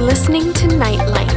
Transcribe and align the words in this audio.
You're 0.00 0.08
listening 0.08 0.54
to 0.54 0.66
Nightlight. 0.78 1.28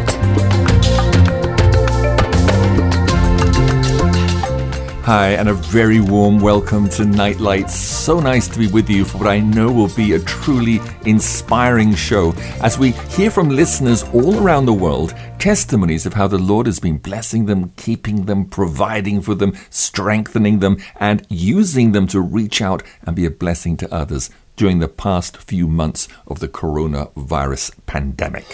Hi, 5.04 5.32
and 5.32 5.50
a 5.50 5.54
very 5.54 6.00
warm 6.00 6.40
welcome 6.40 6.88
to 6.92 7.04
Nightlight. 7.04 7.70
So 7.70 8.22
nice 8.22 8.48
to 8.48 8.58
be 8.58 8.68
with 8.68 8.90
you 8.90 9.04
for 9.04 9.18
what 9.18 9.28
I 9.28 9.42
know 9.42 9.70
will 9.70 9.90
be 9.90 10.14
a 10.14 10.20
truly 10.20 10.80
inspiring 11.06 11.94
show 11.94 12.32
as 12.62 12.80
we 12.80 12.92
hear 12.92 13.30
from 13.30 13.50
listeners 13.50 14.04
all 14.14 14.42
around 14.42 14.66
the 14.66 14.72
world 14.72 15.14
testimonies 15.40 16.06
of 16.06 16.14
how 16.14 16.30
the 16.30 16.38
Lord 16.38 16.66
has 16.66 16.80
been 16.80 17.00
blessing 17.00 17.48
them, 17.48 17.74
keeping 17.76 18.28
them, 18.28 18.46
providing 18.46 19.22
for 19.22 19.36
them, 19.36 19.58
strengthening 19.72 20.60
them, 20.60 20.78
and 21.02 21.28
using 21.28 21.92
them 21.92 22.08
to 22.08 22.22
reach 22.22 22.62
out 22.62 22.82
and 23.02 23.14
be 23.14 23.26
a 23.26 23.30
blessing 23.30 23.76
to 23.76 23.94
others 23.94 24.30
during 24.56 24.80
the 24.80 24.88
past 24.88 25.38
few 25.38 25.68
months 25.68 26.08
of 26.28 26.40
the 26.40 26.48
coronavirus 26.48 27.74
pandemic. 27.86 28.46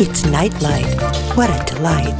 It's 0.00 0.24
Nightlight. 0.24 0.86
What 1.36 1.50
a 1.50 1.74
delight. 1.74 2.14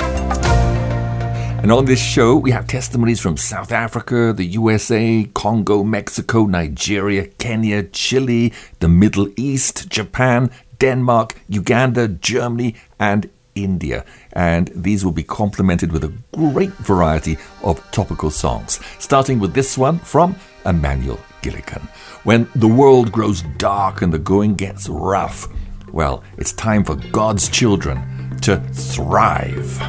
And 1.62 1.70
on 1.70 1.84
this 1.84 2.02
show, 2.02 2.36
we 2.36 2.52
have 2.52 2.66
testimonies 2.66 3.20
from 3.20 3.36
South 3.36 3.70
Africa, 3.70 4.32
the 4.32 4.46
USA, 4.46 5.28
Congo, 5.34 5.84
Mexico, 5.84 6.46
Nigeria, 6.46 7.26
Kenya, 7.26 7.82
Chile, 7.82 8.54
the 8.78 8.88
Middle 8.88 9.28
East, 9.36 9.90
Japan, 9.90 10.50
Denmark, 10.78 11.36
Uganda, 11.48 12.08
Germany, 12.08 12.76
and 12.98 13.28
India. 13.54 14.06
And 14.32 14.70
these 14.74 15.04
will 15.04 15.12
be 15.12 15.22
complemented 15.22 15.92
with 15.92 16.02
a 16.02 16.14
great 16.32 16.72
variety 16.72 17.36
of 17.62 17.78
topical 17.92 18.30
songs, 18.30 18.80
starting 18.98 19.38
with 19.38 19.52
this 19.52 19.76
one 19.76 19.98
from 19.98 20.36
Emmanuel 20.64 21.20
Gilligan. 21.42 21.82
When 22.24 22.48
the 22.54 22.68
world 22.68 23.12
grows 23.12 23.42
dark 23.58 24.02
and 24.02 24.12
the 24.12 24.18
going 24.18 24.54
gets 24.54 24.88
rough, 24.88 25.48
well, 25.92 26.22
it's 26.38 26.52
time 26.52 26.84
for 26.84 26.96
God's 26.96 27.48
children 27.48 28.38
to 28.42 28.58
thrive. 28.72 29.80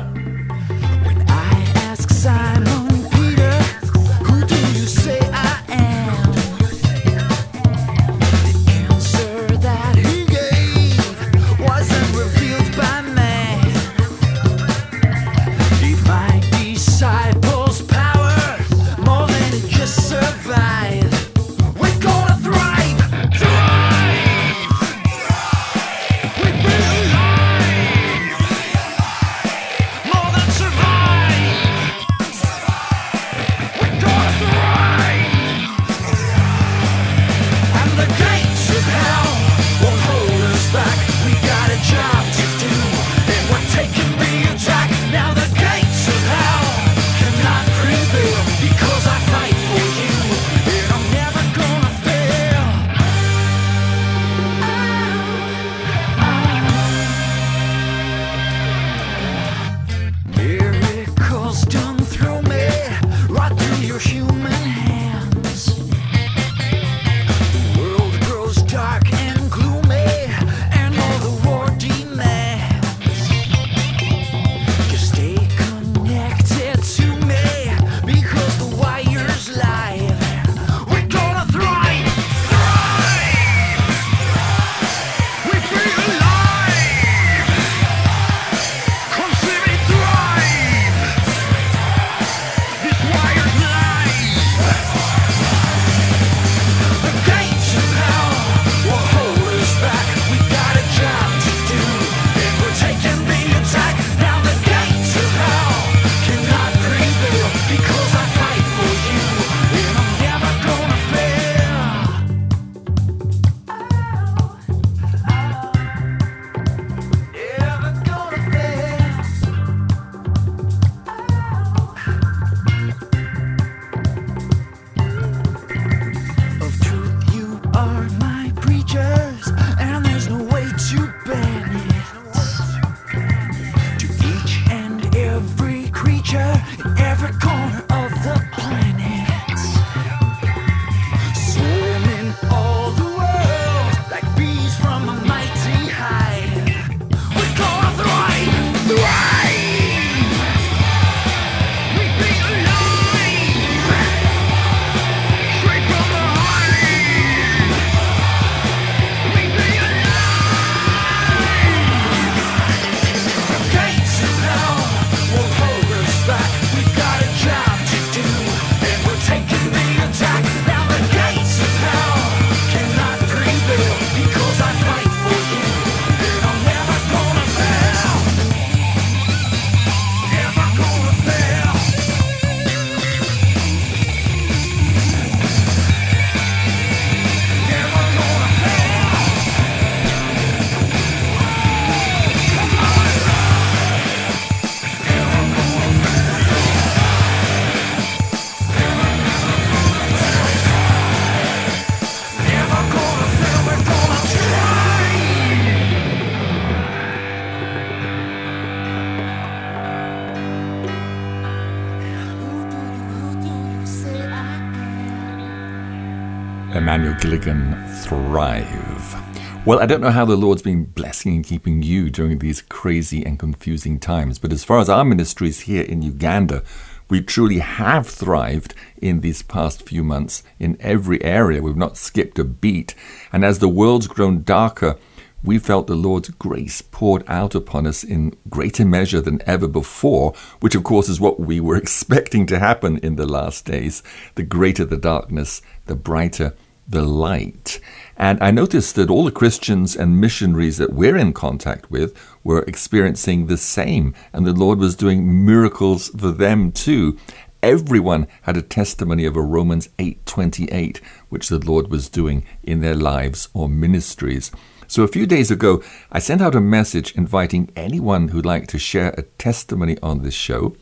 Emmanuel 217.31 217.78
Gilligan, 217.78 217.88
Thrive. 218.04 219.66
Well, 219.66 219.80
I 219.80 219.86
don't 219.86 220.01
know 220.01 220.12
how 220.12 220.25
the 220.25 220.36
Lord's 220.36 220.62
been 220.62 220.86
blessing 220.86 221.36
and 221.36 221.45
keeping 221.45 221.81
you 221.81 222.10
during 222.10 222.39
these 222.39 222.62
crazy 222.62 223.25
and 223.25 223.39
confusing 223.39 224.00
times, 224.00 224.38
but 224.38 224.51
as 224.51 224.66
far 224.66 224.80
as 224.80 224.89
our 224.89 225.06
ministries 225.06 225.62
here 225.62 225.83
in 225.83 226.01
Uganda, 226.01 226.62
we 227.10 227.22
truly 227.22 227.60
have 227.60 228.07
thrived 228.07 228.74
in 229.01 229.22
these 229.22 229.44
past 229.44 229.83
few 229.83 230.04
months 230.04 230.44
in 230.60 230.75
every 230.81 231.24
area. 231.24 231.62
We've 231.62 231.78
not 231.78 231.95
skipped 231.95 232.38
a 232.38 232.44
beat. 232.44 232.95
And 233.31 233.45
as 233.45 233.60
the 233.60 233.69
world's 233.69 234.07
grown 234.07 234.44
darker, 234.44 234.98
we 235.44 235.57
felt 235.57 235.88
the 235.88 235.95
Lord's 235.95 236.30
grace 236.30 236.81
poured 236.81 237.24
out 237.27 237.56
upon 237.56 237.88
us 237.88 238.04
in 238.04 238.36
greater 238.50 238.86
measure 238.86 239.22
than 239.22 239.42
ever 239.45 239.68
before, 239.68 240.34
which 240.60 240.75
of 240.75 240.84
course 240.84 241.07
is 241.07 241.22
what 241.22 241.39
we 241.39 241.62
were 241.62 241.77
expecting 241.77 242.45
to 242.48 242.60
happen 242.60 242.98
in 242.98 243.16
the 243.16 243.25
last 243.25 243.66
days. 243.66 244.04
The 244.36 244.44
greater 244.44 244.84
the 244.84 244.98
darkness, 244.98 245.62
the 245.86 245.95
brighter 245.95 246.54
the 246.88 247.01
light. 247.01 247.80
And 248.18 248.42
I 248.42 248.51
noticed 248.51 248.95
that 248.95 249.10
all 249.10 249.24
the 249.24 249.31
Christians 249.31 249.95
and 249.95 250.22
missionaries 250.22 250.78
that 250.78 250.94
we're 250.94 251.18
in 251.18 251.33
contact 251.33 251.89
with 251.89 252.16
were 252.44 252.63
experiencing 252.63 253.48
the 253.48 253.57
same, 253.57 254.13
and 254.33 254.45
the 254.45 254.54
Lord 254.54 254.80
was 254.80 254.95
doing 254.95 255.45
miracles 255.45 256.10
for 256.10 256.31
them 256.31 256.72
too. 256.72 257.18
Everyone 257.63 258.28
had 258.44 258.57
a 258.57 258.62
testimony 258.62 259.25
of 259.25 259.36
a 259.36 259.42
Romans 259.42 259.89
8:28 260.00 261.00
which 261.30 261.50
the 261.50 261.60
Lord 261.60 261.89
was 261.89 262.10
doing 262.10 262.44
in 262.63 262.81
their 262.81 262.95
lives 262.95 263.50
or 263.54 263.69
ministries. 263.69 264.51
So 264.88 265.04
a 265.04 265.07
few 265.07 265.25
days 265.25 265.50
ago, 265.50 265.81
I 266.12 266.19
sent 266.19 266.42
out 266.42 266.54
a 266.54 266.60
message 266.60 267.16
inviting 267.16 267.69
anyone 267.75 268.27
who'd 268.27 268.45
like 268.45 268.68
to 268.68 268.77
share 268.77 269.16
a 269.18 269.24
testimony 269.38 269.98
on 270.04 270.22
this 270.22 270.34
show 270.34 270.75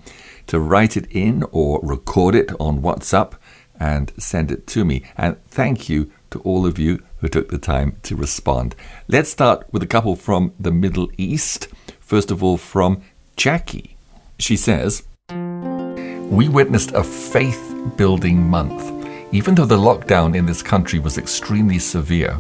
to 0.48 0.60
write 0.60 0.98
it 0.98 1.06
in 1.12 1.44
or 1.52 1.80
record 1.84 2.34
it 2.34 2.52
on 2.60 2.82
WhatsApp 2.82 3.34
and 3.80 4.12
send 4.18 4.52
it 4.52 4.68
to 4.68 4.86
me. 4.86 5.04
And 5.18 5.38
thank 5.48 5.90
you 5.90 6.12
to 6.32 6.40
all 6.42 6.66
of 6.66 6.78
you 6.78 7.04
who 7.20 7.28
took 7.28 7.50
the 7.50 7.58
time 7.58 7.98
to 8.04 8.16
respond. 8.16 8.76
Let's 9.08 9.30
start 9.30 9.66
with 9.72 9.84
a 9.84 9.88
couple 9.88 10.16
from 10.16 10.54
the 10.60 10.72
Middle 10.72 11.10
East. 11.18 11.68
First 12.00 12.32
of 12.32 12.44
all, 12.44 12.58
from 12.58 13.02
Jackie. 13.36 13.96
She 14.38 14.56
says, 14.56 15.04
We 15.30 16.48
witnessed 16.48 16.92
a 16.92 17.04
faith 17.04 17.76
building 17.98 18.48
month. 18.48 18.96
Even 19.32 19.56
though 19.56 19.66
the 19.66 19.78
lockdown 19.78 20.36
in 20.36 20.46
this 20.46 20.64
country 20.64 21.00
was 21.00 21.18
extremely 21.18 21.78
severe, 21.78 22.40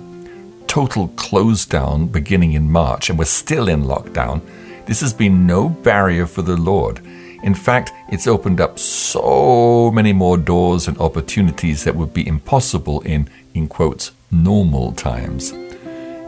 total 0.67 1.09
close 1.09 1.65
down 1.65 2.07
beginning 2.07 2.53
in 2.53 2.71
March, 2.71 3.09
and 3.09 3.19
we're 3.19 3.25
still 3.25 3.69
in 3.69 3.83
lockdown, 3.83 4.41
this 4.85 5.01
has 5.01 5.13
been 5.13 5.45
no 5.45 5.69
barrier 5.69 6.25
for 6.25 6.41
the 6.41 6.57
Lord. 6.57 6.99
In 7.43 7.53
fact, 7.53 7.91
it's 8.09 8.27
opened 8.27 8.59
up 8.59 8.77
so 8.77 9.91
many 9.91 10.13
more 10.13 10.37
doors 10.37 10.87
and 10.87 10.97
opportunities 10.97 11.83
that 11.83 11.95
would 11.95 12.13
be 12.13 12.27
impossible 12.27 13.01
in, 13.01 13.29
in 13.53 13.67
quotes, 13.67 14.11
normal 14.31 14.91
times. 14.93 15.53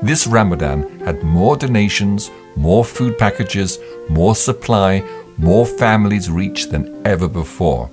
This 0.02 0.25
Ramadan 0.25 1.00
had 1.02 1.24
more 1.24 1.56
donations, 1.56 2.31
more 2.56 2.84
food 2.84 3.18
packages, 3.18 3.78
more 4.10 4.36
supply, 4.36 5.04
more 5.38 5.66
families 5.66 6.30
reached 6.30 6.72
than 6.72 7.02
ever 7.06 7.28
before. 7.28 7.90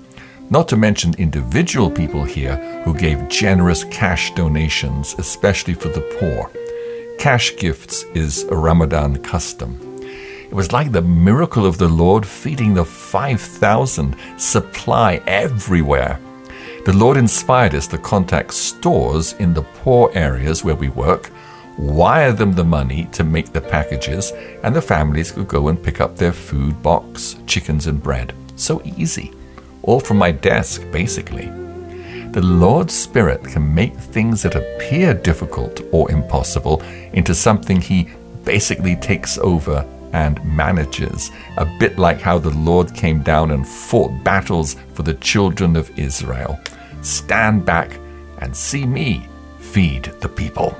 Not 0.50 0.68
to 0.68 0.76
mention 0.76 1.14
individual 1.18 1.90
people 1.90 2.24
here 2.24 2.56
who 2.84 2.94
gave 2.94 3.28
generous 3.28 3.84
cash 3.84 4.32
donations, 4.34 5.14
especially 5.18 5.74
for 5.74 5.88
the 5.88 6.00
poor. 6.18 6.50
Cash 7.18 7.56
gifts 7.56 8.04
is 8.14 8.44
a 8.44 8.56
Ramadan 8.56 9.16
custom. 9.22 9.87
It 10.48 10.54
was 10.54 10.72
like 10.72 10.92
the 10.92 11.02
miracle 11.02 11.66
of 11.66 11.76
the 11.76 11.88
Lord 11.88 12.26
feeding 12.26 12.72
the 12.72 12.84
5,000, 12.84 14.16
supply 14.38 15.20
everywhere. 15.26 16.18
The 16.86 16.94
Lord 16.94 17.18
inspired 17.18 17.74
us 17.74 17.86
to 17.88 17.98
contact 17.98 18.54
stores 18.54 19.34
in 19.34 19.52
the 19.52 19.62
poor 19.62 20.10
areas 20.14 20.64
where 20.64 20.74
we 20.74 20.88
work, 20.88 21.30
wire 21.76 22.32
them 22.32 22.52
the 22.52 22.64
money 22.64 23.08
to 23.12 23.24
make 23.24 23.52
the 23.52 23.60
packages, 23.60 24.32
and 24.62 24.74
the 24.74 24.80
families 24.80 25.30
could 25.32 25.48
go 25.48 25.68
and 25.68 25.82
pick 25.82 26.00
up 26.00 26.16
their 26.16 26.32
food 26.32 26.82
box, 26.82 27.36
chickens, 27.46 27.86
and 27.86 28.02
bread. 28.02 28.32
So 28.56 28.80
easy 28.84 29.32
all 29.82 30.00
from 30.00 30.18
my 30.18 30.30
desk, 30.30 30.82
basically. 30.90 31.46
The 32.32 32.42
Lord's 32.42 32.94
Spirit 32.94 33.42
can 33.42 33.74
make 33.74 33.96
things 33.96 34.42
that 34.42 34.54
appear 34.54 35.14
difficult 35.14 35.80
or 35.92 36.10
impossible 36.10 36.82
into 37.12 37.34
something 37.34 37.80
He 37.80 38.10
basically 38.44 38.96
takes 38.96 39.38
over 39.38 39.86
and 40.12 40.42
managers, 40.44 41.30
a 41.56 41.66
bit 41.78 41.98
like 41.98 42.20
how 42.20 42.38
the 42.38 42.50
Lord 42.50 42.94
came 42.94 43.22
down 43.22 43.50
and 43.50 43.66
fought 43.66 44.24
battles 44.24 44.76
for 44.94 45.02
the 45.02 45.14
children 45.14 45.76
of 45.76 45.96
Israel. 45.98 46.58
Stand 47.02 47.64
back 47.64 47.98
and 48.40 48.56
see 48.56 48.86
me 48.86 49.26
feed 49.58 50.04
the 50.20 50.28
people. 50.28 50.70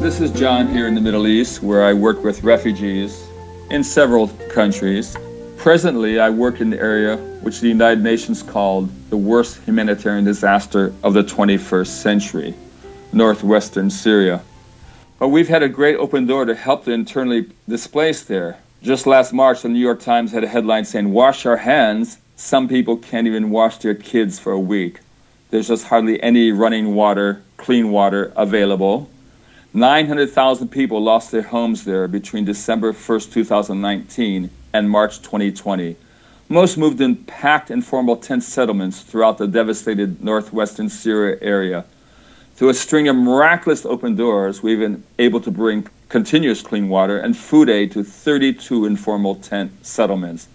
This 0.00 0.20
is 0.20 0.32
John 0.32 0.66
here 0.66 0.88
in 0.88 0.94
the 0.94 1.00
Middle 1.00 1.26
East, 1.26 1.62
where 1.62 1.84
I 1.84 1.92
work 1.92 2.24
with 2.24 2.42
refugees 2.42 3.26
in 3.70 3.84
several 3.84 4.28
countries. 4.50 5.16
Presently, 5.60 6.18
I 6.18 6.30
work 6.30 6.62
in 6.62 6.70
the 6.70 6.80
area 6.80 7.18
which 7.42 7.60
the 7.60 7.68
United 7.68 8.02
Nations 8.02 8.42
called 8.42 8.88
the 9.10 9.16
worst 9.18 9.62
humanitarian 9.64 10.24
disaster 10.24 10.94
of 11.02 11.12
the 11.12 11.22
21st 11.22 11.86
century, 11.86 12.54
northwestern 13.12 13.90
Syria. 13.90 14.40
But 15.18 15.28
we've 15.28 15.48
had 15.48 15.62
a 15.62 15.68
great 15.68 15.96
open 15.96 16.24
door 16.24 16.46
to 16.46 16.54
help 16.54 16.86
the 16.86 16.92
internally 16.92 17.50
displaced 17.68 18.26
there. 18.26 18.58
Just 18.82 19.06
last 19.06 19.34
March, 19.34 19.60
the 19.60 19.68
New 19.68 19.78
York 19.78 20.00
Times 20.00 20.32
had 20.32 20.44
a 20.44 20.48
headline 20.48 20.86
saying, 20.86 21.12
Wash 21.12 21.44
our 21.44 21.58
hands. 21.58 22.16
Some 22.36 22.66
people 22.66 22.96
can't 22.96 23.26
even 23.26 23.50
wash 23.50 23.76
their 23.76 23.94
kids 23.94 24.38
for 24.38 24.52
a 24.52 24.58
week. 24.58 25.00
There's 25.50 25.68
just 25.68 25.88
hardly 25.88 26.22
any 26.22 26.52
running 26.52 26.94
water, 26.94 27.42
clean 27.58 27.90
water 27.90 28.32
available. 28.34 29.10
900,000 29.74 30.68
people 30.68 31.02
lost 31.02 31.30
their 31.30 31.42
homes 31.42 31.84
there 31.84 32.08
between 32.08 32.46
December 32.46 32.94
1st, 32.94 33.32
2019 33.34 34.50
and 34.72 34.90
March 34.90 35.18
2020. 35.18 35.96
Most 36.48 36.76
moved 36.76 37.00
in 37.00 37.16
packed 37.16 37.70
informal 37.70 38.16
tent 38.16 38.42
settlements 38.42 39.02
throughout 39.02 39.38
the 39.38 39.46
devastated 39.46 40.22
northwestern 40.22 40.88
Syria 40.88 41.38
area. 41.40 41.84
Through 42.56 42.70
a 42.70 42.74
string 42.74 43.08
of 43.08 43.16
miraculous 43.16 43.86
open 43.86 44.16
doors, 44.16 44.62
we've 44.62 44.80
been 44.80 45.02
able 45.18 45.40
to 45.40 45.50
bring 45.50 45.86
continuous 46.08 46.60
clean 46.60 46.88
water 46.88 47.18
and 47.18 47.36
food 47.36 47.70
aid 47.70 47.92
to 47.92 48.02
32 48.02 48.84
informal 48.84 49.36
tent 49.36 49.70
settlements. 49.86 50.48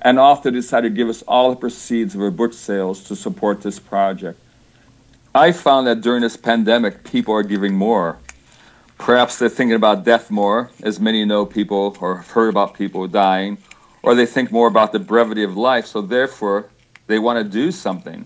And 0.00 0.18
often 0.18 0.52
decided 0.52 0.88
to 0.88 0.96
give 0.96 1.08
us 1.08 1.22
all 1.28 1.50
the 1.50 1.56
proceeds 1.56 2.14
of 2.14 2.22
our 2.22 2.30
book 2.30 2.52
sales 2.52 3.04
to 3.04 3.14
support 3.14 3.62
this 3.62 3.78
project. 3.78 4.38
I 5.34 5.52
found 5.52 5.86
that 5.86 6.00
during 6.00 6.22
this 6.22 6.36
pandemic, 6.36 7.04
people 7.04 7.34
are 7.34 7.44
giving 7.44 7.74
more. 7.74 8.18
Perhaps 9.02 9.40
they're 9.40 9.48
thinking 9.48 9.74
about 9.74 10.04
death 10.04 10.30
more, 10.30 10.70
as 10.84 11.00
many 11.00 11.24
know 11.24 11.44
people 11.44 11.96
or 12.00 12.18
have 12.18 12.30
heard 12.30 12.50
about 12.50 12.74
people 12.74 13.08
dying, 13.08 13.58
or 14.00 14.14
they 14.14 14.26
think 14.26 14.52
more 14.52 14.68
about 14.68 14.92
the 14.92 15.00
brevity 15.00 15.42
of 15.42 15.56
life, 15.56 15.86
so 15.86 16.00
therefore 16.00 16.70
they 17.08 17.18
want 17.18 17.36
to 17.36 17.42
do 17.42 17.72
something. 17.72 18.24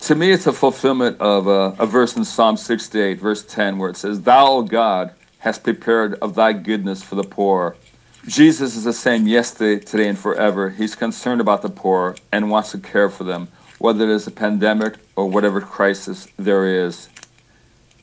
To 0.00 0.14
me, 0.14 0.32
it's 0.32 0.46
a 0.46 0.52
fulfillment 0.52 1.18
of 1.18 1.46
a, 1.46 1.74
a 1.78 1.86
verse 1.86 2.14
in 2.14 2.26
Psalm 2.26 2.58
68, 2.58 3.18
verse 3.18 3.42
10, 3.42 3.78
where 3.78 3.88
it 3.88 3.96
says, 3.96 4.20
Thou, 4.20 4.46
O 4.46 4.62
God, 4.62 5.14
hast 5.38 5.64
prepared 5.64 6.12
of 6.16 6.34
thy 6.34 6.52
goodness 6.52 7.02
for 7.02 7.14
the 7.14 7.24
poor. 7.24 7.74
Jesus 8.28 8.76
is 8.76 8.84
the 8.84 8.92
same 8.92 9.26
yesterday, 9.26 9.82
today, 9.82 10.08
and 10.08 10.18
forever. 10.18 10.68
He's 10.68 10.94
concerned 10.94 11.40
about 11.40 11.62
the 11.62 11.70
poor 11.70 12.16
and 12.32 12.50
wants 12.50 12.72
to 12.72 12.78
care 12.78 13.08
for 13.08 13.24
them, 13.24 13.48
whether 13.78 14.04
it 14.04 14.10
is 14.10 14.26
a 14.26 14.30
pandemic 14.30 14.96
or 15.16 15.26
whatever 15.26 15.62
crisis 15.62 16.28
there 16.36 16.84
is. 16.84 17.08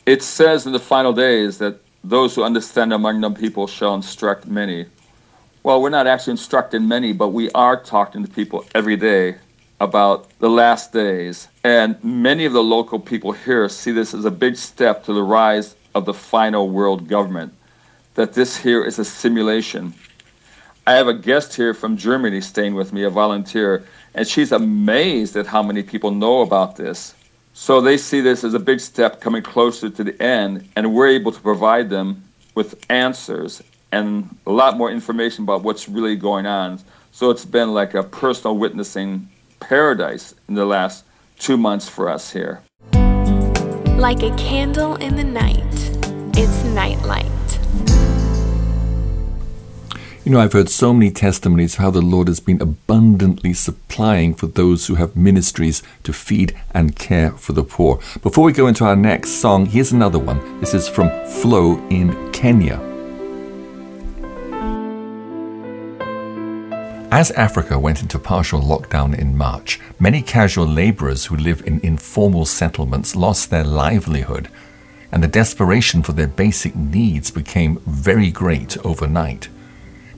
It 0.08 0.22
says 0.24 0.66
in 0.66 0.74
the 0.74 0.80
final 0.80 1.14
days 1.14 1.60
that 1.60 1.83
those 2.04 2.36
who 2.36 2.44
understand 2.44 2.92
among 2.94 3.22
them 3.22 3.34
people 3.34 3.68
shall 3.68 3.96
instruct 3.96 4.46
many. 4.46 4.86
Well, 5.64 5.82
we're 5.82 5.90
not 5.90 6.08
actually 6.08 6.32
instructing 6.32 6.88
many, 6.88 7.14
but 7.14 7.30
we 7.30 7.50
are 7.52 7.82
talking 7.82 8.26
to 8.26 8.30
people 8.30 8.66
every 8.76 8.98
day 8.98 9.38
about 9.80 10.30
the 10.40 10.50
last 10.50 10.92
days. 10.92 11.48
And 11.64 12.02
many 12.04 12.46
of 12.46 12.54
the 12.54 12.64
local 12.64 13.00
people 13.00 13.32
here 13.32 13.70
see 13.70 13.92
this 13.92 14.14
as 14.14 14.26
a 14.26 14.32
big 14.32 14.58
step 14.58 15.06
to 15.06 15.14
the 15.14 15.24
rise 15.24 15.76
of 15.96 16.06
the 16.06 16.14
final 16.14 16.70
world 16.70 17.08
government, 17.08 17.54
that 18.16 18.34
this 18.34 18.58
here 18.58 18.84
is 18.84 19.00
a 19.00 19.06
simulation. 19.06 19.94
I 20.86 20.94
have 20.94 21.08
a 21.08 21.14
guest 21.14 21.56
here 21.56 21.74
from 21.74 21.96
Germany 21.96 22.42
staying 22.42 22.76
with 22.76 22.92
me, 22.92 23.04
a 23.04 23.10
volunteer, 23.10 23.86
and 24.14 24.28
she's 24.28 24.52
amazed 24.52 25.38
at 25.38 25.48
how 25.48 25.64
many 25.64 25.82
people 25.82 26.12
know 26.12 26.42
about 26.42 26.76
this. 26.76 27.16
So 27.56 27.82
they 27.82 27.98
see 27.98 28.20
this 28.20 28.44
as 28.44 28.56
a 28.56 28.60
big 28.60 28.80
step 28.80 29.22
coming 29.22 29.44
closer 29.44 29.90
to 29.90 30.04
the 30.04 30.22
end, 30.22 30.68
and 30.76 30.94
we're 30.94 31.08
able 31.08 31.32
to 31.32 31.40
provide 31.40 31.90
them 31.90 32.24
with 32.56 32.84
answers 32.90 33.62
and 33.92 34.36
a 34.48 34.52
lot 34.52 34.76
more 34.76 34.90
information 34.90 35.44
about 35.44 35.62
what's 35.62 35.88
really 35.88 36.16
going 36.16 36.48
on. 36.48 36.80
So 37.12 37.30
it's 37.30 37.46
been 37.46 37.74
like 37.76 37.94
a 37.94 38.02
personal 38.02 38.58
witnessing 38.58 39.30
paradise 39.60 40.34
in 40.50 40.56
the 40.56 40.66
last 40.66 41.06
two 41.38 41.56
months 41.56 41.88
for 41.88 42.10
us 42.10 42.32
here. 42.32 42.64
Like 43.98 44.24
a 44.24 44.36
candle 44.36 44.96
in 44.96 45.16
the 45.16 45.24
night, 45.24 45.64
it's 46.36 46.64
nightlight. 46.64 47.33
You 50.26 50.32
know, 50.32 50.40
I've 50.40 50.54
heard 50.54 50.70
so 50.70 50.94
many 50.94 51.12
testimonies 51.12 51.74
of 51.74 51.80
how 51.82 51.92
the 51.92 52.02
Lord 52.02 52.30
has 52.30 52.40
been 52.40 52.62
abundantly 52.62 53.54
supplying 53.54 54.34
for 54.34 54.48
those 54.48 54.88
who 54.88 54.96
have 54.96 55.18
ministries 55.18 55.84
to 56.04 56.14
feed 56.14 56.56
and 56.74 56.96
care 56.96 57.32
for 57.32 57.52
the 57.52 57.66
poor. 57.66 58.00
Before 58.22 58.46
we 58.46 58.54
go 58.54 58.68
into 58.68 58.86
our 58.86 58.96
next 58.96 59.32
song, 59.32 59.66
here's 59.66 59.92
another 59.92 60.20
one. 60.20 60.62
This 60.62 60.74
is 60.74 60.88
from 60.88 61.10
Flo 61.26 61.86
in 61.90 62.32
Kenya. 62.32 62.80
As 67.12 67.32
Africa 67.32 67.78
went 67.78 68.02
into 68.02 68.18
partial 68.18 68.62
lockdown 68.62 69.20
in 69.20 69.38
March, 69.38 69.78
many 70.00 70.22
casual 70.22 70.66
laborers 70.66 71.26
who 71.26 71.36
live 71.36 71.68
in 71.68 71.82
informal 71.82 72.46
settlements 72.46 73.14
lost 73.14 73.50
their 73.50 73.66
livelihood, 73.66 74.48
and 75.12 75.22
the 75.22 75.28
desperation 75.28 76.02
for 76.02 76.14
their 76.14 76.28
basic 76.28 76.78
needs 76.78 77.30
became 77.30 77.82
very 77.86 78.32
great 78.32 78.78
overnight. 78.86 79.50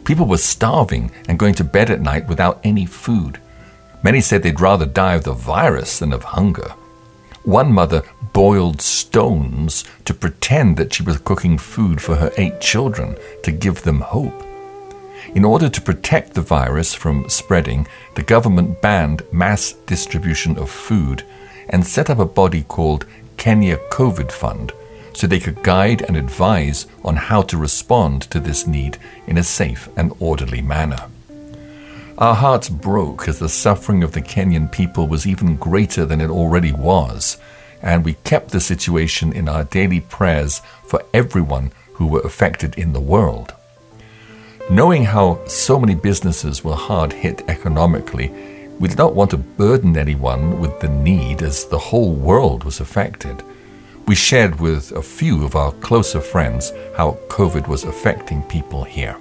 People 0.05 0.27
were 0.27 0.37
starving 0.37 1.11
and 1.27 1.39
going 1.39 1.55
to 1.55 1.63
bed 1.63 1.89
at 1.89 1.99
night 1.99 2.27
without 2.27 2.59
any 2.63 2.85
food. 2.85 3.39
Many 4.03 4.21
said 4.21 4.43
they'd 4.43 4.61
rather 4.61 4.85
die 4.85 5.15
of 5.15 5.23
the 5.23 5.33
virus 5.33 5.97
than 5.97 6.13
of 6.13 6.23
hunger. 6.23 6.75
One 7.43 7.73
mother 7.73 8.03
boiled 8.31 8.81
stones 8.81 9.83
to 10.05 10.13
pretend 10.13 10.77
that 10.77 10.93
she 10.93 11.01
was 11.01 11.17
cooking 11.17 11.57
food 11.57 12.01
for 12.01 12.15
her 12.15 12.31
eight 12.37 12.61
children 12.61 13.17
to 13.43 13.51
give 13.51 13.81
them 13.81 14.01
hope. 14.01 14.43
In 15.33 15.43
order 15.43 15.69
to 15.69 15.81
protect 15.81 16.35
the 16.35 16.41
virus 16.41 16.93
from 16.93 17.27
spreading, 17.27 17.87
the 18.13 18.23
government 18.23 18.81
banned 18.81 19.23
mass 19.31 19.73
distribution 19.87 20.57
of 20.57 20.69
food 20.69 21.23
and 21.69 21.85
set 21.85 22.11
up 22.11 22.19
a 22.19 22.25
body 22.25 22.63
called 22.63 23.07
Kenya 23.37 23.77
COVID 23.89 24.31
Fund 24.31 24.71
so 25.15 25.25
they 25.25 25.39
could 25.39 25.63
guide 25.63 26.01
and 26.01 26.17
advise 26.17 26.87
on 27.03 27.15
how 27.15 27.41
to 27.41 27.57
respond 27.57 28.23
to 28.23 28.39
this 28.39 28.67
need 28.67 28.97
in 29.25 29.37
a 29.37 29.43
safe 29.43 29.87
and 29.95 30.13
orderly 30.19 30.61
manner. 30.61 31.07
Our 32.17 32.35
hearts 32.35 32.67
broke 32.67 33.27
as 33.27 33.39
the 33.39 33.49
suffering 33.49 34.03
of 34.03 34.11
the 34.11 34.21
Kenyan 34.21 34.71
people 34.71 35.07
was 35.07 35.25
even 35.25 35.55
greater 35.55 36.05
than 36.05 36.19
it 36.19 36.29
already 36.29 36.73
was, 36.73 37.37
and 37.81 38.03
we 38.03 38.13
kept 38.25 38.51
the 38.51 38.59
situation 38.59 39.31
in 39.31 39.47
our 39.47 39.63
daily 39.63 40.01
prayers 40.01 40.61
for 40.85 41.03
everyone 41.13 41.71
who 41.93 42.07
were 42.07 42.21
affected 42.21 42.77
in 42.77 42.91
the 42.91 42.99
world. 42.99 43.53
Knowing 44.69 45.05
how 45.05 45.45
so 45.45 45.79
many 45.79 45.95
businesses 45.95 46.63
were 46.63 46.75
hard 46.75 47.13
hit 47.13 47.41
economically, 47.47 48.29
we 48.79 48.89
did 48.89 48.97
not 48.97 49.15
want 49.15 49.31
to 49.31 49.37
burden 49.37 49.97
anyone 49.97 50.59
with 50.59 50.77
the 50.81 50.89
need 50.89 51.41
as 51.41 51.65
the 51.65 51.77
whole 51.77 52.13
world 52.13 52.65
was 52.65 52.81
affected 52.81 53.41
we 54.07 54.15
shared 54.15 54.59
with 54.59 54.91
a 54.91 55.01
few 55.01 55.43
of 55.43 55.55
our 55.55 55.71
closer 55.71 56.21
friends 56.21 56.71
how 56.95 57.17
COVID 57.27 57.67
was 57.67 57.83
affecting 57.83 58.43
people 58.43 58.83
here. 58.83 59.17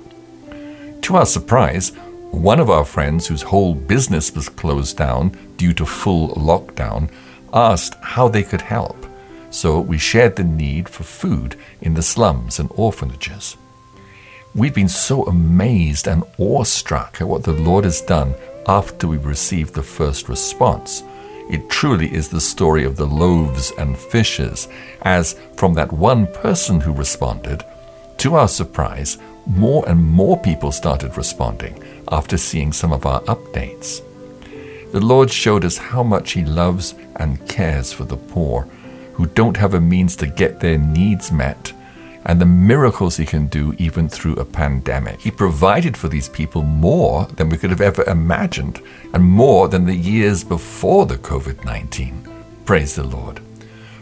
To 1.03 1.17
our 1.17 1.27
surprise, 1.27 1.93
one 2.31 2.61
of 2.61 2.69
our 2.69 2.85
friends, 2.85 3.27
whose 3.27 3.43
whole 3.43 3.75
business 3.75 4.35
was 4.35 4.49
closed 4.49 4.99
down 4.99 5.37
due 5.57 5.73
to 5.75 5.87
full 5.87 6.35
lockdown, 6.35 7.11
asked 7.53 7.95
how 8.03 8.29
they 8.29 8.43
could 8.43 8.61
help. 8.61 9.07
So 9.51 9.81
we 9.81 9.99
shared 9.99 10.37
the 10.37 10.45
need 10.45 10.89
for 10.89 11.05
food 11.05 11.57
in 11.81 11.95
the 11.95 12.03
slums 12.03 12.59
and 12.59 12.69
orphanages. 12.75 13.57
We've 14.55 14.75
been 14.75 14.89
so 14.89 15.25
amazed 15.25 16.09
and 16.09 16.25
awestruck 16.39 17.21
at 17.21 17.29
what 17.29 17.45
the 17.45 17.53
Lord 17.53 17.85
has 17.85 18.03
done 18.03 18.35
after 18.67 19.07
we 19.07 19.17
received 19.17 19.75
the 19.75 19.83
first 19.83 20.29
response. 20.29 21.03
It 21.51 21.69
truly 21.69 22.13
is 22.13 22.29
the 22.29 22.41
story 22.41 22.85
of 22.85 22.97
the 22.97 23.07
loaves 23.07 23.73
and 23.79 23.99
fishes, 23.99 24.69
as 25.03 25.35
from 25.57 25.75
that 25.75 25.93
one 25.93 26.27
person 26.27 26.81
who 26.81 26.93
responded, 26.93 27.65
to 28.19 28.35
our 28.35 28.49
surprise, 28.49 29.19
more 29.47 29.87
and 29.89 30.03
more 30.03 30.39
people 30.39 30.73
started 30.73 31.17
responding 31.17 31.83
after 32.11 32.37
seeing 32.37 32.73
some 32.73 32.93
of 32.93 33.05
our 33.05 33.21
updates. 33.23 34.01
The 34.93 35.01
Lord 35.01 35.31
showed 35.31 35.65
us 35.65 35.77
how 35.77 36.03
much 36.03 36.33
He 36.33 36.45
loves 36.45 36.95
and 37.17 37.47
cares 37.49 37.93
for 37.93 38.05
the 38.05 38.17
poor 38.17 38.69
who 39.13 39.27
don't 39.27 39.57
have 39.57 39.75
a 39.75 39.81
means 39.81 40.17
to 40.17 40.27
get 40.27 40.61
their 40.61 40.79
needs 40.79 41.31
met 41.31 41.73
and 42.27 42.41
the 42.41 42.47
miracles 42.47 43.17
he 43.17 43.27
can 43.27 43.47
do 43.47 43.75
even 43.79 44.09
through 44.09 44.37
a 44.37 44.45
pandemic. 44.45 45.21
He 45.21 45.31
provided 45.31 45.97
for 45.97 46.09
these 46.09 46.29
people 46.29 46.63
more 46.63 47.27
than 47.37 47.49
we 47.49 47.59
could 47.59 47.71
have 47.71 47.81
ever 47.81 48.03
imagined, 48.05 48.81
and 49.13 49.23
more 49.23 49.69
than 49.69 49.85
the 49.85 49.95
years 49.95 50.43
before 50.43 51.07
the 51.07 51.19
COVID 51.19 51.65
19. 51.65 52.29
Praise 52.65 52.95
the 52.95 53.05
Lord. 53.05 53.41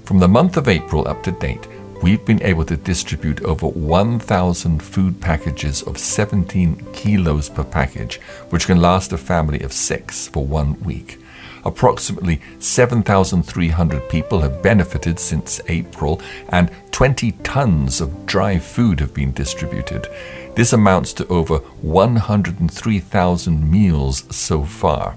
From 0.05 0.19
the 0.19 0.29
month 0.29 0.57
of 0.57 0.69
April 0.69 1.07
up 1.09 1.23
to 1.25 1.33
date, 1.33 1.67
we've 2.02 2.25
been 2.25 2.43
able 2.43 2.64
to 2.64 2.76
distribute 2.76 3.43
over 3.43 3.67
1,000 3.67 4.83
food 4.83 5.21
packages 5.21 5.83
of 5.83 5.99
17 5.99 6.93
kilos 6.93 7.49
per 7.49 7.64
package, 7.64 8.21
which 8.50 8.67
can 8.67 8.81
last 8.81 9.12
a 9.12 9.19
family 9.19 9.62
of 9.62 9.73
six 9.73 10.29
for 10.29 10.45
one 10.45 10.79
week. 10.81 11.22
Approximately 11.64 12.40
7,300 12.59 14.09
people 14.09 14.40
have 14.40 14.62
benefited 14.62 15.19
since 15.19 15.61
April, 15.69 16.21
and 16.49 16.71
20 16.90 17.33
tons 17.42 18.00
of 18.00 18.26
dry 18.26 18.59
food 18.59 19.00
have 19.00 19.14
been 19.14 19.33
distributed. 19.33 20.09
This 20.54 20.73
amounts 20.73 21.12
to 21.14 21.26
over 21.28 21.59
103,000 21.59 23.71
meals 23.71 24.25
so 24.35 24.64
far. 24.64 25.14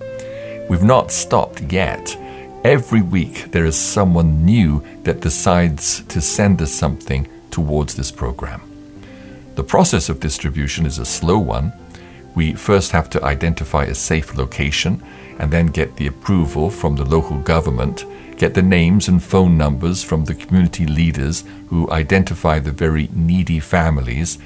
We've 0.69 0.83
not 0.83 1.11
stopped 1.11 1.61
yet. 1.71 2.15
Every 2.63 3.01
week 3.01 3.51
there 3.51 3.65
is 3.65 3.75
someone 3.75 4.45
new 4.45 4.83
that 5.03 5.21
decides 5.21 6.03
to 6.05 6.21
send 6.21 6.61
us 6.61 6.73
something 6.73 7.27
towards 7.51 7.95
this 7.95 8.11
program. 8.11 8.61
The 9.55 9.63
process 9.63 10.09
of 10.09 10.19
distribution 10.19 10.85
is 10.85 10.99
a 10.99 11.05
slow 11.05 11.37
one. 11.37 11.71
We 12.35 12.53
first 12.53 12.91
have 12.91 13.09
to 13.11 13.23
identify 13.23 13.85
a 13.85 13.95
safe 13.95 14.35
location 14.37 15.01
and 15.39 15.51
then 15.51 15.67
get 15.67 15.95
the 15.95 16.07
approval 16.07 16.69
from 16.69 16.95
the 16.95 17.05
local 17.05 17.37
government, 17.39 18.05
get 18.37 18.53
the 18.53 18.61
names 18.61 19.07
and 19.07 19.23
phone 19.23 19.57
numbers 19.57 20.03
from 20.03 20.25
the 20.25 20.35
community 20.35 20.85
leaders 20.85 21.45
who 21.69 21.89
identify 21.91 22.59
the 22.59 22.71
very 22.71 23.09
needy 23.13 23.59
families, 23.59 24.37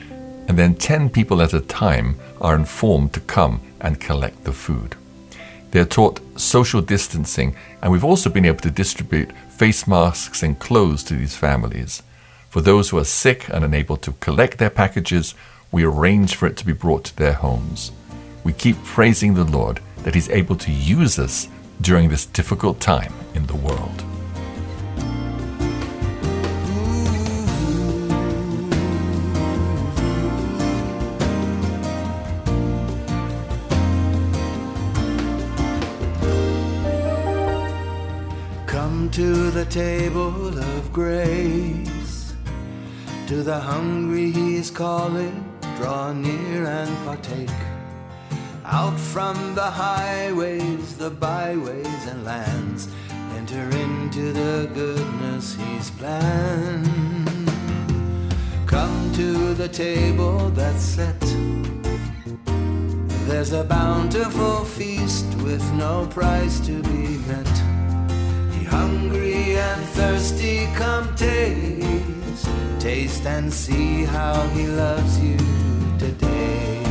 and 0.48 0.58
then 0.58 0.75
10 0.75 1.10
people 1.10 1.41
at 1.41 1.53
a 1.53 1.62
time 1.62 2.19
are 2.39 2.55
informed 2.55 3.13
to 3.13 3.19
come 3.22 3.62
and 3.81 4.00
collect 4.00 4.43
the 4.43 4.53
food. 4.53 4.96
They're 5.72 5.86
taught 5.86 6.22
social 6.39 6.81
distancing, 6.81 7.55
and 7.81 7.91
we've 7.91 8.03
also 8.03 8.29
been 8.29 8.46
able 8.46 8.62
to 8.62 8.72
distribute 8.72 9.31
face 9.50 9.88
masks 9.88 10.41
and 10.41 10.58
clothes 10.58 11.03
to 11.05 11.15
these 11.15 11.36
families. 11.36 12.01
For 12.50 12.62
those 12.62 12.89
who 12.89 12.98
are 12.98 13.03
sick 13.03 13.48
and 13.50 13.63
unable 13.63 13.98
to 13.98 14.13
collect 14.13 14.58
their 14.58 14.72
packages, 14.72 15.36
we 15.72 15.84
arrange 15.84 16.36
for 16.36 16.48
it 16.48 16.58
to 16.58 16.66
be 16.66 16.74
brought 16.74 17.04
to 17.06 17.16
their 17.16 17.34
homes. 17.34 17.92
We 18.44 18.54
keep 18.54 18.84
praising 18.84 19.34
the 19.34 19.44
Lord 19.44 19.82
that 20.04 20.16
He's 20.16 20.30
able 20.30 20.56
to 20.56 20.72
use 20.72 21.20
us 21.20 21.48
during 21.82 22.10
this 22.10 22.26
difficult 22.26 22.80
time 22.80 23.14
in 23.34 23.46
the 23.46 23.56
world. 23.56 24.04
Come 38.66 39.10
to 39.12 39.52
the 39.52 39.66
table 39.66 40.58
of 40.58 40.94
grace. 40.94 42.34
To 43.28 43.44
the 43.44 43.60
hungry 43.60 44.32
he's 44.32 44.72
calling, 44.72 45.46
draw 45.80 46.12
near 46.12 46.66
and 46.66 46.94
partake. 47.06 47.62
Out 48.66 49.00
from 49.00 49.56
the 49.56 49.72
highways, 49.86 50.98
the 50.98 51.10
byways 51.10 52.04
and 52.06 52.26
lands, 52.26 52.90
enter 53.38 53.64
into 53.84 54.34
the 54.34 54.70
goodness 54.74 55.56
he's 55.56 55.90
planned. 55.92 57.50
Come 58.68 59.14
to 59.14 59.54
the 59.54 59.70
table 59.70 60.50
that's 60.50 60.84
set. 60.84 61.22
There's 63.30 63.54
a 63.54 63.64
bountiful 63.64 64.66
feast 64.66 65.28
with 65.46 65.64
no 65.76 66.08
price 66.08 66.60
to 66.68 66.84
be 66.84 67.08
met. 67.30 67.56
Ye 68.54 68.66
hungry 68.66 69.56
and 69.56 69.82
thirsty, 69.96 70.68
come 70.76 71.16
taste, 71.16 72.50
taste 72.80 73.26
and 73.26 73.54
see 73.54 74.04
how 74.04 74.36
he 74.50 74.68
loves 74.68 75.18
you 75.22 75.69
today. 76.00 76.88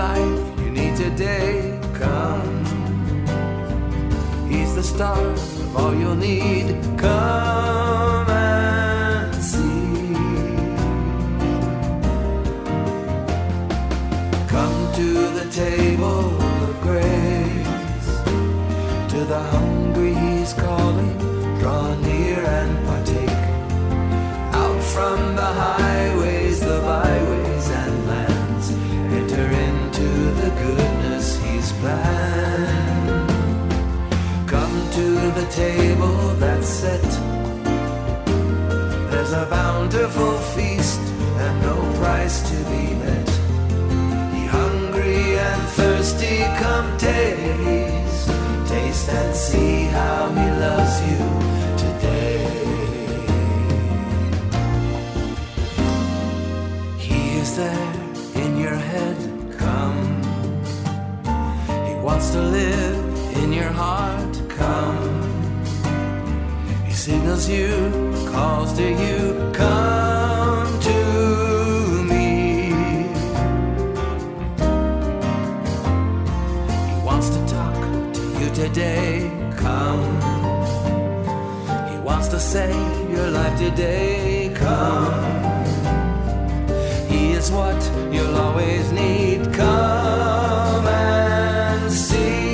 Life 0.00 0.42
you 0.62 0.70
need 0.70 0.94
today, 0.96 1.78
come. 2.02 2.56
He's 4.50 4.72
the 4.74 4.82
star 4.94 5.20
of 5.64 5.76
all 5.76 5.94
you'll 6.00 6.20
need, 6.30 6.68
come 7.06 8.28
and 8.30 9.34
see. 9.50 10.14
Come 14.54 14.78
to 15.00 15.08
the 15.38 15.46
table 15.64 16.22
of 16.66 16.72
grace. 16.86 18.08
To 19.12 19.18
the 19.32 19.42
hungry 19.54 20.14
he's 20.24 20.52
calling, 20.54 20.79
and 49.12 49.34
see 49.34 49.84
how 49.96 50.28
he 50.38 50.46
loves 50.66 50.96
you 51.08 51.18
today. 51.84 52.46
He 56.98 57.38
is 57.38 57.56
there 57.56 57.92
in 58.44 58.58
your 58.58 58.78
head, 58.90 59.18
come. 59.58 60.00
He 61.88 61.94
wants 62.06 62.30
to 62.30 62.40
live 62.40 62.96
in 63.42 63.52
your 63.52 63.72
heart, 63.82 64.34
come. 64.48 65.02
He 66.86 66.92
signals 66.92 67.48
you, 67.48 67.70
calls 68.32 68.72
to 68.74 68.88
you, 69.04 69.52
come 69.52 70.19
today, 78.60 79.30
come. 79.56 80.04
He 81.90 81.98
wants 82.00 82.28
to 82.28 82.38
save 82.38 83.10
your 83.10 83.30
life 83.30 83.58
today, 83.58 84.52
come. 84.54 85.14
He 87.08 87.32
is 87.32 87.50
what 87.50 87.80
you'll 88.12 88.36
always 88.36 88.92
need, 88.92 89.50
come 89.54 90.86
and 90.86 91.90
see. 91.90 92.49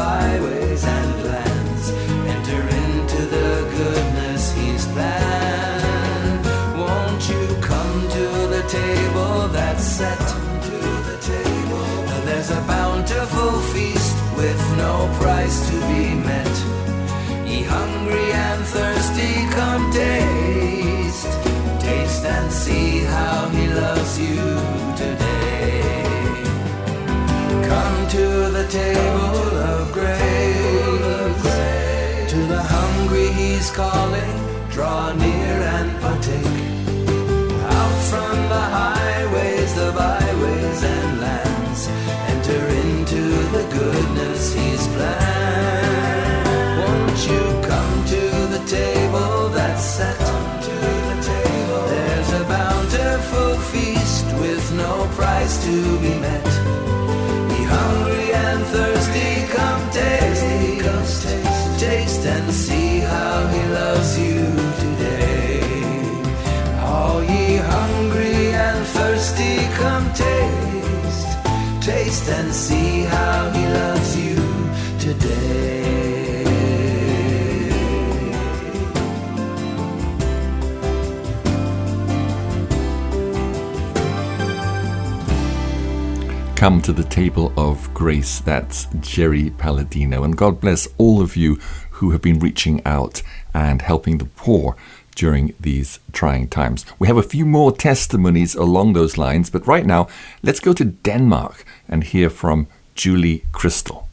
Byways 0.00 0.82
and 0.98 1.12
lands, 1.30 1.86
enter 2.34 2.62
into 2.84 3.20
the 3.36 3.50
goodness 3.76 4.42
he's 4.58 4.84
planned. 4.94 6.44
Won't 6.82 7.22
you 7.32 7.44
come 7.72 7.98
to 8.16 8.26
the 8.54 8.64
table 8.80 9.34
that's 9.56 9.84
set? 9.98 10.24
To 10.68 10.78
the 11.08 11.18
table. 11.34 11.88
There's 12.28 12.50
a 12.60 12.62
bountiful 12.76 13.52
feast 13.72 14.16
with 14.40 14.60
no 14.84 14.94
price 15.20 15.58
to 15.68 15.76
be 15.90 16.04
met. 16.30 16.56
Ye 17.50 17.58
hungry 17.76 18.28
and 18.48 18.60
thirsty, 18.74 19.34
come 19.58 19.84
taste, 19.98 20.59
to 55.66 55.98
be 56.00 56.12
met. 56.20 56.44
Be 57.50 57.60
hungry 57.76 58.32
and 58.32 58.60
thirsty, 58.74 59.30
come 59.56 59.82
taste, 59.90 60.46
taste, 60.84 61.80
taste 61.80 62.24
and 62.26 62.50
see 62.52 63.00
how 63.00 63.46
he 63.54 63.62
loves 63.80 64.18
you 64.18 64.40
today. 64.84 65.60
All 66.80 67.22
ye 67.22 67.56
hungry 67.56 68.52
and 68.66 68.86
thirsty, 68.96 69.56
come 69.82 70.06
taste, 70.14 71.28
taste 71.82 72.28
and 72.28 72.52
see 72.54 73.02
how 73.04 73.50
he 73.50 73.64
loves 73.66 74.16
you 74.16 74.36
today. 74.98 75.79
Come 86.60 86.82
to 86.82 86.92
the 86.92 87.04
table 87.04 87.54
of 87.56 87.88
grace. 87.94 88.38
That's 88.40 88.86
Jerry 89.00 89.48
Palladino. 89.48 90.24
And 90.24 90.36
God 90.36 90.60
bless 90.60 90.86
all 90.98 91.22
of 91.22 91.34
you 91.34 91.54
who 91.92 92.10
have 92.10 92.20
been 92.20 92.38
reaching 92.38 92.82
out 92.84 93.22
and 93.54 93.80
helping 93.80 94.18
the 94.18 94.26
poor 94.26 94.76
during 95.14 95.54
these 95.58 96.00
trying 96.12 96.48
times. 96.48 96.84
We 96.98 97.06
have 97.06 97.16
a 97.16 97.22
few 97.22 97.46
more 97.46 97.72
testimonies 97.72 98.54
along 98.54 98.92
those 98.92 99.16
lines, 99.16 99.48
but 99.48 99.66
right 99.66 99.86
now, 99.86 100.08
let's 100.42 100.60
go 100.60 100.74
to 100.74 100.84
Denmark 100.84 101.64
and 101.88 102.04
hear 102.04 102.28
from 102.28 102.66
Julie 102.94 103.42
Crystal. 103.52 104.06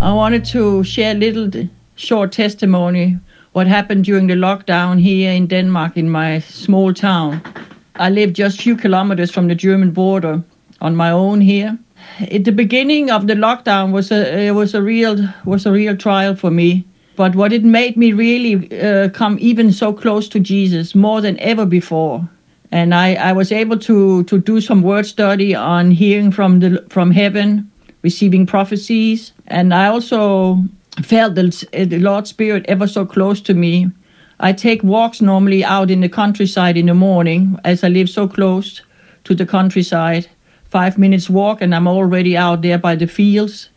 I 0.00 0.12
wanted 0.12 0.44
to 0.52 0.84
share 0.84 1.16
a 1.16 1.18
little 1.18 1.68
short 1.96 2.30
testimony 2.30 3.18
what 3.54 3.66
happened 3.66 4.04
during 4.04 4.28
the 4.28 4.34
lockdown 4.34 5.00
here 5.00 5.32
in 5.32 5.48
Denmark 5.48 5.96
in 5.96 6.08
my 6.08 6.38
small 6.38 6.94
town. 6.94 7.42
I 7.98 8.10
live 8.10 8.32
just 8.32 8.58
a 8.58 8.62
few 8.62 8.76
kilometers 8.76 9.30
from 9.30 9.48
the 9.48 9.54
German 9.54 9.90
border 9.90 10.42
on 10.80 10.96
my 10.96 11.10
own 11.10 11.40
here. 11.40 11.78
At 12.20 12.44
the 12.44 12.52
beginning 12.52 13.10
of 13.10 13.26
the 13.26 13.34
lockdown 13.34 13.92
was 13.92 14.12
a 14.12 14.50
was 14.52 14.74
a 14.74 14.82
real 14.82 15.16
was 15.44 15.66
a 15.66 15.72
real 15.72 15.96
trial 15.96 16.36
for 16.36 16.50
me. 16.50 16.84
But 17.16 17.34
what 17.34 17.52
it 17.52 17.64
made 17.64 17.96
me 17.96 18.12
really 18.12 18.54
uh, 18.80 19.08
come 19.08 19.36
even 19.40 19.72
so 19.72 19.92
close 19.92 20.28
to 20.28 20.38
Jesus 20.38 20.94
more 20.94 21.20
than 21.20 21.36
ever 21.40 21.66
before. 21.66 22.28
And 22.70 22.94
I, 22.94 23.14
I 23.14 23.32
was 23.32 23.50
able 23.50 23.78
to 23.78 24.22
to 24.24 24.38
do 24.38 24.60
some 24.60 24.82
word 24.82 25.06
study 25.06 25.54
on 25.54 25.90
hearing 25.90 26.30
from 26.30 26.60
the 26.60 26.84
from 26.88 27.10
heaven, 27.10 27.70
receiving 28.02 28.46
prophecies, 28.46 29.32
and 29.48 29.74
I 29.74 29.88
also 29.88 30.58
felt 31.02 31.34
the, 31.34 31.66
the 31.72 31.98
Lord's 31.98 32.30
Spirit 32.30 32.64
ever 32.68 32.86
so 32.86 33.06
close 33.06 33.40
to 33.42 33.54
me. 33.54 33.90
I 34.40 34.52
take 34.52 34.84
walks 34.84 35.20
normally 35.20 35.64
out 35.64 35.90
in 35.90 36.00
the 36.00 36.08
countryside 36.08 36.76
in 36.76 36.86
the 36.86 36.94
morning, 36.94 37.58
as 37.64 37.82
I 37.82 37.88
live 37.88 38.08
so 38.08 38.28
close 38.28 38.82
to 39.24 39.34
the 39.34 39.44
countryside. 39.44 40.28
Five 40.66 40.96
minutes 40.96 41.28
walk, 41.28 41.60
and 41.60 41.74
I'm 41.74 41.88
already 41.88 42.36
out 42.36 42.62
there 42.62 42.78
by 42.78 42.94
the 42.94 43.08
fields. 43.08 43.70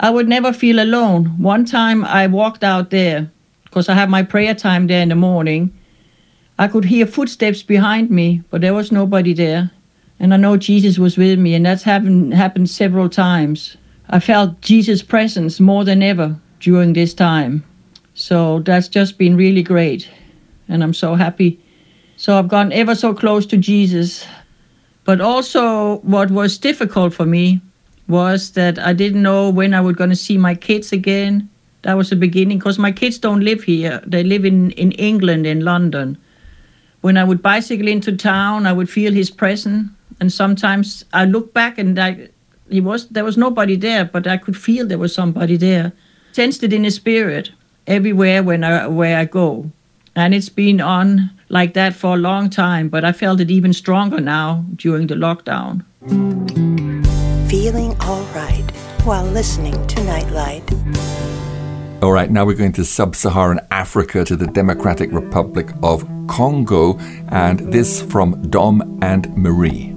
I 0.00 0.10
would 0.10 0.28
never 0.28 0.52
feel 0.52 0.80
alone. 0.80 1.26
One 1.38 1.64
time 1.64 2.04
I 2.04 2.26
walked 2.26 2.62
out 2.62 2.90
there 2.90 3.30
because 3.64 3.88
I 3.88 3.94
have 3.94 4.10
my 4.10 4.22
prayer 4.22 4.54
time 4.54 4.86
there 4.86 5.00
in 5.00 5.08
the 5.08 5.14
morning. 5.14 5.72
I 6.58 6.68
could 6.68 6.84
hear 6.84 7.06
footsteps 7.06 7.62
behind 7.62 8.10
me, 8.10 8.42
but 8.50 8.60
there 8.60 8.74
was 8.74 8.92
nobody 8.92 9.32
there. 9.32 9.70
And 10.20 10.34
I 10.34 10.36
know 10.36 10.58
Jesus 10.58 10.98
was 10.98 11.16
with 11.16 11.38
me, 11.38 11.54
and 11.54 11.64
that's 11.64 11.84
happened, 11.84 12.34
happened 12.34 12.68
several 12.68 13.08
times. 13.08 13.78
I 14.10 14.20
felt 14.20 14.60
Jesus' 14.60 15.02
presence 15.02 15.58
more 15.58 15.84
than 15.86 16.02
ever 16.02 16.36
during 16.60 16.92
this 16.92 17.14
time. 17.14 17.64
So 18.22 18.60
that's 18.60 18.86
just 18.86 19.18
been 19.18 19.36
really 19.36 19.64
great. 19.64 20.08
And 20.68 20.84
I'm 20.84 20.94
so 20.94 21.16
happy. 21.16 21.58
So 22.16 22.38
I've 22.38 22.46
gone 22.46 22.72
ever 22.72 22.94
so 22.94 23.12
close 23.14 23.44
to 23.46 23.56
Jesus. 23.56 24.24
But 25.02 25.20
also, 25.20 25.96
what 26.02 26.30
was 26.30 26.56
difficult 26.56 27.12
for 27.12 27.26
me 27.26 27.60
was 28.06 28.52
that 28.52 28.78
I 28.78 28.92
didn't 28.92 29.22
know 29.22 29.50
when 29.50 29.74
I 29.74 29.80
was 29.80 29.96
going 29.96 30.10
to 30.10 30.14
see 30.14 30.38
my 30.38 30.54
kids 30.54 30.92
again. 30.92 31.50
That 31.82 31.94
was 31.94 32.10
the 32.10 32.16
beginning 32.16 32.58
because 32.58 32.78
my 32.78 32.92
kids 32.92 33.18
don't 33.18 33.40
live 33.40 33.64
here, 33.64 34.00
they 34.06 34.22
live 34.22 34.44
in, 34.44 34.70
in 34.72 34.92
England, 34.92 35.44
in 35.44 35.64
London. 35.64 36.16
When 37.00 37.16
I 37.16 37.24
would 37.24 37.42
bicycle 37.42 37.88
into 37.88 38.16
town, 38.16 38.66
I 38.66 38.72
would 38.72 38.88
feel 38.88 39.12
his 39.12 39.32
presence. 39.32 39.90
And 40.20 40.32
sometimes 40.32 41.04
I 41.12 41.24
look 41.24 41.52
back 41.52 41.76
and 41.76 41.98
I, 41.98 42.28
he 42.70 42.80
was 42.80 43.08
there 43.08 43.24
was 43.24 43.36
nobody 43.36 43.74
there, 43.74 44.04
but 44.04 44.28
I 44.28 44.36
could 44.36 44.56
feel 44.56 44.86
there 44.86 44.96
was 45.06 45.12
somebody 45.12 45.56
there. 45.56 45.90
Sensed 46.30 46.62
it 46.62 46.72
in 46.72 46.84
his 46.84 46.94
spirit 46.94 47.50
everywhere 47.86 48.42
when 48.42 48.64
I 48.64 48.86
where 48.86 49.16
I 49.16 49.24
go. 49.24 49.70
And 50.14 50.34
it's 50.34 50.50
been 50.50 50.80
on 50.80 51.30
like 51.48 51.74
that 51.74 51.94
for 51.94 52.14
a 52.14 52.18
long 52.18 52.50
time, 52.50 52.88
but 52.88 53.04
I 53.04 53.12
felt 53.12 53.40
it 53.40 53.50
even 53.50 53.72
stronger 53.72 54.20
now 54.20 54.64
during 54.76 55.06
the 55.06 55.14
lockdown. 55.14 55.84
Feeling 57.48 57.96
all 58.00 58.24
right 58.34 58.64
while 59.04 59.24
listening 59.24 59.86
to 59.88 60.04
Nightlight. 60.04 60.62
All 62.02 62.12
right, 62.12 62.30
now 62.30 62.44
we're 62.44 62.56
going 62.56 62.72
to 62.72 62.84
sub 62.84 63.14
Saharan 63.14 63.60
Africa 63.70 64.24
to 64.24 64.34
the 64.34 64.48
Democratic 64.48 65.12
Republic 65.12 65.70
of 65.82 66.04
Congo, 66.26 66.98
and 67.28 67.60
this 67.72 68.02
from 68.02 68.42
Dom 68.50 68.98
and 69.02 69.36
Marie. 69.36 69.91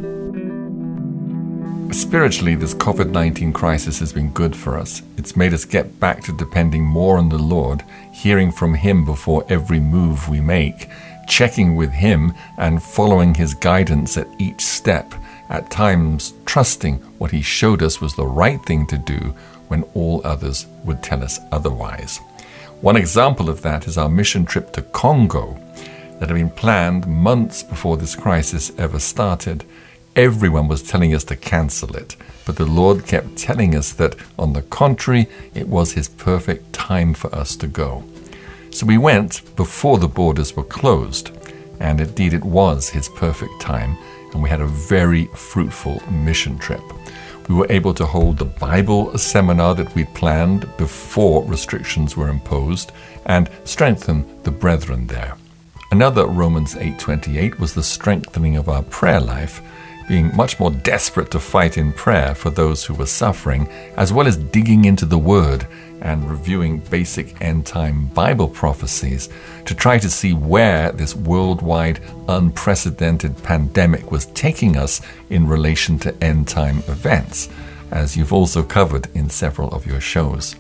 Spiritually, 1.96 2.56
this 2.56 2.74
COVID 2.74 3.12
19 3.12 3.54
crisis 3.54 4.00
has 4.00 4.12
been 4.12 4.30
good 4.32 4.54
for 4.54 4.78
us. 4.78 5.02
It's 5.16 5.38
made 5.38 5.54
us 5.54 5.64
get 5.64 5.98
back 5.98 6.22
to 6.26 6.36
depending 6.36 6.84
more 6.84 7.18
on 7.18 7.30
the 7.30 7.38
Lord, 7.38 7.86
hearing 8.12 8.52
from 8.52 8.74
Him 8.74 9.06
before 9.06 9.46
every 9.48 9.80
move 9.80 10.28
we 10.28 10.42
make, 10.42 10.90
checking 11.30 11.78
with 11.78 11.92
Him, 11.92 12.34
and 12.58 12.84
following 12.84 13.34
His 13.34 13.54
guidance 13.54 14.18
at 14.18 14.28
each 14.38 14.60
step, 14.60 15.16
at 15.48 15.72
times 15.72 16.34
trusting 16.46 16.98
what 17.18 17.32
He 17.32 17.42
showed 17.42 17.82
us 17.82 18.02
was 18.02 18.14
the 18.14 18.28
right 18.28 18.62
thing 18.66 18.86
to 18.88 18.98
do 18.98 19.34
when 19.70 19.84
all 19.94 20.20
others 20.26 20.66
would 20.84 21.02
tell 21.02 21.24
us 21.24 21.40
otherwise. 21.54 22.18
One 22.82 22.98
example 22.98 23.50
of 23.50 23.62
that 23.62 23.88
is 23.88 23.98
our 23.98 24.10
mission 24.10 24.44
trip 24.46 24.74
to 24.74 24.82
Congo 24.82 25.58
that 26.20 26.28
had 26.28 26.36
been 26.36 26.50
planned 26.50 27.08
months 27.08 27.64
before 27.64 27.96
this 27.96 28.16
crisis 28.16 28.74
ever 28.78 29.00
started. 29.00 29.64
Everyone 30.16 30.70
was 30.70 30.82
telling 30.82 31.14
us 31.14 31.26
to 31.26 31.36
cancel 31.36 31.94
it, 31.94 32.16
but 32.46 32.56
the 32.56 32.66
Lord 32.66 33.06
kept 33.06 33.36
telling 33.36 33.76
us 33.76 33.92
that, 33.92 34.16
on 34.40 34.54
the 34.54 34.62
contrary, 34.62 35.28
it 35.54 35.68
was 35.68 35.92
His 35.92 36.08
perfect 36.08 36.72
time 36.72 37.14
for 37.14 37.36
us 37.36 37.58
to 37.58 37.68
go. 37.68 38.02
So 38.70 38.86
we 38.86 38.98
went 38.98 39.42
before 39.58 39.98
the 39.98 40.08
borders 40.08 40.56
were 40.56 40.64
closed, 40.64 41.32
and 41.82 42.00
indeed 42.00 42.34
it 42.34 42.46
was 42.46 42.88
His 42.88 43.10
perfect 43.10 43.60
time, 43.60 43.98
and 44.32 44.42
we 44.42 44.50
had 44.50 44.62
a 44.62 44.68
very 44.68 45.26
fruitful 45.36 46.02
mission 46.10 46.58
trip. 46.60 46.84
We 47.50 47.56
were 47.56 47.68
able 47.70 47.94
to 47.96 48.06
hold 48.06 48.38
the 48.38 48.46
Bible 48.46 49.18
seminar 49.18 49.76
that 49.76 49.94
we'd 49.96 50.14
planned 50.14 50.66
before 50.78 51.44
restrictions 51.44 52.16
were 52.16 52.30
imposed 52.30 52.94
and 53.26 53.50
strengthen 53.66 54.26
the 54.44 54.52
brethren 54.52 55.08
there. 55.08 55.36
Another 55.92 56.26
Romans 56.26 56.74
8:28 56.76 57.60
was 57.60 57.74
the 57.74 57.84
strengthening 57.84 58.56
of 58.56 58.70
our 58.70 58.82
prayer 58.82 59.20
life 59.20 59.62
being 60.08 60.36
much 60.36 60.60
more 60.60 60.72
desperate 60.72 61.32
to 61.32 61.40
fight 61.40 61.78
in 61.78 61.92
prayer 61.94 62.36
for 62.36 62.50
those 62.50 62.84
who 62.84 62.94
were 62.94 63.06
suffering, 63.06 63.68
as 63.98 64.14
well 64.14 64.28
as 64.28 64.38
digging 64.38 64.86
into 64.86 65.06
the 65.06 65.18
Word 65.18 65.68
and 66.02 66.30
reviewing 66.30 66.80
basic 66.80 67.42
end 67.42 67.66
time 67.66 68.08
Bible 68.08 68.48
prophecies 68.48 69.30
to 69.66 69.74
try 69.74 69.98
to 69.98 70.10
see 70.10 70.34
where 70.34 70.92
this 70.92 71.16
worldwide 71.16 72.00
unprecedented 72.28 73.42
pandemic 73.44 74.12
was 74.12 74.28
taking 74.28 74.78
us 74.78 75.02
in 75.30 75.48
relation 75.48 75.98
to 76.00 76.24
end 76.24 76.48
time 76.48 76.80
events, 76.88 77.50
as 77.92 78.16
you've 78.16 78.34
also 78.34 78.62
covered 78.62 79.08
in 79.16 79.30
several 79.30 79.70
of 79.70 79.88
your 79.88 80.02
shows. 80.02 80.56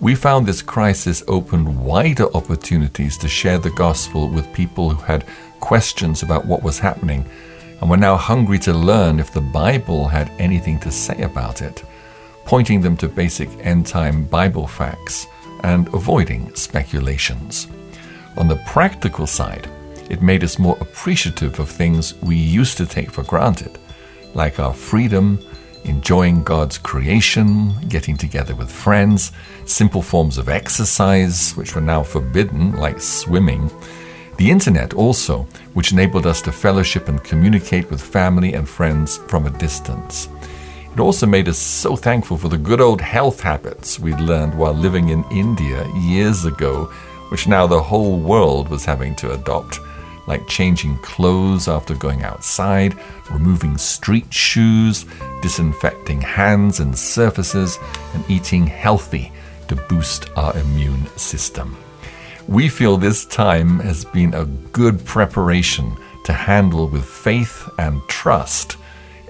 We 0.00 0.14
found 0.16 0.46
this 0.46 0.62
crisis 0.62 1.22
opened 1.28 1.84
wider 1.84 2.26
opportunities 2.36 3.16
to 3.18 3.28
share 3.28 3.58
the 3.58 3.70
gospel 3.70 4.28
with 4.28 4.52
people 4.52 4.90
who 4.90 5.00
had 5.02 5.24
questions 5.60 6.22
about 6.22 6.44
what 6.44 6.62
was 6.62 6.80
happening 6.80 7.24
and 7.82 7.90
were 7.90 7.96
now 7.96 8.16
hungry 8.16 8.60
to 8.60 8.72
learn 8.72 9.18
if 9.18 9.32
the 9.32 9.40
Bible 9.40 10.06
had 10.06 10.30
anything 10.38 10.78
to 10.78 10.92
say 10.92 11.20
about 11.22 11.62
it, 11.62 11.82
pointing 12.44 12.80
them 12.80 12.96
to 12.96 13.08
basic 13.08 13.48
end 13.58 13.88
time 13.88 14.24
Bible 14.24 14.68
facts 14.68 15.26
and 15.64 15.88
avoiding 15.88 16.54
speculations. 16.54 17.66
On 18.36 18.46
the 18.46 18.62
practical 18.68 19.26
side, 19.26 19.68
it 20.08 20.22
made 20.22 20.44
us 20.44 20.60
more 20.60 20.78
appreciative 20.80 21.58
of 21.58 21.68
things 21.68 22.14
we 22.22 22.36
used 22.36 22.76
to 22.76 22.86
take 22.86 23.10
for 23.10 23.24
granted, 23.24 23.76
like 24.32 24.60
our 24.60 24.72
freedom, 24.72 25.40
enjoying 25.82 26.44
God's 26.44 26.78
creation, 26.78 27.72
getting 27.88 28.16
together 28.16 28.54
with 28.54 28.70
friends, 28.70 29.32
simple 29.64 30.02
forms 30.02 30.38
of 30.38 30.48
exercise, 30.48 31.50
which 31.56 31.74
were 31.74 31.80
now 31.80 32.04
forbidden, 32.04 32.76
like 32.76 33.00
swimming 33.00 33.68
the 34.42 34.50
internet 34.50 34.94
also, 34.94 35.46
which 35.74 35.92
enabled 35.92 36.26
us 36.26 36.42
to 36.42 36.52
fellowship 36.52 37.08
and 37.08 37.22
communicate 37.24 37.90
with 37.90 38.00
family 38.00 38.54
and 38.54 38.68
friends 38.68 39.18
from 39.28 39.46
a 39.46 39.58
distance. 39.58 40.28
It 40.92 41.00
also 41.00 41.26
made 41.26 41.48
us 41.48 41.58
so 41.58 41.96
thankful 41.96 42.36
for 42.36 42.48
the 42.48 42.58
good 42.58 42.80
old 42.80 43.00
health 43.00 43.40
habits 43.40 43.98
we'd 43.98 44.20
learned 44.20 44.54
while 44.56 44.74
living 44.74 45.08
in 45.08 45.24
India 45.30 45.86
years 45.96 46.44
ago, 46.44 46.84
which 47.30 47.48
now 47.48 47.66
the 47.66 47.82
whole 47.82 48.18
world 48.18 48.68
was 48.68 48.84
having 48.84 49.14
to 49.16 49.32
adopt, 49.32 49.80
like 50.26 50.46
changing 50.46 50.98
clothes 50.98 51.66
after 51.66 51.94
going 51.94 52.22
outside, 52.22 52.94
removing 53.30 53.78
street 53.78 54.32
shoes, 54.32 55.06
disinfecting 55.40 56.20
hands 56.20 56.80
and 56.80 56.96
surfaces, 56.96 57.78
and 58.12 58.30
eating 58.30 58.66
healthy 58.66 59.32
to 59.68 59.76
boost 59.88 60.28
our 60.36 60.54
immune 60.58 61.06
system. 61.16 61.74
We 62.48 62.68
feel 62.68 62.96
this 62.96 63.24
time 63.24 63.78
has 63.80 64.04
been 64.04 64.34
a 64.34 64.44
good 64.44 65.04
preparation 65.04 65.96
to 66.24 66.32
handle 66.32 66.88
with 66.88 67.04
faith 67.04 67.68
and 67.78 68.02
trust 68.08 68.76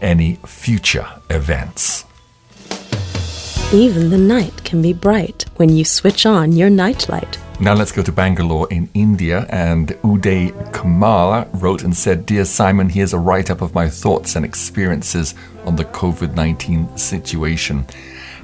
any 0.01 0.37
future 0.47 1.07
events. 1.31 2.05
Even 3.73 4.11
the 4.11 4.19
night 4.19 4.65
can 4.65 4.83
be 4.83 4.93
bright 4.93 5.45
when 5.57 5.71
you 5.71 5.85
switch 5.85 6.27
on 6.27 6.53
your 6.53 6.71
nightlight. 6.71 7.39
Now 7.61 7.75
let's 7.75 7.93
go 7.93 8.03
to 8.03 8.13
Bangalore 8.13 8.67
in 8.71 8.91
India. 8.93 9.47
And 9.51 9.89
Uday 10.03 10.53
Kamal 10.73 11.49
wrote 11.55 11.85
and 11.85 11.97
said, 11.97 12.27
Dear 12.27 12.45
Simon, 12.45 12.89
here's 12.89 13.13
a 13.13 13.19
write 13.19 13.51
up 13.51 13.63
of 13.63 13.75
my 13.75 13.89
thoughts 13.89 14.37
and 14.37 14.45
experiences 14.45 15.35
on 15.65 15.77
the 15.77 15.85
COVID 15.85 16.35
19 16.35 16.97
situation. 16.99 17.87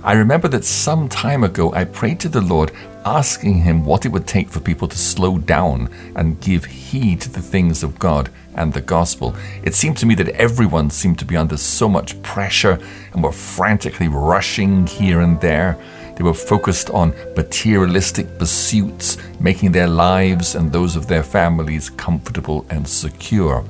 I 0.04 0.12
remember 0.12 0.46
that 0.48 0.64
some 0.64 1.08
time 1.08 1.42
ago 1.42 1.72
I 1.74 1.84
prayed 1.84 2.20
to 2.20 2.28
the 2.28 2.40
Lord 2.40 2.70
asking 3.16 3.54
him 3.54 3.86
what 3.86 4.04
it 4.04 4.12
would 4.12 4.26
take 4.26 4.50
for 4.50 4.60
people 4.60 4.86
to 4.86 4.98
slow 4.98 5.38
down 5.38 5.88
and 6.14 6.40
give 6.42 6.66
heed 6.66 7.20
to 7.22 7.30
the 7.30 7.40
things 7.40 7.82
of 7.82 7.98
God 7.98 8.28
and 8.54 8.72
the 8.72 8.82
gospel. 8.82 9.34
It 9.62 9.74
seemed 9.74 9.96
to 9.98 10.06
me 10.06 10.14
that 10.16 10.28
everyone 10.30 10.90
seemed 10.90 11.18
to 11.20 11.24
be 11.24 11.36
under 11.36 11.56
so 11.56 11.88
much 11.88 12.20
pressure 12.22 12.78
and 13.12 13.22
were 13.22 13.32
frantically 13.32 14.08
rushing 14.08 14.86
here 14.86 15.20
and 15.20 15.40
there. 15.40 15.78
They 16.16 16.22
were 16.22 16.34
focused 16.34 16.90
on 16.90 17.14
materialistic 17.34 18.38
pursuits, 18.38 19.16
making 19.40 19.72
their 19.72 19.88
lives 19.88 20.54
and 20.54 20.70
those 20.70 20.94
of 20.94 21.06
their 21.06 21.22
families 21.22 21.88
comfortable 21.88 22.66
and 22.68 22.86
secure. 22.86 23.64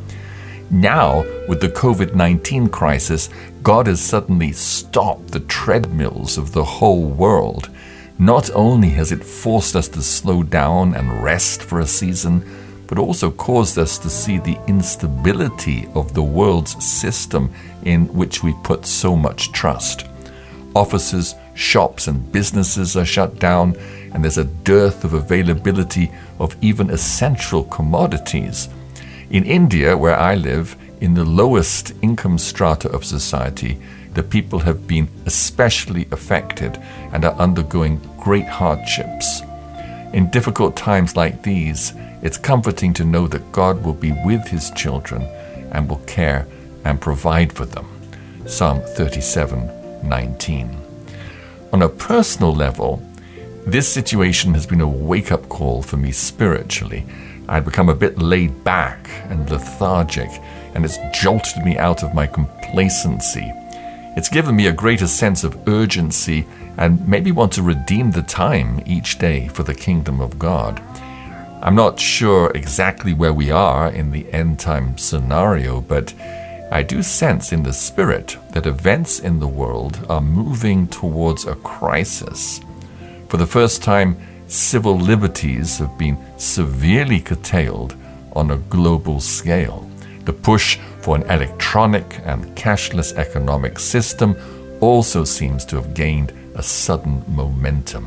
Now, 0.71 1.25
with 1.49 1.61
the 1.61 1.69
COVID 1.69 2.15
19 2.15 2.69
crisis, 2.69 3.31
God 3.63 3.87
has 3.87 4.01
suddenly 4.01 4.53
stopped 4.53 5.31
the 5.31 5.41
treadmills 5.41 6.37
of 6.39 6.53
the 6.53 6.65
whole 6.65 7.07
world. 7.07 7.71
Not 8.21 8.51
only 8.53 8.89
has 8.91 9.13
it 9.13 9.23
forced 9.23 9.77
us 9.77 9.87
to 9.89 10.03
slow 10.03 10.43
down 10.43 10.95
and 10.97 11.23
rest 11.23 11.63
for 11.63 11.79
a 11.79 11.87
season, 11.87 12.45
but 12.89 12.99
also 12.99 13.31
caused 13.31 13.79
us 13.79 13.97
to 13.99 14.11
see 14.11 14.39
the 14.39 14.59
instability 14.67 15.87
of 15.95 16.15
the 16.15 16.23
world's 16.23 16.85
system 16.85 17.53
in 17.85 18.13
which 18.13 18.43
we 18.43 18.55
put 18.65 18.87
so 18.87 19.15
much 19.15 19.53
trust. 19.53 20.07
Offices, 20.75 21.37
shops, 21.55 22.09
and 22.09 22.33
businesses 22.33 22.97
are 22.97 23.05
shut 23.05 23.39
down, 23.39 23.77
and 24.13 24.25
there's 24.25 24.39
a 24.39 24.45
dearth 24.45 25.05
of 25.05 25.15
availability 25.15 26.11
of 26.41 26.57
even 26.61 26.91
essential 26.91 27.63
commodities. 27.65 28.69
In 29.31 29.45
India, 29.45 29.97
where 29.97 30.19
I 30.19 30.35
live, 30.35 30.77
in 31.01 31.15
the 31.15 31.25
lowest 31.25 31.93
income 32.03 32.39
strata 32.39 32.91
of 32.91 33.05
society, 33.05 33.81
the 34.19 34.23
people 34.25 34.59
have 34.59 34.89
been 34.89 35.09
especially 35.27 36.09
affected 36.11 36.77
and 37.13 37.25
are 37.25 37.39
undergoing 37.39 38.01
great 38.19 38.49
hardships. 38.49 39.43
In 40.13 40.29
difficult 40.33 40.77
times 40.77 41.15
like 41.15 41.45
these, 41.45 41.93
it's 42.21 42.37
comforting 42.37 42.93
to 42.95 43.05
know 43.05 43.29
that 43.29 43.53
God 43.53 43.85
will 43.85 43.95
be 43.95 44.11
with 44.25 44.45
his 44.49 44.73
children 44.73 45.23
and 45.71 45.89
will 45.89 46.03
care 46.05 46.49
and 46.85 47.01
provide 47.01 47.53
for 47.53 47.65
them. 47.65 47.87
Psalm 48.45 48.81
37 48.97 49.71
19. 50.03 50.77
On 51.73 51.83
a 51.83 51.89
personal 51.89 52.53
level, 52.53 53.01
this 53.69 53.87
situation 53.87 54.53
has 54.53 54.67
been 54.67 54.81
a 54.81 54.89
wake 54.89 55.31
up 55.31 55.49
call 55.49 55.81
for 55.81 55.97
me 55.97 56.11
spiritually. 56.11 57.07
I'd 57.49 57.65
become 57.65 57.89
a 57.89 57.95
bit 57.95 58.19
laid 58.19 58.65
back 58.65 59.09
and 59.31 59.49
lethargic, 59.49 60.31
and 60.75 60.85
it's 60.85 60.99
jolted 61.13 61.65
me 61.65 61.79
out 61.79 62.03
of 62.03 62.15
my 62.15 62.27
complacency 62.27 63.53
it's 64.19 64.29
given 64.29 64.57
me 64.57 64.67
a 64.67 64.73
greater 64.73 65.07
sense 65.07 65.45
of 65.45 65.69
urgency 65.69 66.45
and 66.77 67.07
made 67.07 67.23
me 67.23 67.31
want 67.31 67.53
to 67.53 67.63
redeem 67.63 68.11
the 68.11 68.23
time 68.23 68.83
each 68.85 69.17
day 69.17 69.47
for 69.47 69.63
the 69.63 69.73
kingdom 69.73 70.21
of 70.21 70.41
God. 70.41 70.83
I'm 71.63 71.77
not 71.77 72.01
sure 72.01 72.51
exactly 72.53 73.15
where 73.15 73.33
we 73.33 73.53
are 73.53 73.93
in 73.93 74.11
the 74.11 74.29
end 74.33 74.59
time 74.59 74.99
scenario, 74.99 75.81
but 75.81 76.13
I 76.73 76.83
do 76.83 77.01
sense 77.01 77.53
in 77.53 77.63
the 77.63 77.73
spirit 77.73 78.37
that 78.55 78.67
events 78.67 79.21
in 79.21 79.39
the 79.39 79.47
world 79.47 80.05
are 80.09 80.21
moving 80.21 80.89
towards 80.89 81.47
a 81.47 81.55
crisis. 81.55 82.61
For 83.29 83.37
the 83.37 83.47
first 83.47 83.85
time, 83.85 84.17
civil 84.49 84.99
liberties 84.99 85.79
have 85.79 85.97
been 85.97 86.19
severely 86.39 87.21
curtailed 87.21 87.95
on 88.33 88.51
a 88.51 88.59
global 88.59 89.21
scale. 89.21 89.89
The 90.25 90.33
push 90.33 90.77
for 91.09 91.17
an 91.17 91.31
electronic 91.31 92.21
and 92.27 92.45
cashless 92.55 93.17
economic 93.17 93.79
system 93.79 94.37
also 94.83 95.25
seems 95.25 95.65
to 95.65 95.75
have 95.75 95.95
gained 95.95 96.35
a 96.55 96.63
sudden 96.63 97.25
momentum. 97.29 98.07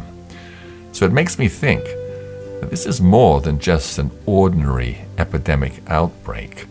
So 0.91 1.07
it 1.07 1.11
makes 1.11 1.39
me 1.39 1.47
think 1.47 1.83
that 1.83 2.69
this 2.69 2.85
is 2.85 3.01
more 3.01 3.41
than 3.41 3.57
just 3.57 3.97
an 3.97 4.11
ordinary 4.27 4.99
epidemic 5.17 5.81
outbreak, 5.87 6.67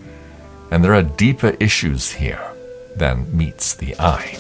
and 0.71 0.85
there 0.85 0.95
are 0.95 1.03
deeper 1.03 1.57
issues 1.59 2.13
here 2.13 2.53
than 2.95 3.37
meets 3.37 3.75
the 3.75 3.97
eye. 3.99 4.39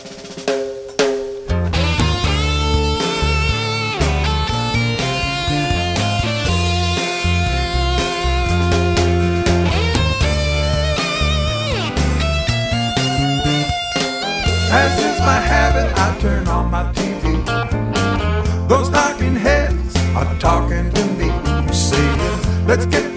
My 15.20 15.38
habit, 15.38 15.92
I 15.96 16.18
turn 16.20 16.48
on 16.48 16.70
my 16.70 16.84
TV. 16.92 17.44
Those 18.68 18.88
talking 18.90 19.36
heads 19.36 19.96
are 20.16 20.38
talking 20.38 20.90
to 20.90 21.04
me. 21.18 21.28
Saying, 21.72 22.66
let's 22.66 22.86
get 22.86 23.09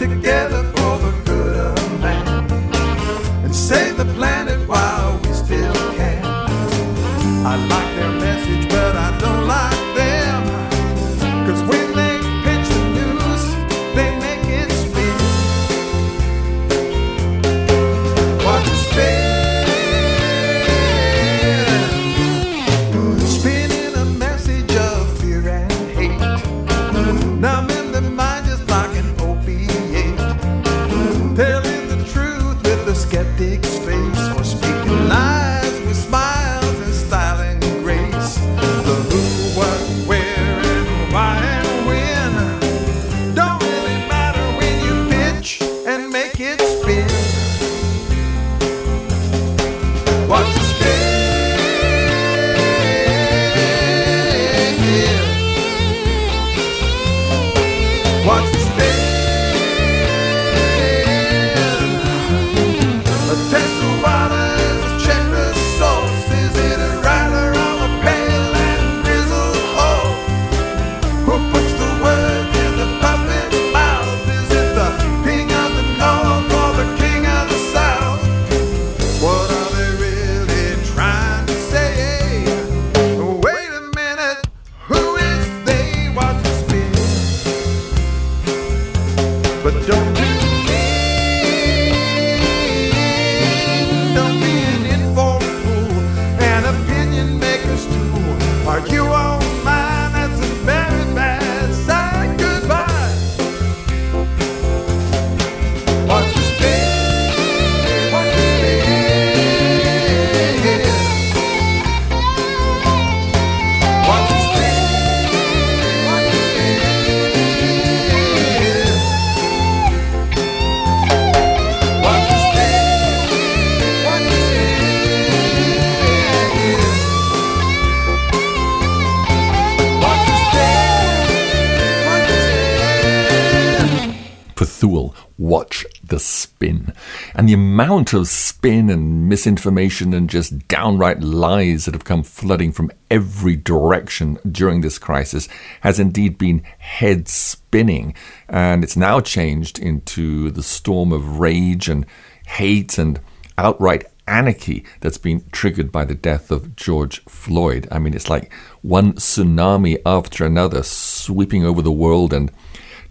the 137.53 137.59
amount 137.59 138.13
of 138.13 138.27
spin 138.27 138.89
and 138.89 139.29
misinformation 139.29 140.11
and 140.11 140.27
just 140.27 140.67
downright 140.67 141.21
lies 141.21 141.85
that 141.85 141.93
have 141.93 142.03
come 142.03 142.23
flooding 142.23 142.71
from 142.71 142.89
every 143.11 143.55
direction 143.55 144.39
during 144.51 144.81
this 144.81 144.97
crisis 144.97 145.47
has 145.81 145.99
indeed 145.99 146.35
been 146.39 146.63
head 146.79 147.27
spinning. 147.27 148.15
And 148.49 148.83
it's 148.83 148.97
now 148.97 149.19
changed 149.19 149.77
into 149.77 150.49
the 150.49 150.63
storm 150.63 151.11
of 151.11 151.39
rage 151.39 151.87
and 151.87 152.07
hate 152.47 152.97
and 152.97 153.19
outright 153.55 154.05
anarchy 154.27 154.83
that's 155.01 155.19
been 155.19 155.47
triggered 155.51 155.91
by 155.91 156.05
the 156.05 156.15
death 156.15 156.49
of 156.49 156.75
George 156.75 157.23
Floyd. 157.25 157.87
I 157.91 157.99
mean, 157.99 158.15
it's 158.15 158.31
like 158.31 158.51
one 158.81 159.13
tsunami 159.13 160.01
after 160.07 160.43
another 160.43 160.81
sweeping 160.81 161.63
over 161.63 161.83
the 161.83 161.91
world 161.91 162.33
and 162.33 162.51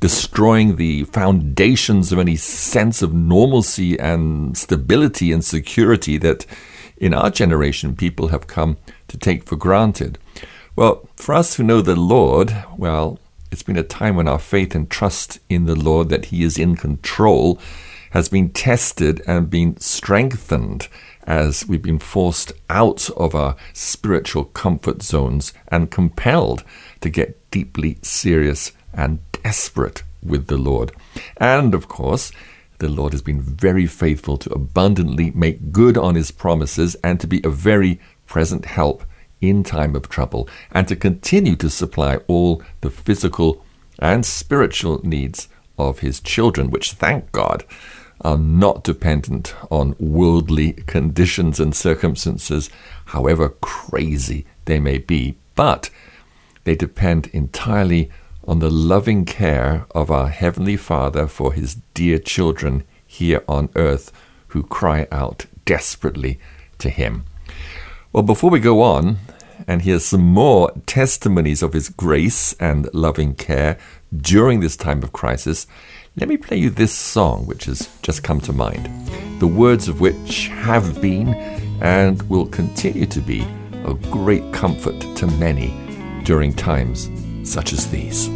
destroying 0.02 0.74
the 0.74 1.04
foundations 1.04 2.10
of 2.10 2.18
any 2.18 2.34
sense 2.34 3.02
of 3.02 3.14
normalcy 3.14 3.96
and 4.00 4.58
stability 4.58 5.30
and 5.30 5.44
security 5.44 6.18
that 6.18 6.44
in 6.96 7.14
our 7.14 7.30
generation 7.30 7.94
people 7.94 8.28
have 8.28 8.48
come 8.48 8.76
to 9.06 9.16
take 9.16 9.44
for 9.44 9.54
granted. 9.54 10.18
Well, 10.74 11.08
for 11.14 11.36
us 11.36 11.54
who 11.54 11.62
know 11.62 11.80
the 11.80 11.94
Lord, 11.94 12.52
well, 12.76 13.20
it's 13.52 13.62
been 13.62 13.78
a 13.78 13.84
time 13.84 14.16
when 14.16 14.26
our 14.26 14.40
faith 14.40 14.74
and 14.74 14.90
trust 14.90 15.38
in 15.48 15.66
the 15.66 15.76
Lord 15.76 16.08
that 16.08 16.26
He 16.26 16.42
is 16.42 16.58
in 16.58 16.74
control 16.74 17.60
has 18.10 18.28
been 18.28 18.50
tested 18.50 19.22
and 19.28 19.48
been 19.48 19.76
strengthened 19.76 20.88
as 21.28 21.64
we've 21.68 21.80
been 21.80 22.00
forced 22.00 22.52
out 22.68 23.08
of 23.10 23.36
our 23.36 23.54
spiritual 23.72 24.46
comfort 24.46 25.00
zones 25.00 25.52
and 25.68 25.92
compelled 25.92 26.64
to 27.02 27.08
get 27.08 27.38
deeply 27.52 27.98
serious 28.02 28.72
and 28.92 29.20
desperate 29.42 30.02
with 30.22 30.46
the 30.46 30.56
Lord. 30.56 30.92
And 31.36 31.74
of 31.74 31.88
course, 31.88 32.32
the 32.78 32.88
Lord 32.88 33.12
has 33.12 33.22
been 33.22 33.40
very 33.40 33.86
faithful 33.86 34.36
to 34.38 34.52
abundantly 34.52 35.30
make 35.32 35.72
good 35.72 35.96
on 35.96 36.14
his 36.14 36.30
promises 36.30 36.96
and 37.04 37.20
to 37.20 37.26
be 37.26 37.40
a 37.44 37.50
very 37.50 38.00
present 38.26 38.64
help 38.64 39.04
in 39.40 39.62
time 39.62 39.94
of 39.94 40.08
trouble 40.08 40.48
and 40.70 40.86
to 40.88 40.96
continue 40.96 41.56
to 41.56 41.68
supply 41.68 42.16
all 42.28 42.62
the 42.80 42.90
physical 42.90 43.64
and 43.98 44.24
spiritual 44.24 45.00
needs 45.04 45.48
of 45.78 46.00
his 46.00 46.20
children, 46.20 46.70
which, 46.70 46.92
thank 46.92 47.30
God, 47.32 47.64
are 48.20 48.38
not 48.38 48.84
dependent 48.84 49.54
on 49.70 49.96
worldly 49.98 50.72
conditions 50.72 51.58
and 51.58 51.74
circumstances, 51.74 52.70
however 53.06 53.48
crazy 53.48 54.46
they 54.64 54.78
may 54.78 54.98
be, 54.98 55.36
but 55.54 55.90
they 56.64 56.76
depend 56.76 57.26
entirely 57.32 58.10
on 58.44 58.58
the 58.58 58.70
loving 58.70 59.24
care 59.24 59.86
of 59.92 60.10
our 60.10 60.28
Heavenly 60.28 60.76
Father 60.76 61.26
for 61.26 61.52
His 61.52 61.76
dear 61.94 62.18
children 62.18 62.84
here 63.06 63.42
on 63.46 63.68
earth 63.76 64.12
who 64.48 64.62
cry 64.62 65.06
out 65.12 65.46
desperately 65.64 66.38
to 66.78 66.90
Him. 66.90 67.24
Well, 68.12 68.22
before 68.22 68.50
we 68.50 68.60
go 68.60 68.82
on 68.82 69.18
and 69.66 69.82
hear 69.82 69.98
some 69.98 70.22
more 70.22 70.72
testimonies 70.86 71.62
of 71.62 71.72
His 71.72 71.88
grace 71.88 72.52
and 72.54 72.92
loving 72.92 73.34
care 73.34 73.78
during 74.14 74.60
this 74.60 74.76
time 74.76 75.02
of 75.02 75.12
crisis, 75.12 75.66
let 76.16 76.28
me 76.28 76.36
play 76.36 76.58
you 76.58 76.68
this 76.68 76.92
song 76.92 77.46
which 77.46 77.64
has 77.66 77.88
just 78.02 78.22
come 78.22 78.40
to 78.42 78.52
mind, 78.52 78.90
the 79.40 79.46
words 79.46 79.88
of 79.88 80.00
which 80.00 80.48
have 80.48 81.00
been 81.00 81.28
and 81.80 82.22
will 82.28 82.46
continue 82.46 83.06
to 83.06 83.20
be 83.20 83.46
a 83.84 83.94
great 84.10 84.52
comfort 84.52 85.00
to 85.16 85.26
many 85.26 85.74
during 86.24 86.52
times 86.52 87.08
such 87.44 87.72
as 87.72 87.90
these. 87.90 88.28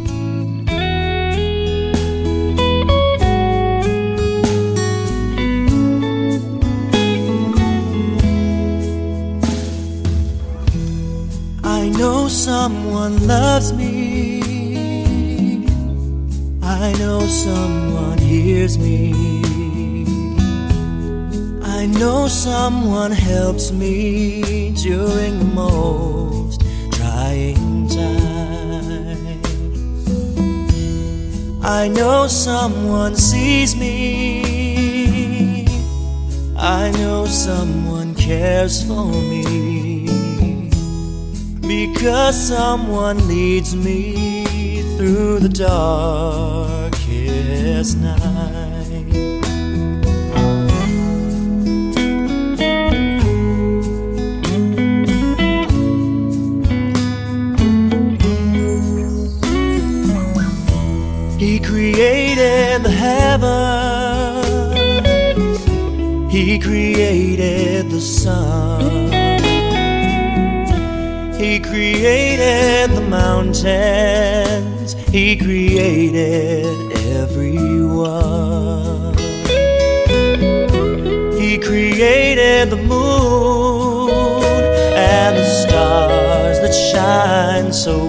I 11.63 11.89
know 11.89 12.27
someone 12.27 13.27
loves 13.27 13.73
me. 13.73 14.41
I 16.61 16.93
know 16.99 17.21
someone 17.21 18.17
hears 18.17 18.77
me. 18.77 19.13
I 21.63 21.85
know 21.85 22.27
someone 22.27 23.11
helps 23.11 23.71
me 23.71 24.71
during 24.71 25.39
the 25.39 25.45
most. 25.45 26.36
I 31.69 31.89
know 31.89 32.27
someone 32.27 33.17
sees 33.17 33.75
me. 33.75 35.67
I 36.55 36.91
know 36.91 37.25
someone 37.25 38.15
cares 38.15 38.83
for 38.87 39.11
me. 39.11 40.07
Because 41.59 42.47
someone 42.47 43.27
leads 43.27 43.75
me 43.75 44.81
through 44.95 45.39
the 45.39 45.49
darkest 45.49 46.87
night. 47.97 48.26
Created 61.77 62.81
the 62.81 62.89
heavens. 62.89 63.53
He 66.33 66.57
created 66.57 67.91
the 67.91 68.01
sun. 68.01 68.81
He 71.39 71.59
created 71.59 72.89
the 72.97 73.05
mountains. 73.07 74.95
He 75.11 75.37
created 75.37 76.65
everyone. 77.21 79.15
He 81.39 81.59
created 81.59 82.71
the 82.71 82.81
moon 82.93 84.09
and 84.95 85.37
the 85.37 85.45
stars 85.61 86.59
that 86.59 86.73
shine 86.73 87.71
so 87.71 88.06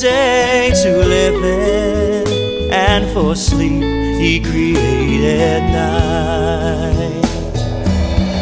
day 0.00 0.70
to 0.82 0.96
live 0.98 1.42
in, 1.42 2.72
and 2.72 3.12
for 3.12 3.34
sleep, 3.34 3.82
He 4.20 4.40
created 4.40 5.62
night. 5.72 7.24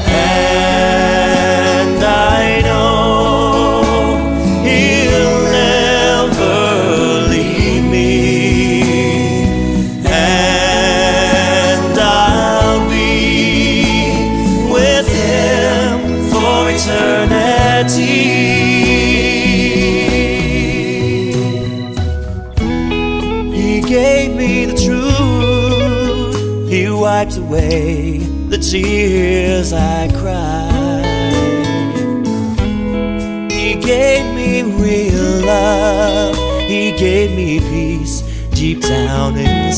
And 0.07 1.16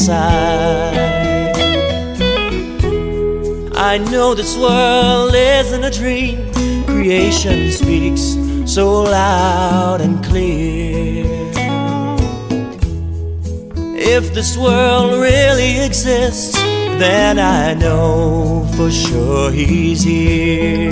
inside. 0.08 1.52
I 3.76 3.98
know 3.98 4.34
this 4.34 4.56
world 4.56 5.34
isn't 5.34 5.84
a 5.84 5.90
dream. 5.90 6.50
Creation 6.86 7.70
speaks 7.70 8.36
so 8.72 9.02
loud 9.02 10.00
and 10.00 10.24
clear. 10.24 11.26
If 13.96 14.34
this 14.34 14.56
world 14.56 15.20
really 15.20 15.80
exists, 15.80 16.54
then 16.98 17.38
I 17.38 17.74
know 17.74 18.66
for 18.76 18.90
sure 18.90 19.50
He's 19.50 20.02
here. 20.02 20.90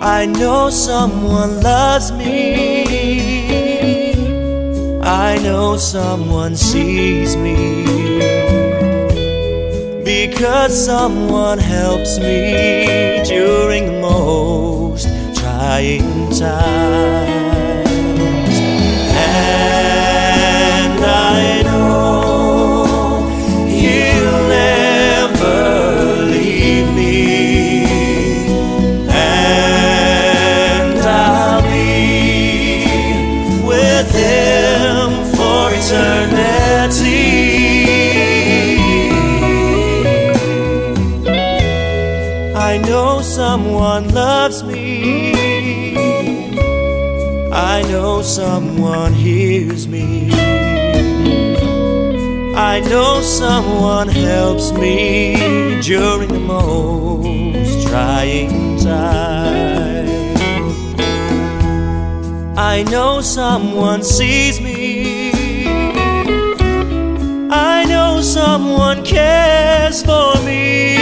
I 0.00 0.26
know 0.26 0.70
someone 0.70 1.60
loves 1.60 2.12
me. 2.12 2.67
I 5.08 5.38
know 5.38 5.78
someone 5.78 6.54
sees 6.54 7.34
me. 7.34 7.82
Because 10.04 10.84
someone 10.84 11.58
helps 11.58 12.18
me 12.18 13.22
during 13.24 13.86
the 13.86 14.00
most 14.02 15.08
trying 15.34 16.30
times. 16.32 17.37
I 47.78 47.82
know 47.82 48.22
someone 48.22 49.12
hears 49.14 49.86
me. 49.86 50.32
I 52.56 52.80
know 52.80 53.20
someone 53.22 54.08
helps 54.08 54.72
me 54.72 55.80
during 55.82 56.28
the 56.28 56.40
most 56.40 57.86
trying 57.86 58.80
time. 58.80 60.08
I 62.58 62.82
know 62.90 63.20
someone 63.20 64.02
sees 64.02 64.60
me. 64.60 65.30
I 67.48 67.84
know 67.84 68.20
someone 68.22 69.04
cares 69.04 70.02
for 70.02 70.34
me 70.44 70.96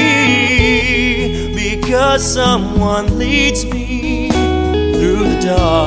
because 1.54 2.22
someone 2.34 3.18
leads 3.18 3.64
me 3.64 4.28
through 4.28 5.24
the 5.24 5.40
darkest 5.40 5.85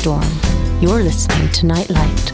storm. 0.00 0.24
You're 0.80 1.02
listening 1.02 1.50
to 1.50 1.66
Nightlight. 1.66 2.32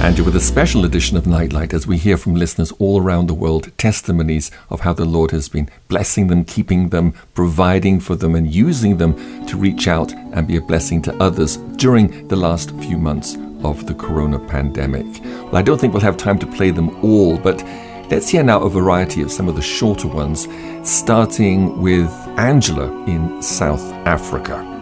Andrew, 0.00 0.24
with 0.24 0.36
a 0.36 0.40
special 0.40 0.84
edition 0.84 1.16
of 1.16 1.26
Nightlight 1.26 1.74
as 1.74 1.84
we 1.84 1.98
hear 1.98 2.16
from 2.16 2.36
listeners 2.36 2.70
all 2.78 3.02
around 3.02 3.26
the 3.26 3.34
world 3.34 3.76
testimonies 3.76 4.52
of 4.70 4.78
how 4.78 4.92
the 4.92 5.04
Lord 5.04 5.32
has 5.32 5.48
been 5.48 5.68
blessing 5.88 6.28
them, 6.28 6.44
keeping 6.44 6.90
them, 6.90 7.12
providing 7.34 7.98
for 7.98 8.14
them, 8.14 8.36
and 8.36 8.54
using 8.54 8.98
them 8.98 9.16
to 9.46 9.56
reach 9.56 9.88
out 9.88 10.12
and 10.12 10.46
be 10.46 10.56
a 10.56 10.60
blessing 10.60 11.02
to 11.02 11.16
others 11.20 11.56
during 11.74 12.28
the 12.28 12.36
last 12.36 12.70
few 12.82 12.98
months 12.98 13.36
of 13.64 13.88
the 13.88 13.94
corona 13.94 14.38
pandemic. 14.38 15.06
Well, 15.46 15.56
I 15.56 15.62
don't 15.62 15.80
think 15.80 15.92
we'll 15.92 16.02
have 16.02 16.16
time 16.16 16.38
to 16.38 16.46
play 16.46 16.70
them 16.70 17.04
all, 17.04 17.36
but 17.36 17.64
let's 18.12 18.28
hear 18.28 18.44
now 18.44 18.62
a 18.62 18.70
variety 18.70 19.22
of 19.22 19.32
some 19.32 19.48
of 19.48 19.56
the 19.56 19.62
shorter 19.62 20.06
ones, 20.06 20.46
starting 20.84 21.82
with 21.82 22.08
Angela 22.38 22.86
in 23.06 23.42
South 23.42 23.82
Africa. 24.06 24.77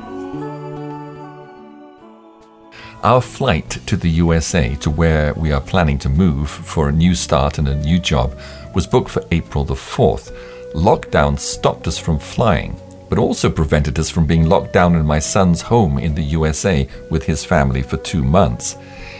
Our 3.06 3.20
flight 3.20 3.70
to 3.86 3.96
the 3.96 4.10
USA, 4.10 4.74
to 4.80 4.90
where 4.90 5.32
we 5.34 5.52
are 5.52 5.60
planning 5.60 5.96
to 5.98 6.08
move 6.08 6.50
for 6.50 6.88
a 6.88 6.92
new 6.92 7.14
start 7.14 7.58
and 7.58 7.68
a 7.68 7.76
new 7.76 8.00
job, 8.00 8.36
was 8.74 8.84
booked 8.84 9.10
for 9.10 9.22
April 9.30 9.64
the 9.64 9.74
4th. 9.74 10.32
Lockdown 10.74 11.38
stopped 11.38 11.86
us 11.86 11.98
from 11.98 12.18
flying. 12.18 12.74
but 13.08 13.20
also 13.20 13.48
prevented 13.48 13.96
us 14.00 14.10
from 14.10 14.26
being 14.26 14.48
locked 14.48 14.72
down 14.72 14.96
in 14.96 15.06
my 15.06 15.20
son's 15.20 15.62
home 15.62 16.00
in 16.00 16.16
the 16.16 16.30
USA 16.38 16.88
with 17.08 17.22
his 17.22 17.44
family 17.44 17.80
for 17.80 17.96
two 17.98 18.24
months. 18.24 18.76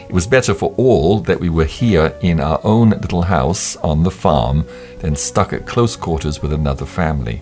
It 0.08 0.12
was 0.12 0.26
better 0.26 0.52
for 0.52 0.74
all 0.76 1.20
that 1.20 1.38
we 1.38 1.48
were 1.48 1.70
here 1.82 2.12
in 2.22 2.40
our 2.40 2.58
own 2.64 2.90
little 2.90 3.22
house 3.22 3.76
on 3.76 4.02
the 4.02 4.10
farm 4.10 4.66
than 4.98 5.14
stuck 5.14 5.52
at 5.52 5.68
close 5.68 5.94
quarters 5.94 6.42
with 6.42 6.52
another 6.52 6.86
family. 6.86 7.40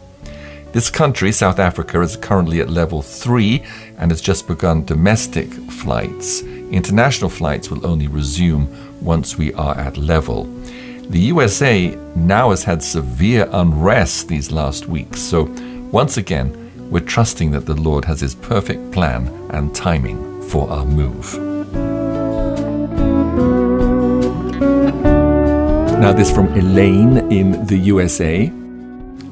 This 0.75 0.91
country, 0.91 1.31
South 1.31 1.61
Africa, 1.61 2.01
is 2.01 2.17
currently 2.17 2.61
at 2.61 2.69
level 2.69 3.01
3 3.01 3.63
and 3.97 4.11
has 4.11 4.21
just 4.21 4.49
begun 4.49 4.85
domestic 4.85 5.53
flights. 5.71 6.43
International 6.43 7.31
flights 7.31 7.71
will 7.71 7.87
only 7.87 8.09
resume 8.09 8.67
once 9.01 9.39
we 9.39 9.55
are 9.55 9.79
at 9.79 9.97
level. 9.97 10.47
The 11.11 11.21
USA 11.21 11.97
now 12.17 12.51
has 12.51 12.65
had 12.65 12.83
severe 12.83 13.49
unrest 13.53 14.27
these 14.27 14.51
last 14.51 14.89
weeks, 14.89 15.21
so 15.21 15.45
once 15.93 16.17
again, 16.17 16.51
we're 16.91 17.07
trusting 17.07 17.53
that 17.53 17.67
the 17.67 17.81
Lord 17.81 18.05
has 18.07 18.21
His 18.21 18.35
perfect 18.35 18.91
plan 18.91 19.29
and 19.51 19.73
timing 19.73 20.43
for 20.49 20.69
our 20.69 20.85
move. 20.85 21.39
Now, 26.01 26.13
this 26.13 26.33
from 26.33 26.49
Elaine 26.49 27.31
in 27.31 27.65
the 27.67 27.77
USA. 27.77 28.53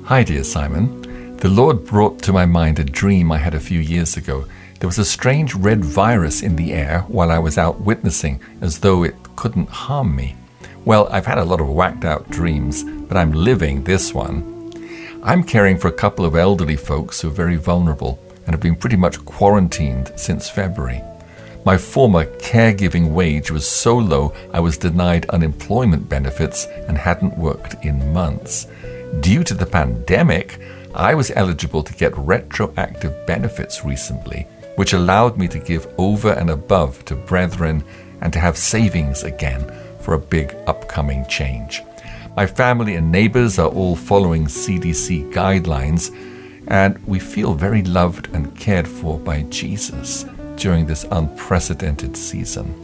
Hi, 0.04 0.22
dear 0.22 0.44
Simon. 0.44 1.01
The 1.42 1.48
Lord 1.48 1.84
brought 1.84 2.22
to 2.22 2.32
my 2.32 2.46
mind 2.46 2.78
a 2.78 2.84
dream 2.84 3.32
I 3.32 3.38
had 3.38 3.52
a 3.52 3.58
few 3.58 3.80
years 3.80 4.16
ago. 4.16 4.44
There 4.78 4.86
was 4.86 5.00
a 5.00 5.04
strange 5.04 5.56
red 5.56 5.84
virus 5.84 6.40
in 6.40 6.54
the 6.54 6.72
air 6.72 7.00
while 7.08 7.32
I 7.32 7.40
was 7.40 7.58
out 7.58 7.80
witnessing, 7.80 8.40
as 8.60 8.78
though 8.78 9.02
it 9.02 9.16
couldn't 9.34 9.68
harm 9.68 10.14
me. 10.14 10.36
Well, 10.84 11.08
I've 11.10 11.26
had 11.26 11.38
a 11.38 11.44
lot 11.44 11.60
of 11.60 11.68
whacked 11.68 12.04
out 12.04 12.30
dreams, 12.30 12.84
but 12.84 13.16
I'm 13.16 13.32
living 13.32 13.82
this 13.82 14.14
one. 14.14 14.70
I'm 15.24 15.42
caring 15.42 15.78
for 15.78 15.88
a 15.88 15.92
couple 15.92 16.24
of 16.24 16.36
elderly 16.36 16.76
folks 16.76 17.20
who 17.20 17.26
are 17.26 17.32
very 17.32 17.56
vulnerable 17.56 18.20
and 18.46 18.54
have 18.54 18.60
been 18.60 18.76
pretty 18.76 18.96
much 18.96 19.24
quarantined 19.24 20.12
since 20.14 20.48
February. 20.48 21.02
My 21.64 21.76
former 21.76 22.26
caregiving 22.36 23.12
wage 23.12 23.50
was 23.50 23.68
so 23.68 23.98
low 23.98 24.32
I 24.52 24.60
was 24.60 24.78
denied 24.78 25.28
unemployment 25.30 26.08
benefits 26.08 26.66
and 26.86 26.96
hadn't 26.96 27.36
worked 27.36 27.84
in 27.84 28.12
months. 28.12 28.68
Due 29.20 29.42
to 29.44 29.54
the 29.54 29.66
pandemic, 29.66 30.60
I 30.94 31.14
was 31.14 31.32
eligible 31.34 31.82
to 31.82 31.94
get 31.94 32.16
retroactive 32.16 33.26
benefits 33.26 33.84
recently, 33.84 34.46
which 34.76 34.92
allowed 34.92 35.38
me 35.38 35.48
to 35.48 35.58
give 35.58 35.86
over 35.98 36.32
and 36.32 36.50
above 36.50 37.04
to 37.06 37.16
brethren 37.16 37.82
and 38.20 38.32
to 38.32 38.40
have 38.40 38.56
savings 38.56 39.22
again 39.22 39.64
for 40.00 40.14
a 40.14 40.18
big 40.18 40.54
upcoming 40.66 41.26
change. 41.28 41.82
My 42.36 42.46
family 42.46 42.96
and 42.96 43.10
neighbors 43.10 43.58
are 43.58 43.68
all 43.68 43.96
following 43.96 44.46
CDC 44.46 45.32
guidelines, 45.32 46.10
and 46.68 46.98
we 47.06 47.18
feel 47.18 47.54
very 47.54 47.82
loved 47.82 48.28
and 48.34 48.56
cared 48.56 48.88
for 48.88 49.18
by 49.18 49.42
Jesus 49.42 50.24
during 50.56 50.86
this 50.86 51.04
unprecedented 51.10 52.16
season. 52.16 52.74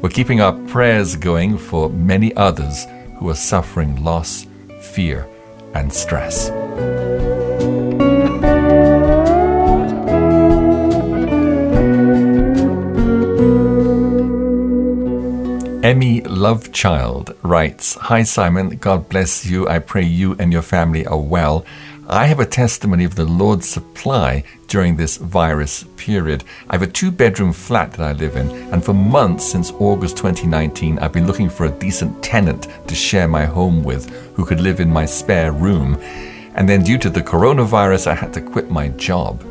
We're 0.00 0.10
keeping 0.10 0.40
our 0.40 0.52
prayers 0.68 1.16
going 1.16 1.58
for 1.58 1.90
many 1.90 2.34
others 2.34 2.86
who 3.18 3.28
are 3.30 3.36
suffering 3.36 4.02
loss, 4.02 4.46
fear, 4.80 5.28
and 5.74 5.92
stress. 5.92 6.50
Emmy 15.82 16.20
Lovechild 16.20 17.36
writes 17.42 17.94
Hi 17.94 18.22
Simon, 18.22 18.76
God 18.76 19.08
bless 19.08 19.44
you. 19.44 19.66
I 19.66 19.80
pray 19.80 20.04
you 20.04 20.36
and 20.38 20.52
your 20.52 20.62
family 20.62 21.04
are 21.06 21.18
well. 21.18 21.66
I 22.06 22.26
have 22.26 22.38
a 22.38 22.46
testimony 22.46 23.02
of 23.02 23.16
the 23.16 23.24
Lord's 23.24 23.68
supply 23.68 24.44
during 24.68 24.94
this 24.94 25.16
virus 25.16 25.84
period. 25.96 26.44
I 26.70 26.74
have 26.74 26.82
a 26.82 26.86
two 26.86 27.10
bedroom 27.10 27.52
flat 27.52 27.90
that 27.94 28.00
I 28.00 28.12
live 28.12 28.36
in, 28.36 28.48
and 28.72 28.84
for 28.84 28.94
months 28.94 29.44
since 29.44 29.72
August 29.72 30.16
2019, 30.18 31.00
I've 31.00 31.12
been 31.12 31.26
looking 31.26 31.50
for 31.50 31.66
a 31.66 31.78
decent 31.78 32.22
tenant 32.22 32.68
to 32.86 32.94
share 32.94 33.26
my 33.26 33.44
home 33.44 33.82
with 33.82 34.08
who 34.36 34.44
could 34.44 34.60
live 34.60 34.78
in 34.78 34.88
my 34.88 35.04
spare 35.04 35.50
room. 35.50 36.00
And 36.54 36.68
then, 36.68 36.84
due 36.84 36.98
to 36.98 37.10
the 37.10 37.22
coronavirus, 37.22 38.06
I 38.06 38.14
had 38.14 38.32
to 38.34 38.40
quit 38.40 38.70
my 38.70 38.86
job. 38.90 39.42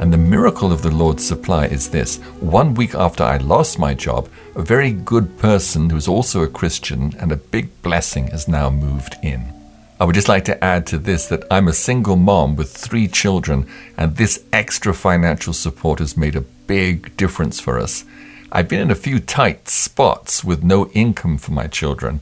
And 0.00 0.12
the 0.12 0.16
miracle 0.16 0.72
of 0.72 0.82
the 0.82 0.92
Lord's 0.92 1.26
supply 1.26 1.66
is 1.66 1.90
this 1.90 2.18
one 2.40 2.74
week 2.74 2.94
after 2.94 3.24
I 3.24 3.38
lost 3.38 3.80
my 3.80 3.94
job, 3.94 4.28
a 4.54 4.62
very 4.62 4.92
good 4.92 5.38
person 5.38 5.90
who's 5.90 6.06
also 6.06 6.42
a 6.42 6.48
Christian 6.48 7.14
and 7.18 7.32
a 7.32 7.36
big 7.36 7.82
blessing 7.82 8.28
has 8.28 8.46
now 8.46 8.70
moved 8.70 9.16
in. 9.24 9.52
I 10.00 10.04
would 10.04 10.14
just 10.14 10.28
like 10.28 10.44
to 10.44 10.62
add 10.62 10.86
to 10.88 10.98
this 10.98 11.26
that 11.26 11.42
I'm 11.50 11.66
a 11.66 11.72
single 11.72 12.14
mom 12.14 12.54
with 12.54 12.70
three 12.70 13.08
children, 13.08 13.66
and 13.96 14.16
this 14.16 14.44
extra 14.52 14.94
financial 14.94 15.52
support 15.52 15.98
has 15.98 16.16
made 16.16 16.36
a 16.36 16.42
big 16.42 17.16
difference 17.16 17.58
for 17.58 17.80
us. 17.80 18.04
I've 18.52 18.68
been 18.68 18.80
in 18.80 18.92
a 18.92 18.94
few 18.94 19.18
tight 19.18 19.68
spots 19.68 20.44
with 20.44 20.62
no 20.62 20.88
income 20.90 21.38
for 21.38 21.50
my 21.50 21.66
children, 21.66 22.20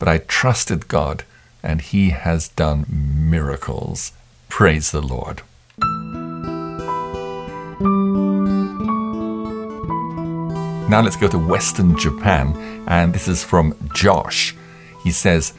but 0.00 0.08
I 0.08 0.18
trusted 0.18 0.88
God, 0.88 1.22
and 1.62 1.80
He 1.80 2.10
has 2.10 2.48
done 2.48 2.84
miracles. 2.90 4.10
Praise 4.48 4.90
the 4.90 5.00
Lord. 5.00 5.42
Now 10.88 11.00
let's 11.00 11.16
go 11.16 11.28
to 11.28 11.38
Western 11.38 11.96
Japan, 11.96 12.84
and 12.86 13.14
this 13.14 13.26
is 13.26 13.42
from 13.42 13.74
Josh. 13.94 14.54
He 15.02 15.10
says, 15.10 15.54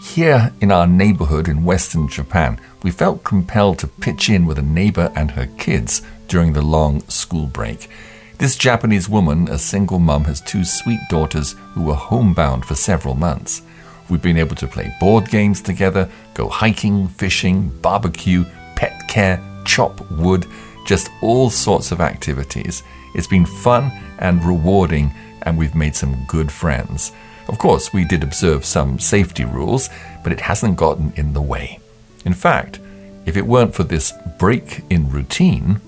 Here 0.00 0.52
in 0.60 0.72
our 0.72 0.86
neighborhood 0.86 1.48
in 1.48 1.64
Western 1.64 2.08
Japan, 2.08 2.58
we 2.82 2.90
felt 2.90 3.24
compelled 3.24 3.78
to 3.80 3.86
pitch 3.86 4.30
in 4.30 4.46
with 4.46 4.58
a 4.58 4.62
neighbor 4.62 5.12
and 5.14 5.32
her 5.32 5.46
kids 5.58 6.02
during 6.28 6.52
the 6.52 6.62
long 6.62 7.00
school 7.08 7.46
break. 7.46 7.90
This 8.38 8.56
Japanese 8.56 9.08
woman, 9.08 9.48
a 9.48 9.58
single 9.58 9.98
mum, 9.98 10.24
has 10.24 10.40
two 10.40 10.64
sweet 10.64 11.00
daughters 11.10 11.56
who 11.74 11.82
were 11.82 11.94
homebound 11.94 12.64
for 12.64 12.76
several 12.76 13.14
months. 13.14 13.62
We've 14.08 14.22
been 14.22 14.38
able 14.38 14.56
to 14.56 14.66
play 14.68 14.94
board 15.00 15.28
games 15.28 15.60
together, 15.60 16.08
go 16.34 16.48
hiking, 16.48 17.08
fishing, 17.08 17.68
barbecue, 17.82 18.44
pet 18.76 19.08
care, 19.08 19.42
chop 19.64 20.08
wood, 20.12 20.46
just 20.88 21.10
all 21.20 21.50
sorts 21.50 21.92
of 21.92 22.00
activities. 22.00 22.82
It's 23.14 23.26
been 23.26 23.44
fun 23.44 23.92
and 24.20 24.42
rewarding, 24.42 25.12
and 25.42 25.58
we've 25.58 25.74
made 25.74 25.94
some 25.94 26.24
good 26.26 26.50
friends. 26.50 27.12
Of 27.46 27.58
course, 27.58 27.92
we 27.92 28.06
did 28.06 28.22
observe 28.22 28.64
some 28.64 28.98
safety 28.98 29.44
rules, 29.44 29.90
but 30.24 30.32
it 30.32 30.40
hasn't 30.40 30.78
gotten 30.78 31.12
in 31.14 31.34
the 31.34 31.42
way. 31.42 31.78
In 32.24 32.32
fact, 32.32 32.80
if 33.26 33.36
it 33.36 33.46
weren't 33.46 33.74
for 33.74 33.84
this 33.84 34.14
break 34.38 34.82
in 34.88 35.10
routine, 35.10 35.82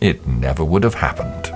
it 0.00 0.24
never 0.24 0.64
would 0.64 0.84
have 0.84 0.94
happened. 0.94 1.50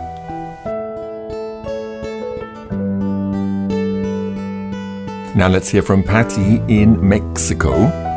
Now 5.36 5.46
let's 5.46 5.68
hear 5.68 5.82
from 5.82 6.03
Patty 6.03 6.57
in 6.66 7.09
Mexico. 7.09 8.07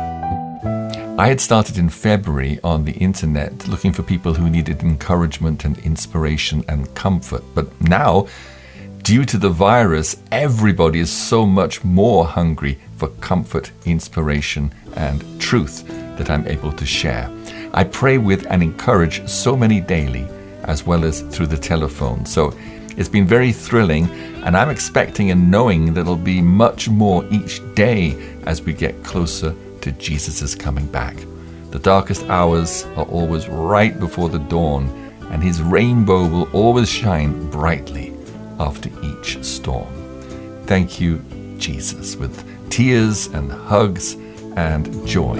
I 1.22 1.28
had 1.28 1.40
started 1.40 1.78
in 1.78 1.88
February 1.88 2.58
on 2.64 2.84
the 2.84 2.94
internet 2.94 3.68
looking 3.68 3.92
for 3.92 4.02
people 4.02 4.34
who 4.34 4.50
needed 4.50 4.82
encouragement 4.82 5.64
and 5.64 5.78
inspiration 5.78 6.64
and 6.66 6.92
comfort. 6.96 7.44
But 7.54 7.68
now, 7.80 8.26
due 9.04 9.24
to 9.26 9.38
the 9.38 9.48
virus, 9.48 10.16
everybody 10.32 10.98
is 10.98 11.12
so 11.12 11.46
much 11.46 11.84
more 11.84 12.26
hungry 12.26 12.80
for 12.96 13.06
comfort, 13.20 13.70
inspiration, 13.84 14.74
and 14.96 15.22
truth 15.40 15.86
that 16.18 16.28
I'm 16.28 16.44
able 16.48 16.72
to 16.72 16.84
share. 16.84 17.30
I 17.72 17.84
pray 17.84 18.18
with 18.18 18.44
and 18.50 18.60
encourage 18.60 19.24
so 19.28 19.56
many 19.56 19.80
daily, 19.80 20.26
as 20.64 20.84
well 20.84 21.04
as 21.04 21.20
through 21.20 21.46
the 21.46 21.56
telephone. 21.56 22.26
So 22.26 22.52
it's 22.96 23.08
been 23.08 23.28
very 23.28 23.52
thrilling, 23.52 24.10
and 24.42 24.56
I'm 24.56 24.70
expecting 24.70 25.30
and 25.30 25.52
knowing 25.52 25.94
that 25.94 26.02
there'll 26.02 26.16
be 26.16 26.42
much 26.42 26.88
more 26.88 27.24
each 27.30 27.60
day 27.76 28.34
as 28.44 28.62
we 28.62 28.72
get 28.72 29.04
closer 29.04 29.54
to 29.82 29.92
Jesus' 29.92 30.54
coming 30.54 30.86
back. 30.86 31.16
The 31.70 31.78
darkest 31.78 32.24
hours 32.24 32.84
are 32.96 33.06
always 33.06 33.48
right 33.48 33.98
before 33.98 34.28
the 34.28 34.38
dawn, 34.38 34.88
and 35.30 35.42
his 35.42 35.62
rainbow 35.62 36.26
will 36.26 36.50
always 36.52 36.88
shine 36.88 37.50
brightly 37.50 38.14
after 38.58 38.90
each 39.02 39.42
storm. 39.44 39.92
Thank 40.66 41.00
you, 41.00 41.22
Jesus, 41.58 42.16
with 42.16 42.44
tears 42.70 43.26
and 43.28 43.50
hugs 43.50 44.14
and 44.56 45.06
joy. 45.06 45.36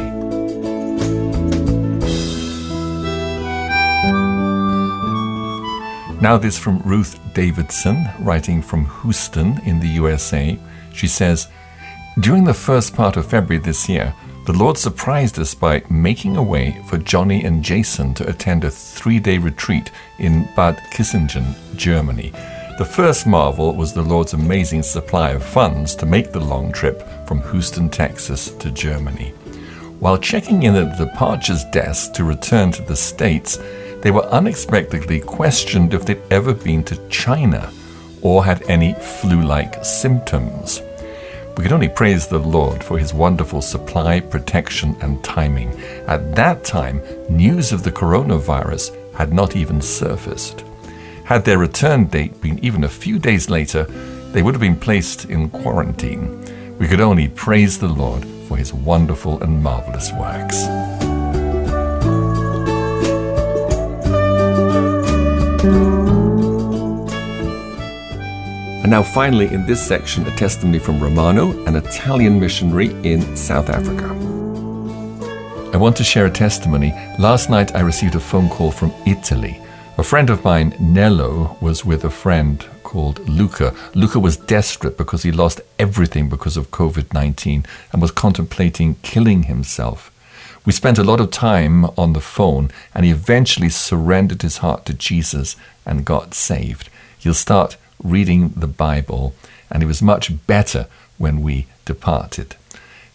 Now, 6.23 6.39
this 6.39 6.57
from 6.57 6.79
Ruth 6.85 7.19
Davidson, 7.35 8.09
writing 8.21 8.63
from 8.63 8.89
Houston 9.03 9.61
in 9.67 9.81
the 9.81 9.89
USA. 9.89 10.57
She 10.95 11.09
says, 11.09 11.49
During 12.21 12.45
the 12.45 12.55
first 12.55 12.95
part 12.95 13.17
of 13.17 13.27
February 13.27 13.61
this 13.61 13.89
year, 13.89 14.15
the 14.45 14.53
Lord 14.53 14.77
surprised 14.77 15.39
us 15.39 15.55
by 15.55 15.85
making 15.89 16.37
a 16.37 16.43
way 16.43 16.83
for 16.89 16.99
Johnny 16.99 17.45
and 17.45 17.63
Jason 17.63 18.13
to 18.15 18.29
attend 18.29 18.65
a 18.65 18.71
three 18.71 19.21
day 19.21 19.39
retreat 19.39 19.93
in 20.19 20.49
Bad 20.57 20.79
Kissingen, 20.91 21.55
Germany. 21.77 22.31
The 22.79 22.85
first 22.85 23.25
marvel 23.25 23.77
was 23.77 23.93
the 23.93 24.03
Lord's 24.03 24.33
amazing 24.33 24.83
supply 24.83 25.31
of 25.31 25.45
funds 25.45 25.95
to 25.97 26.07
make 26.07 26.33
the 26.33 26.41
long 26.41 26.73
trip 26.73 27.07
from 27.29 27.43
Houston, 27.53 27.89
Texas 27.89 28.51
to 28.51 28.73
Germany. 28.73 29.29
While 30.01 30.19
checking 30.19 30.65
in 30.65 30.75
at 30.75 30.99
the 30.99 31.05
departures 31.05 31.65
desk 31.67 32.15
to 32.15 32.25
return 32.25 32.73
to 32.73 32.83
the 32.83 32.97
States, 32.97 33.61
they 34.01 34.11
were 34.11 34.25
unexpectedly 34.25 35.21
questioned 35.21 35.95
if 35.95 36.05
they'd 36.05 36.21
ever 36.33 36.53
been 36.53 36.83
to 36.85 37.09
China 37.09 37.73
or 38.23 38.45
had 38.45 38.63
any 38.69 38.95
flu 38.95 39.43
like 39.43 39.85
symptoms. 39.85 40.83
We 41.57 41.65
can 41.65 41.75
only 41.75 41.89
praise 41.89 42.27
the 42.27 42.39
Lord 42.39 42.83
for 42.83 42.99
his 42.99 43.13
wonderful 43.13 43.61
supply, 43.61 44.21
protection, 44.21 44.97
and 45.01 45.23
timing. 45.23 45.79
At 46.07 46.35
that 46.35 46.65
time, 46.65 47.03
news 47.29 47.73
of 47.73 47.83
the 47.83 47.93
coronavirus 47.93 48.97
had 49.15 49.33
not 49.33 49.55
even 49.55 49.81
surfaced. 49.81 50.65
Had 51.25 51.45
their 51.45 51.59
return 51.59 52.07
date 52.07 52.41
been 52.41 52.59
even 52.65 52.85
a 52.85 52.89
few 52.89 53.19
days 53.19 53.51
later, 53.51 53.85
they 54.33 54.43
would 54.43 54.55
have 54.55 54.61
been 54.61 54.77
placed 54.77 55.27
in 55.27 55.51
quarantine. 55.51 56.43
We 56.79 56.89
could 56.89 57.01
only 57.01 57.29
praise 57.29 57.79
the 57.79 57.89
Lord 57.89 58.25
for 58.49 58.57
his 58.57 58.73
wonderful 58.73 59.43
and 59.43 59.63
marvelous 59.63 60.11
works. 60.13 60.67
And 68.83 68.91
now, 68.91 69.03
finally, 69.05 69.47
in 69.47 69.65
this 69.65 69.81
section, 69.81 70.27
a 70.27 70.35
testimony 70.35 70.81
from 70.81 70.99
Romano, 70.99 71.53
an 71.67 71.77
Italian 71.77 72.41
missionary 72.41 72.89
in 73.05 73.37
South 73.37 73.71
Africa. 73.71 74.09
I 75.73 75.77
want 75.77 75.97
to 75.99 76.05
share 76.05 76.27
a 76.27 76.31
testimony. 76.31 76.93
Last 77.17 77.49
night, 77.49 77.77
I 77.77 77.81
received 77.81 78.17
a 78.17 78.21
phone 78.21 78.49
call 78.49 78.73
from 78.73 78.93
Italy. 79.07 79.63
A 79.99 80.03
friend 80.03 80.31
of 80.31 80.43
mine, 80.43 80.75
Nello, 80.81 81.57
was 81.61 81.85
with 81.85 82.05
a 82.05 82.11
friend 82.11 82.67
called 82.83 83.21
Luca. 83.29 83.73
Luca 83.95 84.19
was 84.19 84.37
desperate 84.37 84.99
because 84.99 85.23
he 85.23 85.31
lost 85.31 85.61
everything 85.79 86.29
because 86.29 86.57
of 86.57 86.73
COVID 86.73 87.15
19 87.15 87.65
and 87.93 88.03
was 88.03 88.11
contemplating 88.11 88.97
killing 89.03 89.45
himself. 89.45 90.11
We 90.67 90.73
spent 90.73 90.99
a 90.99 91.05
lot 91.05 91.21
of 91.21 91.31
time 91.31 91.85
on 91.97 92.15
the 92.15 92.21
phone, 92.21 92.73
and 92.95 93.05
he 93.05 93.13
eventually 93.13 93.69
surrendered 93.69 94.43
his 94.43 94.59
heart 94.59 94.87
to 94.87 94.93
Jesus 94.93 95.55
and 95.87 96.05
got 96.05 96.35
saved. 96.35 96.89
He'll 97.19 97.33
start 97.33 97.77
reading 98.03 98.51
the 98.57 98.67
Bible, 98.67 99.35
and 99.71 99.83
it 99.83 99.87
was 99.87 100.03
much 100.03 100.47
better 100.47 100.87
when 101.19 101.43
we 101.43 101.67
departed. 101.85 102.57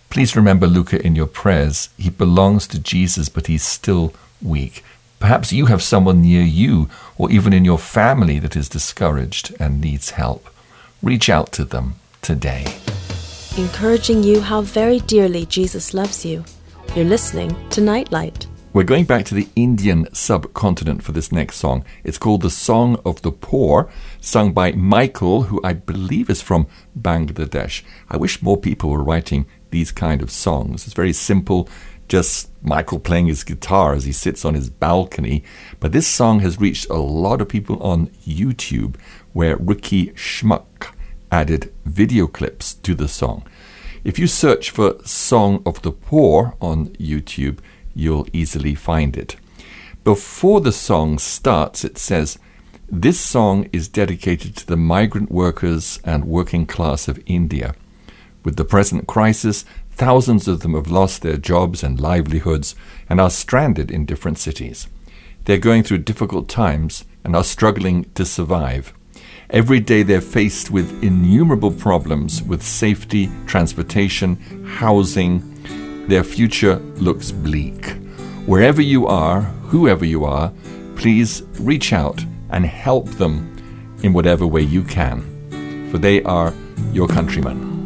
Please 0.09 0.35
remember 0.35 0.67
Luca 0.67 1.05
in 1.05 1.15
your 1.15 1.27
prayers. 1.27 1.89
He 1.97 2.09
belongs 2.09 2.67
to 2.67 2.79
Jesus, 2.79 3.29
but 3.29 3.47
he's 3.47 3.63
still 3.63 4.13
weak. 4.41 4.83
Perhaps 5.19 5.51
you 5.51 5.65
have 5.65 5.81
someone 5.81 6.21
near 6.21 6.43
you 6.43 6.89
or 7.17 7.31
even 7.31 7.51
in 7.51 7.65
your 7.65 7.79
family 7.79 8.39
that 8.39 8.55
is 8.55 8.69
discouraged 8.69 9.55
and 9.59 9.81
needs 9.81 10.11
help. 10.11 10.49
Reach 11.01 11.29
out 11.29 11.51
to 11.53 11.65
them 11.65 11.95
today. 12.21 12.65
Encouraging 13.57 14.23
you 14.23 14.41
how 14.41 14.61
very 14.61 14.99
dearly 15.01 15.45
Jesus 15.47 15.93
loves 15.93 16.23
you. 16.23 16.45
You're 16.95 17.05
listening 17.05 17.55
to 17.71 17.81
Nightlight. 17.81 18.47
We're 18.77 18.83
going 18.83 19.05
back 19.05 19.25
to 19.25 19.33
the 19.33 19.49
Indian 19.55 20.07
subcontinent 20.13 21.01
for 21.01 21.11
this 21.11 21.31
next 21.31 21.55
song. 21.55 21.83
It's 22.03 22.19
called 22.19 22.43
The 22.43 22.51
Song 22.51 23.01
of 23.03 23.23
the 23.23 23.31
Poor, 23.31 23.89
sung 24.21 24.53
by 24.53 24.73
Michael, 24.73 25.45
who 25.45 25.59
I 25.63 25.73
believe 25.73 26.29
is 26.29 26.43
from 26.43 26.67
Bangladesh. 26.95 27.81
I 28.07 28.17
wish 28.17 28.43
more 28.43 28.55
people 28.55 28.91
were 28.91 29.03
writing 29.03 29.47
these 29.71 29.91
kind 29.91 30.21
of 30.21 30.29
songs. 30.29 30.85
It's 30.85 30.93
very 30.93 31.11
simple, 31.11 31.67
just 32.07 32.51
Michael 32.61 32.99
playing 32.99 33.25
his 33.25 33.43
guitar 33.43 33.93
as 33.93 34.03
he 34.03 34.11
sits 34.11 34.45
on 34.45 34.53
his 34.53 34.69
balcony. 34.69 35.43
But 35.79 35.91
this 35.91 36.05
song 36.07 36.41
has 36.41 36.61
reached 36.61 36.87
a 36.91 36.97
lot 36.97 37.41
of 37.41 37.49
people 37.49 37.81
on 37.81 38.09
YouTube, 38.27 38.95
where 39.33 39.57
Ricky 39.57 40.11
Schmuck 40.11 40.93
added 41.31 41.73
video 41.85 42.27
clips 42.27 42.75
to 42.75 42.93
the 42.93 43.07
song. 43.07 43.43
If 44.03 44.19
you 44.19 44.27
search 44.27 44.69
for 44.69 45.03
Song 45.03 45.63
of 45.65 45.81
the 45.81 45.91
Poor 45.91 46.55
on 46.61 46.89
YouTube, 46.89 47.57
you'll 47.97 48.27
easily 48.31 48.75
find 48.75 49.17
it. 49.17 49.35
Before 50.03 50.61
the 50.61 50.71
song 50.71 51.19
starts, 51.19 51.83
it 51.83 51.97
says, 51.97 52.39
This 52.89 53.19
song 53.19 53.67
is 53.73 53.89
dedicated 53.89 54.55
to 54.55 54.67
the 54.67 54.77
migrant 54.77 55.31
workers 55.31 55.99
and 56.03 56.25
working 56.25 56.65
class 56.65 57.07
of 57.07 57.21
India. 57.25 57.75
With 58.45 58.55
the 58.55 58.63
present 58.63 59.07
crisis, 59.07 59.65
thousands 59.91 60.47
of 60.47 60.61
them 60.61 60.75
have 60.75 60.89
lost 60.89 61.21
their 61.21 61.37
jobs 61.37 61.83
and 61.83 61.99
livelihoods 61.99 62.75
and 63.09 63.19
are 63.19 63.29
stranded 63.29 63.91
in 63.91 64.05
different 64.05 64.37
cities. 64.37 64.87
They're 65.45 65.57
going 65.57 65.83
through 65.83 65.99
difficult 65.99 66.47
times 66.47 67.03
and 67.23 67.35
are 67.35 67.43
struggling 67.43 68.05
to 68.15 68.25
survive. 68.25 68.93
Every 69.49 69.79
day 69.79 70.03
they're 70.03 70.21
faced 70.21 70.71
with 70.71 71.03
innumerable 71.03 71.71
problems 71.71 72.43
with 72.43 72.61
safety, 72.61 73.29
transportation, 73.45 74.35
housing, 74.65 75.56
their 76.07 76.23
future 76.23 76.75
looks 76.95 77.31
bleak. 77.31 77.91
Wherever 78.45 78.81
you 78.81 79.07
are, 79.07 79.41
whoever 79.71 80.05
you 80.05 80.25
are, 80.25 80.51
please 80.95 81.43
reach 81.59 81.93
out 81.93 82.23
and 82.49 82.65
help 82.65 83.07
them 83.11 83.53
in 84.03 84.13
whatever 84.13 84.47
way 84.47 84.61
you 84.61 84.83
can, 84.83 85.21
for 85.91 85.97
they 85.97 86.23
are 86.23 86.53
your 86.93 87.07
countrymen. 87.07 87.76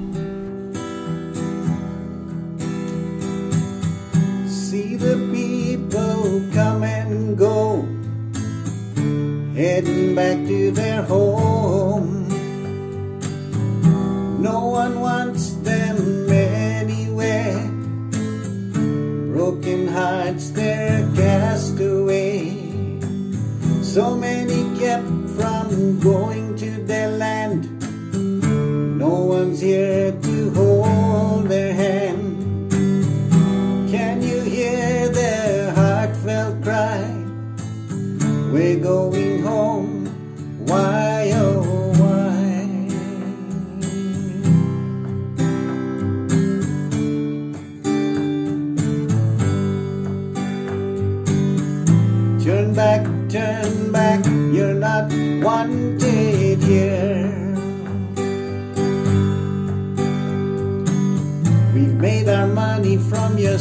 Going 26.02 26.41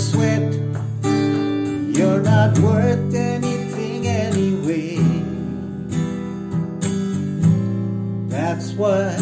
sweat. 0.00 0.54
You're 1.96 2.22
not 2.22 2.58
worth 2.60 3.14
anything 3.14 4.06
anyway. 4.06 4.96
That's 8.28 8.72
what 8.72 9.19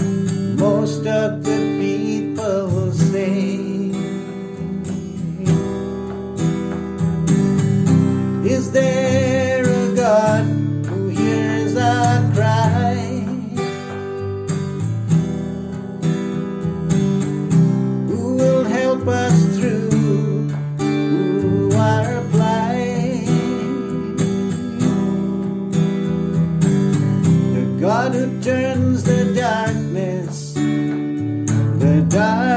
God 28.08 28.16
who 28.16 28.40
turns 28.40 29.04
the 29.04 29.34
darkness, 29.34 30.54
the 30.54 32.06
darkness 32.08 32.47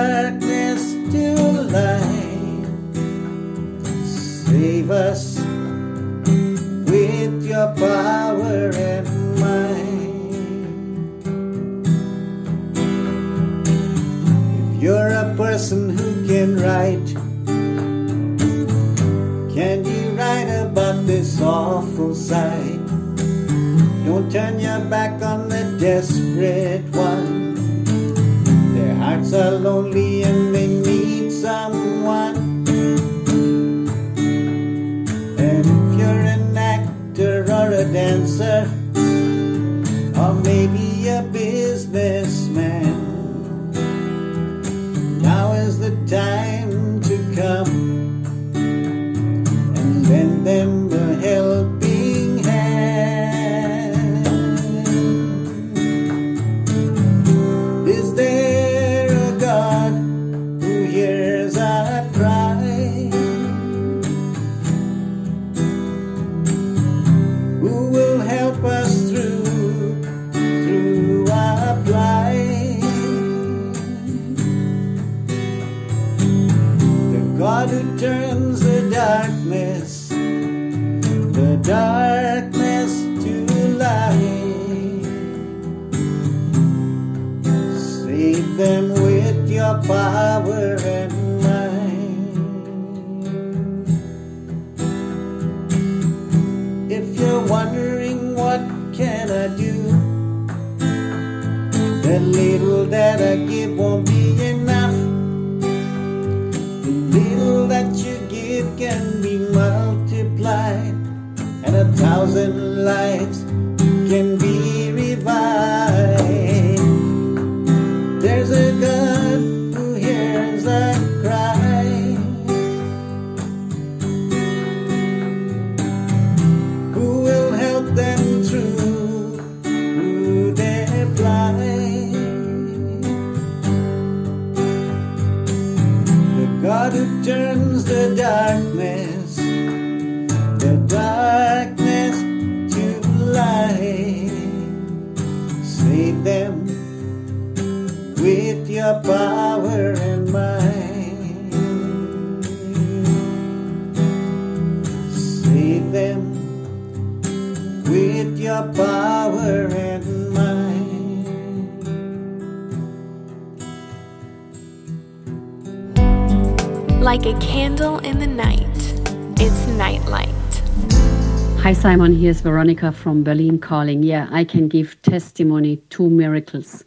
Simon, 171.92 172.16
here's 172.16 172.40
Veronica 172.40 172.94
from 172.94 173.22
Berlin 173.22 173.60
calling. 173.60 174.02
Yeah, 174.02 174.30
I 174.32 174.46
can 174.46 174.70
give 174.70 175.02
testimony 175.02 175.76
to 175.90 176.10
miracles. 176.10 176.86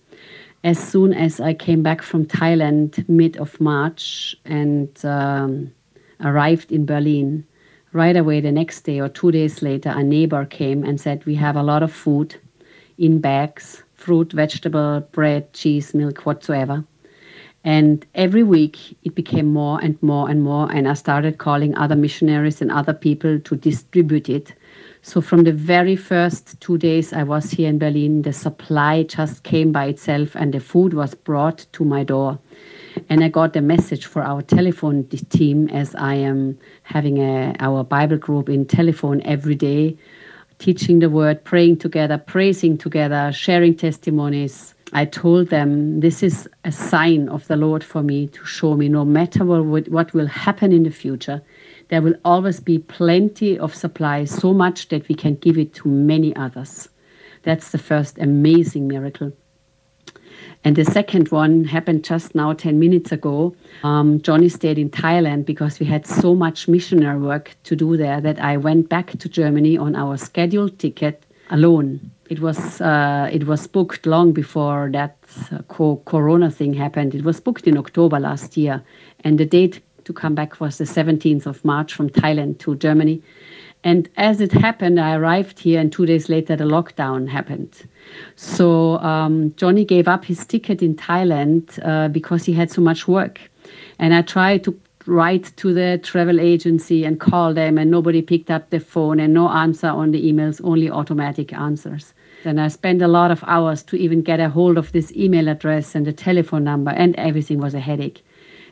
As 0.65 0.79
soon 0.79 1.13
as 1.13 1.41
I 1.41 1.53
came 1.53 1.83
back 1.83 2.01
from 2.01 2.25
Thailand 2.25 3.07
mid 3.07 3.37
of 3.37 3.61
March 3.61 4.35
and 4.47 4.89
um, 5.05 5.71
arrived 6.23 6.73
in 6.73 6.87
Berlin, 6.87 7.45
right 7.93 8.17
away 8.17 8.41
the 8.41 8.51
next 8.51 8.81
day 8.85 8.99
or 8.99 9.11
two 9.11 9.31
days 9.31 9.61
later, 9.61 9.91
a 9.91 10.03
neighbor 10.03 10.47
came 10.47 10.83
and 10.83 10.99
said, 10.99 11.27
We 11.27 11.35
have 11.35 11.57
a 11.57 11.63
lot 11.63 11.83
of 11.83 11.93
food 11.93 12.41
in 12.97 13.21
bags 13.21 13.83
fruit, 13.93 14.33
vegetable, 14.33 15.07
bread, 15.13 15.53
cheese, 15.53 15.93
milk, 15.93 16.25
whatsoever. 16.25 16.83
And 17.63 18.07
every 18.15 18.43
week 18.43 18.97
it 19.03 19.15
became 19.15 19.53
more 19.53 19.79
and 19.83 20.03
more 20.03 20.31
and 20.31 20.43
more. 20.43 20.73
And 20.73 20.89
I 20.89 20.95
started 20.95 21.37
calling 21.37 21.77
other 21.77 21.97
missionaries 21.97 22.63
and 22.63 22.73
other 22.73 22.95
people 22.95 23.39
to 23.41 23.55
distribute 23.55 24.31
it. 24.31 24.55
So 25.07 25.21
from 25.21 25.45
the 25.45 25.53
very 25.53 25.97
first 25.97 26.59
two 26.61 26.79
days 26.79 27.13
I 27.13 27.25
was 27.25 27.51
here 27.51 27.69
in 27.69 27.79
Berlin, 27.79 28.23
the 28.23 28.33
supply 28.33 29.03
just 29.03 29.43
came 29.43 29.71
by 29.71 29.85
itself 29.89 30.35
and 30.35 30.55
the 30.55 30.61
food 30.61 30.95
was 30.95 31.15
brought 31.15 31.67
to 31.73 31.85
my 31.85 32.05
door. 32.05 32.39
And 33.11 33.23
I 33.23 33.29
got 33.29 33.55
a 33.55 33.61
message 33.61 34.07
for 34.07 34.23
our 34.23 34.41
telephone 34.41 35.07
team 35.29 35.69
as 35.69 35.95
I 35.95 36.15
am 36.15 36.59
having 36.85 37.19
a, 37.19 37.55
our 37.61 37.85
Bible 37.85 38.17
group 38.17 38.49
in 38.49 38.65
telephone 38.65 39.21
every 39.27 39.55
day, 39.55 39.99
teaching 40.59 41.01
the 41.01 41.11
word, 41.11 41.45
praying 41.45 41.77
together, 41.77 42.17
praising 42.17 42.79
together, 42.79 43.31
sharing 43.31 43.77
testimonies. 43.77 44.75
I 44.95 45.05
told 45.05 45.51
them 45.51 46.01
this 46.01 46.23
is 46.23 46.49
a 46.65 46.73
sign 46.73 47.29
of 47.29 47.47
the 47.47 47.57
Lord 47.57 47.85
for 47.85 48.03
me 48.03 48.29
to 48.29 48.45
show 48.47 48.75
me 48.75 48.89
no 48.89 49.05
matter 49.05 49.45
what, 49.45 49.87
what 49.89 50.15
will 50.15 50.29
happen 50.29 50.73
in 50.73 50.85
the 50.85 50.91
future, 50.91 51.43
there 51.89 52.03
will 52.03 52.17
always 52.25 52.61
be 52.61 52.79
plenty 52.79 53.59
of 53.59 53.75
supply, 53.75 54.25
so 54.25 54.53
much 54.53 54.89
that 54.89 55.09
we 55.09 55.15
can 55.15 55.35
give 55.37 55.59
it 55.59 55.75
to 55.75 55.89
many 55.89 56.35
others. 56.37 56.89
That's 57.43 57.71
the 57.71 57.79
first 57.79 58.19
amazing 58.19 58.89
miracle. 58.89 59.33
And 60.65 60.77
the 60.77 60.85
second 60.85 61.29
one 61.31 61.65
happened 61.65 62.05
just 62.05 62.35
now, 62.35 62.55
10 62.55 62.79
minutes 62.79 63.13
ago. 63.13 63.55
Um, 63.83 64.21
Johnny 64.23 64.49
stayed 64.49 64.79
in 64.79 64.89
Thailand 64.89 65.45
because 65.45 65.79
we 65.79 65.85
had 65.85 66.07
so 66.07 66.35
much 66.35 66.69
missionary 66.69 67.21
work 67.21 67.55
to 67.65 67.77
do 67.77 67.99
there 67.99 68.21
that 68.23 68.41
I 68.41 68.57
went 68.57 68.89
back 68.89 69.11
to 69.19 69.29
Germany 69.29 69.77
on 69.77 69.95
our 69.95 70.17
scheduled 70.17 70.79
ticket 70.79 71.23
alone. 71.51 72.11
It 72.31 72.41
was 72.41 72.81
uh, 72.81 73.29
it 73.31 73.47
was 73.47 73.67
booked 73.67 74.07
long 74.07 74.33
before 74.33 74.89
that 74.93 75.17
uh, 75.53 75.59
co- 75.69 76.01
Corona 76.07 76.51
thing 76.51 76.73
happened. 76.73 77.15
It 77.15 77.23
was 77.23 77.39
booked 77.39 77.67
in 77.67 77.77
October 77.77 78.19
last 78.19 78.57
year, 78.57 78.83
and 79.23 79.39
the 79.39 79.45
date 79.45 79.83
to 80.05 80.13
come 80.13 80.35
back 80.35 80.61
was 80.61 80.79
the 80.79 80.85
17th 80.85 81.47
of 81.47 81.65
March 81.65 81.95
from 81.95 82.11
Thailand 82.11 82.59
to 82.61 82.77
Germany. 82.77 83.23
And 83.85 84.09
as 84.17 84.41
it 84.41 84.51
happened, 84.51 84.99
I 84.99 85.15
arrived 85.15 85.59
here, 85.59 85.79
and 85.79 85.93
two 85.93 86.07
days 86.07 86.31
later, 86.31 86.57
the 86.57 86.65
lockdown 86.65 87.29
happened. 87.29 87.87
So 88.35 88.99
um, 89.01 89.55
Johnny 89.57 89.85
gave 89.85 90.09
up 90.09 90.25
his 90.25 90.47
ticket 90.47 90.81
in 90.83 90.97
Thailand 90.97 91.79
uh, 91.85 92.09
because 92.09 92.45
he 92.45 92.55
had 92.55 92.71
so 92.71 92.81
much 92.81 93.07
work. 93.07 93.41
And 93.99 94.15
I 94.15 94.23
tried 94.23 94.65
to 94.65 94.81
write 95.07 95.53
to 95.57 95.75
the 95.75 96.01
travel 96.03 96.41
agency 96.41 97.05
and 97.05 97.21
call 97.21 97.53
them, 97.53 97.77
and 97.77 97.91
nobody 97.91 98.23
picked 98.23 98.51
up 98.51 98.71
the 98.71 98.81
phone, 98.81 99.21
and 99.21 99.35
no 99.35 99.51
answer 99.51 99.89
on 99.89 100.13
the 100.13 100.33
emails, 100.33 100.63
only 100.65 100.91
automatic 100.91 101.53
answers. 101.53 102.15
And 102.47 102.61
I 102.61 102.69
spent 102.69 103.03
a 103.03 103.09
lot 103.09 103.31
of 103.31 103.45
hours 103.47 103.83
to 103.85 103.97
even 103.97 104.23
get 104.23 104.41
a 104.41 104.49
hold 104.49 104.79
of 104.79 104.93
this 104.93 105.13
email 105.13 105.49
address 105.49 105.95
and 105.95 106.07
the 106.07 106.13
telephone 106.13 106.65
number, 106.65 106.91
and 106.91 107.15
everything 107.17 107.59
was 107.59 107.75
a 107.75 107.81
headache. 107.81 108.25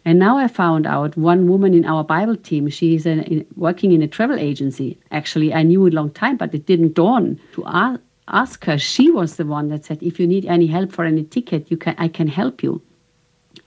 And 0.05 0.18
now 0.18 0.36
I 0.36 0.48
found 0.48 0.86
out 0.86 1.16
one 1.16 1.48
woman 1.48 1.74
in 1.74 1.84
our 1.84 2.03
Bible 2.03 2.36
team, 2.36 2.68
she's 2.68 3.07
an, 3.07 3.20
in, 3.22 3.46
working 3.57 3.92
in 3.92 4.03
a 4.03 4.09
travel 4.09 4.38
agency. 4.38 4.98
Actually, 5.11 5.55
I 5.55 5.62
knew 5.62 5.86
a 5.86 5.90
long 5.90 6.11
time, 6.11 6.36
but 6.36 6.55
it 6.55 6.66
didn't 6.66 6.94
dawn 6.94 7.38
to 7.53 7.64
ask, 7.66 8.00
ask 8.28 8.64
her. 8.64 8.78
She 8.78 9.11
was 9.11 9.36
the 9.36 9.46
one 9.46 9.68
that 9.68 9.84
said, 9.84 10.03
if 10.03 10.18
you 10.18 10.26
need 10.26 10.44
any 10.46 10.66
help 10.66 10.92
for 10.92 11.05
any 11.05 11.24
ticket, 11.24 11.70
you 11.70 11.76
can, 11.76 11.94
I 11.98 12.09
can 12.09 12.26
help 12.26 12.62
you. 12.62 12.82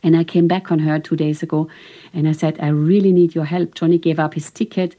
And 0.03 0.15
I 0.15 0.23
came 0.23 0.47
back 0.47 0.71
on 0.71 0.79
her 0.79 0.99
two 0.99 1.15
days 1.15 1.41
ago 1.41 1.67
and 2.13 2.27
I 2.27 2.31
said, 2.31 2.59
I 2.59 2.67
really 2.67 3.11
need 3.11 3.33
your 3.33 3.45
help. 3.45 3.73
Johnny 3.73 3.97
gave 3.97 4.19
up 4.19 4.33
his 4.33 4.51
ticket. 4.51 4.95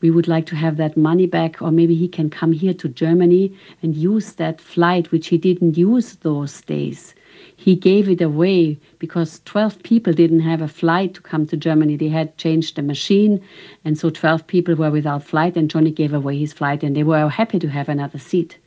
We 0.00 0.10
would 0.10 0.28
like 0.28 0.46
to 0.46 0.56
have 0.56 0.76
that 0.76 0.96
money 0.96 1.26
back, 1.26 1.62
or 1.62 1.70
maybe 1.70 1.94
he 1.94 2.08
can 2.08 2.30
come 2.30 2.52
here 2.52 2.74
to 2.74 2.88
Germany 2.88 3.56
and 3.82 3.94
use 3.94 4.32
that 4.34 4.60
flight, 4.60 5.12
which 5.12 5.28
he 5.28 5.38
didn't 5.38 5.78
use 5.78 6.16
those 6.16 6.60
days. 6.62 7.14
He 7.56 7.74
gave 7.76 8.08
it 8.08 8.20
away 8.20 8.78
because 8.98 9.40
12 9.44 9.82
people 9.82 10.12
didn't 10.12 10.40
have 10.40 10.62
a 10.62 10.68
flight 10.68 11.14
to 11.14 11.20
come 11.20 11.46
to 11.46 11.56
Germany. 11.56 11.96
They 11.96 12.08
had 12.08 12.36
changed 12.36 12.76
the 12.76 12.82
machine, 12.82 13.40
and 13.84 13.98
so 13.98 14.10
12 14.10 14.46
people 14.46 14.74
were 14.74 14.90
without 14.90 15.24
flight, 15.24 15.56
and 15.56 15.70
Johnny 15.70 15.90
gave 15.90 16.14
away 16.14 16.38
his 16.38 16.52
flight, 16.52 16.82
and 16.82 16.96
they 16.96 17.02
were 17.02 17.28
happy 17.28 17.58
to 17.58 17.68
have 17.68 17.88
another 17.88 18.18
seat. 18.18 18.58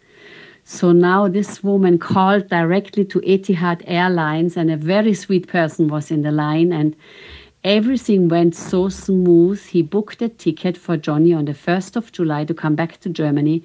So 0.63 0.91
now 0.91 1.27
this 1.27 1.63
woman 1.63 1.97
called 1.97 2.47
directly 2.49 3.03
to 3.05 3.19
Etihad 3.21 3.83
Airlines, 3.85 4.55
and 4.55 4.71
a 4.71 4.77
very 4.77 5.13
sweet 5.13 5.47
person 5.47 5.87
was 5.87 6.11
in 6.11 6.21
the 6.21 6.31
line, 6.31 6.71
and 6.71 6.95
everything 7.63 8.29
went 8.29 8.55
so 8.55 8.89
smooth. 8.89 9.61
He 9.65 9.81
booked 9.81 10.21
a 10.21 10.29
ticket 10.29 10.77
for 10.77 10.97
Johnny 10.97 11.33
on 11.33 11.45
the 11.45 11.53
1st 11.53 11.95
of 11.95 12.11
July 12.11 12.45
to 12.45 12.53
come 12.53 12.75
back 12.75 12.99
to 13.01 13.09
Germany 13.09 13.63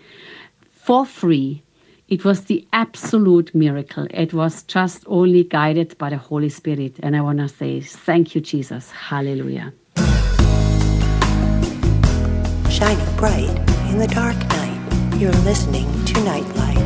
for 0.70 1.04
free 1.04 1.62
It 2.08 2.24
was 2.24 2.44
the 2.44 2.66
absolute 2.72 3.54
miracle. 3.54 4.06
It 4.08 4.32
was 4.32 4.62
just 4.62 5.04
only 5.08 5.44
guided 5.44 5.98
by 5.98 6.08
the 6.08 6.16
Holy 6.16 6.48
Spirit. 6.48 6.96
And 7.02 7.14
I 7.14 7.20
want 7.20 7.36
to 7.40 7.50
say, 7.50 7.82
thank 7.82 8.34
you, 8.34 8.40
Jesus. 8.40 8.90
Hallelujah. 8.90 9.74
Shining 12.70 13.16
bright 13.18 13.50
in 13.90 13.98
the 13.98 14.08
dark 14.10 14.38
night. 14.38 15.20
You're 15.20 15.32
listening 15.42 15.84
to 16.06 16.24
Nightlight. 16.24 16.78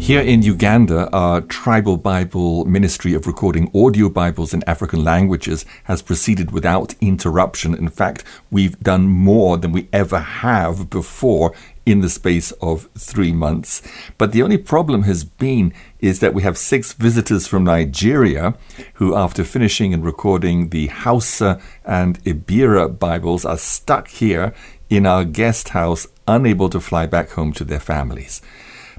Here 0.00 0.20
in 0.20 0.42
Uganda, 0.42 1.10
our 1.10 1.40
Tribal 1.40 1.96
Bible 1.96 2.64
Ministry 2.64 3.12
of 3.12 3.26
recording 3.26 3.68
audio 3.74 4.08
Bibles 4.08 4.54
in 4.54 4.62
African 4.68 5.02
languages 5.02 5.64
has 5.82 6.00
proceeded 6.00 6.52
without 6.52 6.94
interruption. 7.00 7.74
In 7.74 7.88
fact, 7.88 8.22
we've 8.52 8.78
done 8.78 9.08
more 9.08 9.56
than 9.56 9.72
we 9.72 9.88
ever 9.92 10.20
have 10.20 10.90
before 10.90 11.52
in 11.86 12.00
the 12.00 12.10
space 12.10 12.50
of 12.60 12.88
three 12.98 13.32
months. 13.32 13.80
But 14.18 14.32
the 14.32 14.42
only 14.42 14.58
problem 14.58 15.04
has 15.04 15.24
been 15.24 15.72
is 16.00 16.18
that 16.20 16.34
we 16.34 16.42
have 16.42 16.58
six 16.58 16.92
visitors 16.92 17.46
from 17.46 17.64
Nigeria 17.64 18.54
who, 18.94 19.14
after 19.14 19.44
finishing 19.44 19.94
and 19.94 20.04
recording 20.04 20.70
the 20.70 20.88
Hausa 20.88 21.60
and 21.84 22.22
Ebira 22.24 22.98
Bibles, 22.98 23.44
are 23.44 23.56
stuck 23.56 24.08
here 24.08 24.52
in 24.90 25.06
our 25.06 25.24
guest 25.24 25.70
house, 25.70 26.06
unable 26.26 26.68
to 26.70 26.80
fly 26.80 27.06
back 27.06 27.30
home 27.30 27.52
to 27.54 27.64
their 27.64 27.80
families. 27.80 28.42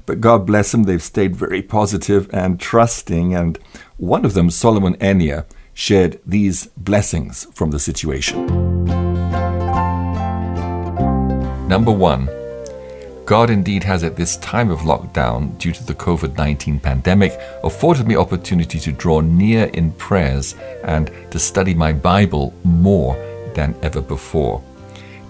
But 0.06 0.22
God 0.22 0.46
bless 0.46 0.72
them, 0.72 0.84
they've 0.84 1.02
stayed 1.02 1.36
very 1.36 1.60
positive 1.60 2.30
and 2.32 2.58
trusting. 2.58 3.34
And 3.34 3.58
one 3.98 4.24
of 4.24 4.32
them, 4.32 4.48
Solomon 4.48 4.96
Enya, 4.96 5.44
shared 5.74 6.18
these 6.24 6.66
blessings 6.78 7.46
from 7.52 7.70
the 7.70 7.78
situation. 7.78 8.46
Number 11.68 11.92
one, 11.92 12.30
God 13.28 13.50
indeed 13.50 13.84
has 13.84 14.04
at 14.04 14.16
this 14.16 14.38
time 14.38 14.70
of 14.70 14.78
lockdown, 14.78 15.58
due 15.58 15.72
to 15.72 15.84
the 15.84 15.92
COVID 15.92 16.38
19 16.38 16.80
pandemic, 16.80 17.38
afforded 17.62 18.08
me 18.08 18.16
opportunity 18.16 18.80
to 18.80 18.90
draw 18.90 19.20
near 19.20 19.66
in 19.74 19.92
prayers 19.92 20.54
and 20.82 21.10
to 21.30 21.38
study 21.38 21.74
my 21.74 21.92
Bible 21.92 22.54
more 22.64 23.16
than 23.54 23.76
ever 23.82 24.00
before. 24.00 24.64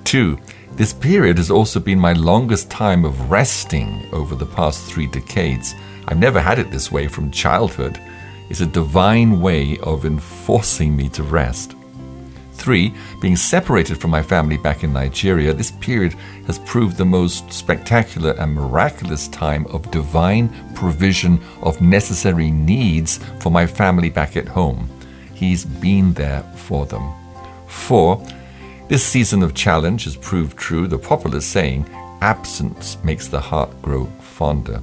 Two, 0.04 0.38
this 0.74 0.92
period 0.92 1.38
has 1.38 1.50
also 1.50 1.80
been 1.80 1.98
my 1.98 2.12
longest 2.12 2.70
time 2.70 3.04
of 3.04 3.32
resting 3.32 4.08
over 4.12 4.36
the 4.36 4.46
past 4.46 4.84
three 4.84 5.08
decades. 5.08 5.74
I've 6.06 6.18
never 6.18 6.40
had 6.40 6.60
it 6.60 6.70
this 6.70 6.92
way 6.92 7.08
from 7.08 7.32
childhood. 7.32 8.00
It's 8.48 8.60
a 8.60 8.66
divine 8.66 9.40
way 9.40 9.76
of 9.78 10.06
enforcing 10.06 10.94
me 10.94 11.08
to 11.08 11.24
rest. 11.24 11.74
Three, 12.58 12.92
being 13.20 13.36
separated 13.36 14.00
from 14.00 14.10
my 14.10 14.22
family 14.22 14.56
back 14.58 14.82
in 14.82 14.92
Nigeria, 14.92 15.54
this 15.54 15.70
period 15.70 16.14
has 16.46 16.58
proved 16.58 16.96
the 16.96 17.04
most 17.04 17.52
spectacular 17.52 18.32
and 18.32 18.52
miraculous 18.52 19.28
time 19.28 19.64
of 19.68 19.90
divine 19.90 20.52
provision 20.74 21.40
of 21.62 21.80
necessary 21.80 22.50
needs 22.50 23.20
for 23.40 23.50
my 23.50 23.64
family 23.64 24.10
back 24.10 24.36
at 24.36 24.48
home. 24.48 24.90
He's 25.34 25.64
been 25.64 26.12
there 26.14 26.42
for 26.56 26.84
them. 26.84 27.12
Four, 27.68 28.26
this 28.88 29.04
season 29.04 29.42
of 29.42 29.54
challenge 29.54 30.04
has 30.04 30.16
proved 30.16 30.56
true 30.56 30.88
the 30.88 30.98
popular 30.98 31.40
saying, 31.40 31.88
absence 32.20 32.98
makes 33.04 33.28
the 33.28 33.40
heart 33.40 33.70
grow 33.80 34.06
fonder. 34.20 34.82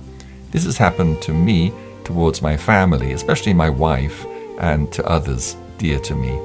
This 0.52 0.64
has 0.64 0.78
happened 0.78 1.22
to 1.24 1.34
me 1.34 1.74
towards 2.06 2.42
my 2.42 2.56
family, 2.56 3.12
especially 3.12 3.54
my 3.54 3.70
wife, 3.70 4.26
and 4.60 4.92
to 4.94 5.06
others 5.06 5.58
dear 5.78 6.00
to 6.00 6.16
me. 6.16 6.40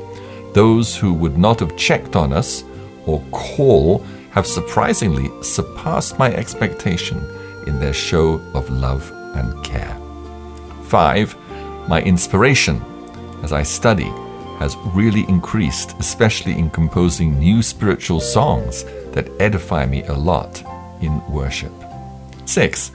Those 0.52 0.96
who 0.96 1.12
would 1.14 1.38
not 1.38 1.60
have 1.60 1.76
checked 1.76 2.16
on 2.16 2.32
us 2.32 2.64
or 3.06 3.22
call 3.30 4.04
have 4.32 4.46
surprisingly 4.46 5.30
surpassed 5.42 6.18
my 6.18 6.32
expectation 6.34 7.18
in 7.66 7.78
their 7.78 7.92
show 7.92 8.40
of 8.54 8.70
love 8.70 9.10
and 9.34 9.62
care. 9.64 9.96
Five, 10.84 11.36
my 11.88 12.02
inspiration 12.02 12.82
as 13.42 13.52
I 13.52 13.62
study 13.62 14.10
has 14.58 14.76
really 14.94 15.24
increased, 15.28 15.96
especially 15.98 16.58
in 16.58 16.70
composing 16.70 17.38
new 17.38 17.62
spiritual 17.62 18.20
songs 18.20 18.84
that 19.12 19.30
edify 19.40 19.86
me 19.86 20.04
a 20.04 20.12
lot 20.12 20.62
in 21.00 21.22
worship. 21.30 21.72
Six, 22.44 22.92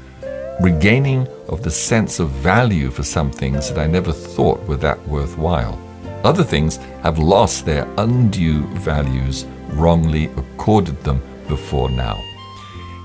regaining 0.62 1.28
of 1.49 1.64
the 1.64 1.72
sense 1.72 2.20
of 2.20 2.30
value 2.30 2.91
for 2.91 3.03
some 3.03 3.32
things 3.32 3.70
that 3.70 3.80
I 3.80 3.88
never 3.88 4.12
thought 4.12 4.62
were 4.68 4.78
that 4.78 5.08
worthwhile. 5.08 5.80
Other 6.26 6.43
things 6.43 6.78
have 7.03 7.19
lost 7.19 7.67
their 7.67 7.88
undue 7.99 8.63
values 8.80 9.45
wrongly 9.73 10.26
accorded 10.38 11.03
them 11.03 11.21
before 11.47 11.88
now. 11.88 12.19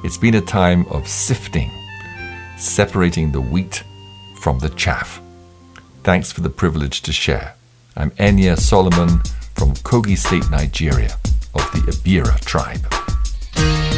It's 0.03 0.17
been 0.17 0.37
a 0.37 0.41
time 0.41 0.87
of 0.87 1.07
sifting, 1.07 1.71
separating 2.57 3.31
the 3.31 3.43
wheat 3.43 3.85
from 4.37 4.59
the 4.59 4.71
chaff. 4.71 5.21
Thanks 6.03 6.33
for 6.33 6.41
the 6.41 6.49
privilege 6.49 7.03
to 7.03 7.13
share. 7.13 7.57
I'm 7.95 8.11
Enya 8.13 8.59
Solomon 8.59 9.19
from 9.55 9.75
Kogi 9.85 10.17
State, 10.17 10.51
Nigeria, 10.51 11.19
of 11.55 11.71
the 11.73 11.93
Ebira 11.93 12.41
tribe. 12.41 13.90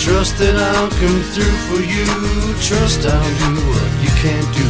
Trust 0.00 0.38
that 0.38 0.56
I'll 0.56 0.88
come 0.88 1.20
through 1.34 1.58
for 1.68 1.82
you. 1.82 2.06
Trust 2.58 3.04
I'll 3.04 3.34
do 3.36 3.52
what 3.68 3.92
you 4.00 4.08
can't 4.16 4.50
do. 4.56 4.64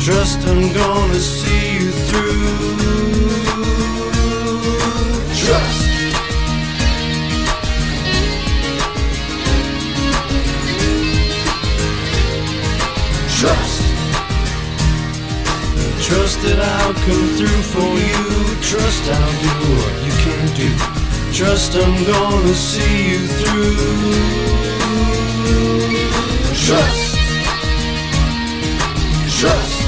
Trust 0.00 0.38
I'm 0.48 0.72
gonna 0.72 1.20
see 1.20 1.74
you 1.74 1.90
through. 2.08 2.72
Trust. 5.36 5.88
Trust. 13.38 13.82
Trust 16.00 16.42
that 16.44 16.58
I'll 16.58 16.94
come 16.94 17.26
through 17.36 17.62
for 17.74 17.92
you. 18.08 18.24
Trust 18.62 19.04
I'll 19.10 19.36
do 19.42 19.52
what 19.76 19.94
you 20.06 20.12
can't 20.24 20.56
do. 20.56 21.01
Trust 21.34 21.74
I'm 21.76 22.04
gonna 22.04 22.54
see 22.54 23.12
you 23.12 23.26
through. 23.26 23.76
Trust. 26.54 27.16
Trust. 29.40 29.81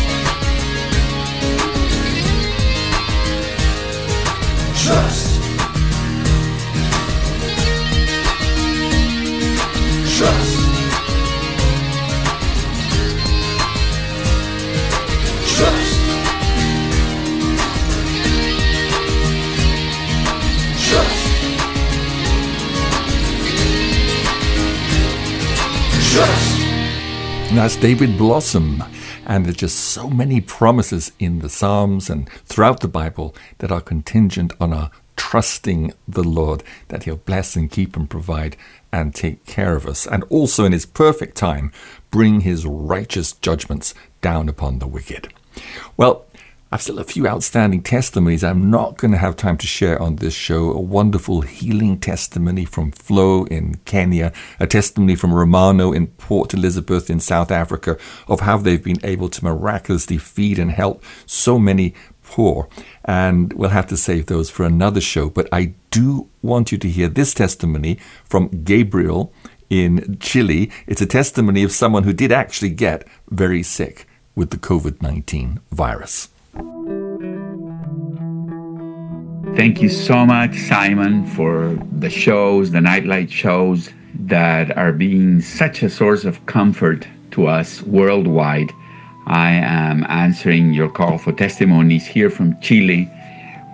That's 27.65 27.77
David 27.77 28.19
Blossom. 28.19 28.85
And 29.25 29.47
there's 29.47 29.57
just 29.57 29.79
so 29.79 30.11
many 30.11 30.43
promises 30.43 31.13
in 31.19 31.39
the 31.39 31.49
Psalms 31.49 32.11
and 32.11 32.29
throughout 32.45 32.81
the 32.81 32.89
Bible 32.89 33.35
that 33.57 33.73
are 33.73 33.81
contingent 33.81 34.53
on 34.61 34.75
our 34.75 34.91
trusting 35.17 35.95
the 36.07 36.23
Lord, 36.23 36.63
that 36.89 37.05
He'll 37.05 37.17
bless 37.17 37.57
and 37.57 37.71
keep 37.71 37.97
and 37.97 38.11
provide 38.11 38.59
and 38.93 39.15
take 39.15 39.47
care 39.47 39.77
of 39.77 39.87
us. 39.87 40.07
And 40.07 40.25
also 40.25 40.67
in 40.67 40.73
His 40.73 40.85
perfect 40.85 41.39
time, 41.39 41.73
bring 42.11 42.43
His 42.43 42.67
righteous 42.67 43.33
judgments 43.33 43.95
down 44.21 44.51
upon 44.51 44.79
the 44.79 44.87
wicked. 44.87 45.33
Well, 45.97 46.27
I've 46.75 46.83
still 46.83 46.99
a 46.99 47.05
few 47.05 47.29
outstanding 47.29 47.85
testimonies 47.85 48.43
I'm 48.43 48.69
not 48.69 48.97
going 48.97 49.13
to 49.13 49.19
have 49.19 49.37
time 49.37 49.57
to 49.59 49.67
share 49.69 49.97
on 50.03 50.17
this 50.17 50.35
show. 50.35 50.73
A 50.73 50.81
wonderful 50.81 51.43
healing 51.43 52.01
testimony 52.01 52.65
from 52.65 52.91
Flo 52.91 53.45
in 53.45 53.77
Kenya, 53.85 54.33
a 54.59 54.67
testimony 54.67 55.15
from 55.15 55.33
Romano 55.33 55.93
in 55.93 56.09
Port 56.09 56.53
Elizabeth 56.53 57.09
in 57.09 57.21
South 57.21 57.53
Africa 57.53 57.97
of 58.27 58.41
how 58.41 58.57
they've 58.57 58.83
been 58.83 58.99
able 59.05 59.29
to 59.29 59.45
miraculously 59.45 60.19
feed 60.19 60.59
and 60.59 60.73
help 60.73 61.05
so 61.27 61.61
many 61.61 61.95
poor. 62.25 62.69
And 63.05 63.53
we'll 63.53 63.71
have 63.71 63.87
to 63.87 63.97
save 63.97 64.27
those 64.27 64.51
for 64.51 64.67
another 64.67 65.01
show. 65.01 65.31
But 65.31 65.49
I 65.53 65.75
do 65.93 66.29
want 66.43 66.73
you 66.73 66.79
to 66.79 66.89
hear 66.89 67.07
this 67.07 67.35
testimony 67.35 68.01
from 68.25 68.49
Gabriel 68.65 69.33
in 69.71 70.19
Chile. 70.19 70.73
It's 70.89 71.01
a 71.01 71.07
testimony 71.07 71.63
of 71.63 71.71
someone 71.71 72.03
who 72.03 72.13
did 72.13 72.33
actually 72.33 72.71
get 72.71 73.07
very 73.31 73.63
sick 73.63 74.09
with 74.35 74.51
the 74.51 74.57
COVID 74.57 75.01
19 75.01 75.61
virus. 75.71 76.31
Thank 79.57 79.83
you 79.83 79.89
so 79.89 80.27
much, 80.27 80.57
Simon, 80.57 81.27
for 81.27 81.79
the 81.99 82.11
shows, 82.11 82.71
the 82.71 82.81
nightlight 82.81 83.31
shows 83.31 83.91
that 84.27 84.77
are 84.77 84.93
being 84.93 85.41
such 85.41 85.83
a 85.83 85.91
source 85.91 86.25
of 86.25 86.45
comfort 86.47 87.09
to 87.33 87.47
us 87.49 87.83
worldwide. 87.83 88.71
I 89.27 89.53
am 89.53 90.05
answering 90.09 90.75
your 90.75 90.89
call 90.89 91.19
for 91.19 91.33
testimonies 91.33 92.07
here 92.07 92.31
from 92.31 92.61
Chile. 92.61 93.09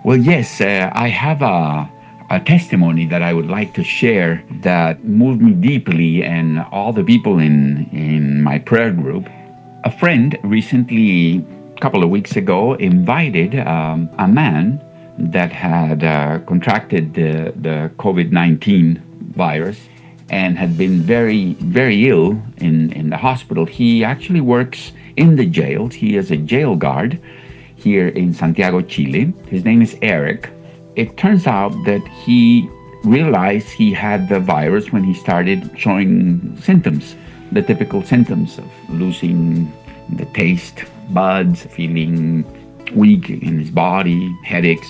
Well, 0.03 0.17
yes, 0.17 0.61
uh, 0.61 0.89
I 0.93 1.09
have 1.09 1.41
a, 1.41 1.89
a 2.29 2.39
testimony 2.39 3.05
that 3.07 3.21
I 3.21 3.33
would 3.33 3.47
like 3.47 3.73
to 3.75 3.83
share 3.83 4.43
that 4.61 5.03
moved 5.03 5.41
me 5.41 5.51
deeply 5.51 6.23
and 6.23 6.59
all 6.71 6.93
the 6.93 7.03
people 7.03 7.37
in, 7.37 7.89
in 7.91 8.41
my 8.41 8.59
prayer 8.59 8.91
group. 8.91 9.29
A 9.83 9.91
friend 9.91 10.37
recently, 10.43 11.45
couple 11.81 12.03
of 12.03 12.09
weeks 12.09 12.35
ago, 12.35 12.75
invited 12.75 13.59
um, 13.59 14.09
a 14.19 14.27
man 14.27 14.79
that 15.17 15.51
had 15.51 16.03
uh, 16.03 16.39
contracted 16.45 17.13
the, 17.15 17.53
the 17.55 17.91
COVID 17.97 18.31
19 18.31 19.01
virus 19.35 19.79
and 20.29 20.57
had 20.57 20.77
been 20.77 21.01
very, 21.01 21.53
very 21.55 22.07
ill 22.07 22.41
in, 22.57 22.93
in 22.93 23.09
the 23.09 23.17
hospital. 23.17 23.65
He 23.65 24.03
actually 24.03 24.41
works 24.41 24.93
in 25.17 25.35
the 25.35 25.45
jails. 25.45 25.93
He 25.93 26.15
is 26.15 26.31
a 26.31 26.37
jail 26.37 26.75
guard 26.75 27.19
here 27.75 28.07
in 28.07 28.33
Santiago, 28.33 28.81
Chile. 28.81 29.33
His 29.47 29.65
name 29.65 29.81
is 29.81 29.97
Eric. 30.01 30.49
It 30.95 31.17
turns 31.17 31.47
out 31.47 31.71
that 31.85 32.07
he 32.23 32.69
realized 33.03 33.69
he 33.69 33.91
had 33.91 34.29
the 34.29 34.39
virus 34.39 34.91
when 34.91 35.03
he 35.03 35.13
started 35.13 35.69
showing 35.77 36.55
symptoms, 36.61 37.15
the 37.51 37.61
typical 37.61 38.03
symptoms 38.03 38.57
of 38.59 38.69
losing 38.89 39.73
the 40.11 40.25
taste 40.25 40.83
buds, 41.09 41.63
feeling 41.63 42.45
weak 42.95 43.29
in 43.29 43.59
his 43.59 43.69
body, 43.69 44.35
headaches. 44.43 44.89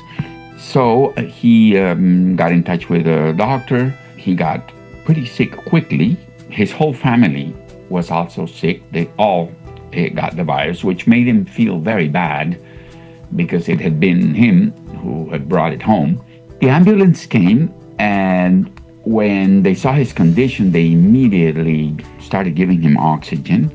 So 0.57 1.11
uh, 1.13 1.23
he 1.23 1.77
um, 1.77 2.35
got 2.35 2.51
in 2.51 2.63
touch 2.63 2.89
with 2.89 3.07
a 3.07 3.33
doctor. 3.33 3.89
He 4.17 4.35
got 4.35 4.71
pretty 5.05 5.25
sick 5.25 5.55
quickly. 5.65 6.17
His 6.49 6.71
whole 6.71 6.93
family 6.93 7.55
was 7.89 8.11
also 8.11 8.45
sick. 8.45 8.89
They 8.91 9.09
all 9.17 9.51
got 10.13 10.35
the 10.35 10.43
virus, 10.43 10.83
which 10.83 11.07
made 11.07 11.27
him 11.27 11.45
feel 11.45 11.79
very 11.79 12.07
bad 12.07 12.61
because 13.35 13.69
it 13.69 13.79
had 13.79 13.99
been 13.99 14.33
him 14.33 14.71
who 14.97 15.29
had 15.29 15.49
brought 15.49 15.73
it 15.73 15.81
home. 15.81 16.23
The 16.59 16.69
ambulance 16.69 17.25
came, 17.25 17.73
and 17.97 18.69
when 19.03 19.63
they 19.63 19.73
saw 19.73 19.93
his 19.93 20.13
condition, 20.13 20.71
they 20.71 20.91
immediately 20.91 21.95
started 22.19 22.55
giving 22.55 22.81
him 22.81 22.97
oxygen. 22.97 23.69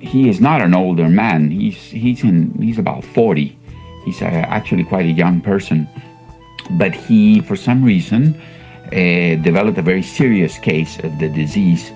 He 0.00 0.28
is 0.28 0.40
not 0.40 0.62
an 0.62 0.74
older 0.74 1.08
man. 1.08 1.50
He's 1.50 1.76
he's 1.76 2.22
in 2.22 2.60
he's 2.60 2.78
about 2.78 3.04
40 3.04 3.58
He's 4.08 4.22
uh, 4.22 4.24
actually 4.24 4.84
quite 4.84 5.04
a 5.04 5.12
young 5.12 5.42
person, 5.42 5.86
but 6.70 6.94
he, 6.94 7.40
for 7.40 7.56
some 7.56 7.84
reason, 7.84 8.40
uh, 8.86 9.36
developed 9.42 9.76
a 9.76 9.82
very 9.82 10.02
serious 10.02 10.56
case 10.56 10.98
of 11.00 11.18
the 11.18 11.28
disease. 11.28 11.92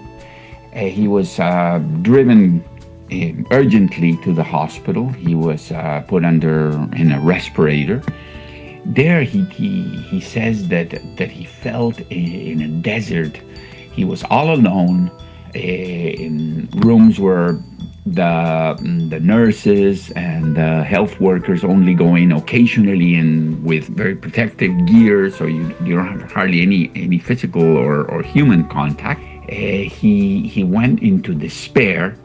Uh, 0.74 0.80
he 0.80 1.08
was 1.08 1.40
uh, 1.40 1.78
driven 2.02 2.62
uh, 3.10 3.54
urgently 3.54 4.18
to 4.24 4.34
the 4.34 4.44
hospital. 4.44 5.08
He 5.08 5.34
was 5.34 5.72
uh, 5.72 6.04
put 6.06 6.22
under 6.22 6.72
in 6.94 7.12
a 7.12 7.20
respirator. 7.20 8.02
There, 8.84 9.22
he, 9.22 9.44
he, 9.44 9.96
he 10.10 10.20
says 10.20 10.68
that, 10.68 10.90
that 11.16 11.30
he 11.30 11.46
felt 11.46 11.98
in 12.10 12.60
a 12.60 12.68
desert. 12.82 13.38
He 13.94 14.04
was 14.04 14.22
all 14.24 14.52
alone 14.52 15.10
rooms 15.54 17.18
where 17.18 17.58
the 18.04 19.06
the 19.10 19.20
nurses 19.20 20.10
and 20.12 20.56
the 20.56 20.82
health 20.82 21.20
workers 21.20 21.62
only 21.62 21.94
go 21.94 22.16
in 22.16 22.32
occasionally 22.32 23.14
and 23.14 23.62
with 23.64 23.86
very 23.88 24.16
protective 24.16 24.72
gear, 24.86 25.30
so 25.30 25.44
you, 25.44 25.74
you 25.84 25.96
don't 25.96 26.20
have 26.20 26.32
hardly 26.32 26.62
any 26.62 26.90
any 26.96 27.18
physical 27.18 27.76
or, 27.76 28.04
or 28.10 28.22
human 28.22 28.68
contact. 28.68 29.20
Uh, 29.48 29.54
he 29.54 30.48
he 30.48 30.64
went 30.64 31.00
into 31.00 31.34
despair 31.34 32.16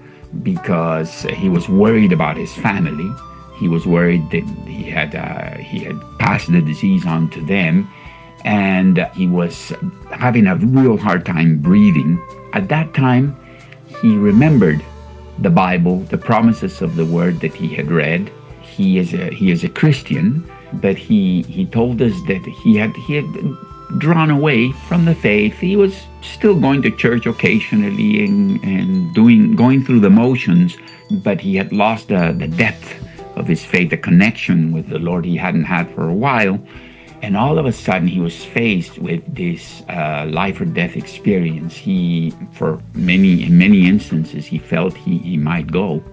because 0.41 1.23
he 1.23 1.49
was 1.49 1.69
worried 1.69 2.11
about 2.11 2.38
his 2.38 2.53
family. 2.55 3.09
He 3.57 3.67
was 3.67 3.86
worried 3.86 4.30
that 4.32 4.43
he 4.67 4.84
had 4.84 5.15
uh, 5.15 5.57
he 5.57 5.80
had 5.80 5.99
passed 6.19 6.51
the 6.51 6.61
disease 6.61 7.05
on 7.05 7.30
to 7.32 7.41
them, 7.45 7.88
and 8.45 8.97
he 9.13 9.28
was 9.28 9.73
having 10.11 10.47
a 10.47 10.55
real 10.55 10.97
hard 10.97 11.25
time 11.25 11.59
breathing. 11.59 12.19
At 12.53 12.69
that 12.69 12.93
time, 12.93 13.35
he 14.01 14.15
remembered 14.15 14.83
the 15.39 15.49
Bible, 15.49 15.99
the 15.99 16.17
promises 16.17 16.81
of 16.81 16.95
the 16.95 17.05
word 17.05 17.39
that 17.41 17.53
he 17.53 17.67
had 17.75 17.91
read. 17.91 18.31
He 18.61 18.97
is 18.97 19.13
a 19.13 19.29
he 19.33 19.51
is 19.51 19.63
a 19.63 19.69
Christian, 19.69 20.49
but 20.73 20.97
he 20.97 21.43
he 21.43 21.65
told 21.65 22.01
us 22.01 22.13
that 22.27 22.43
he 22.63 22.77
had 22.77 22.95
he 22.95 23.15
had 23.15 23.27
drawn 23.97 24.29
away 24.29 24.71
from 24.87 25.05
the 25.05 25.15
faith. 25.15 25.57
He 25.59 25.75
was 25.75 25.95
still 26.21 26.59
going 26.59 26.81
to 26.81 26.91
church 26.91 27.25
occasionally 27.25 28.25
and, 28.25 28.63
and 28.63 29.13
doing 29.13 29.55
going 29.55 29.83
through 29.83 30.01
the 30.01 30.09
motions, 30.09 30.77
but 31.23 31.39
he 31.39 31.55
had 31.55 31.71
lost 31.71 32.09
the, 32.09 32.35
the 32.37 32.47
depth 32.47 32.93
of 33.35 33.47
his 33.47 33.63
faith, 33.63 33.91
the 33.91 33.97
connection 33.97 34.71
with 34.71 34.89
the 34.89 34.99
Lord 34.99 35.23
he 35.25 35.37
hadn't 35.37 35.65
had 35.65 35.89
for 35.91 36.09
a 36.09 36.13
while. 36.13 36.59
And 37.22 37.36
all 37.36 37.57
of 37.57 37.65
a 37.65 37.72
sudden, 37.72 38.07
he 38.07 38.20
was 38.20 38.45
faced 38.45 38.99
with 38.99 39.24
this 39.34 39.82
uh, 39.89 40.28
life 40.30 40.61
or 40.61 40.65
death 40.65 40.95
experience. 40.95 41.76
He, 41.76 42.32
for 42.53 42.82
many, 42.93 43.43
in 43.43 43.57
many 43.57 43.88
instances, 43.88 44.45
he 44.45 44.59
felt 44.59 44.95
he, 44.95 45.18
he 45.18 45.38
might 45.38 45.72
go. 45.72 46.03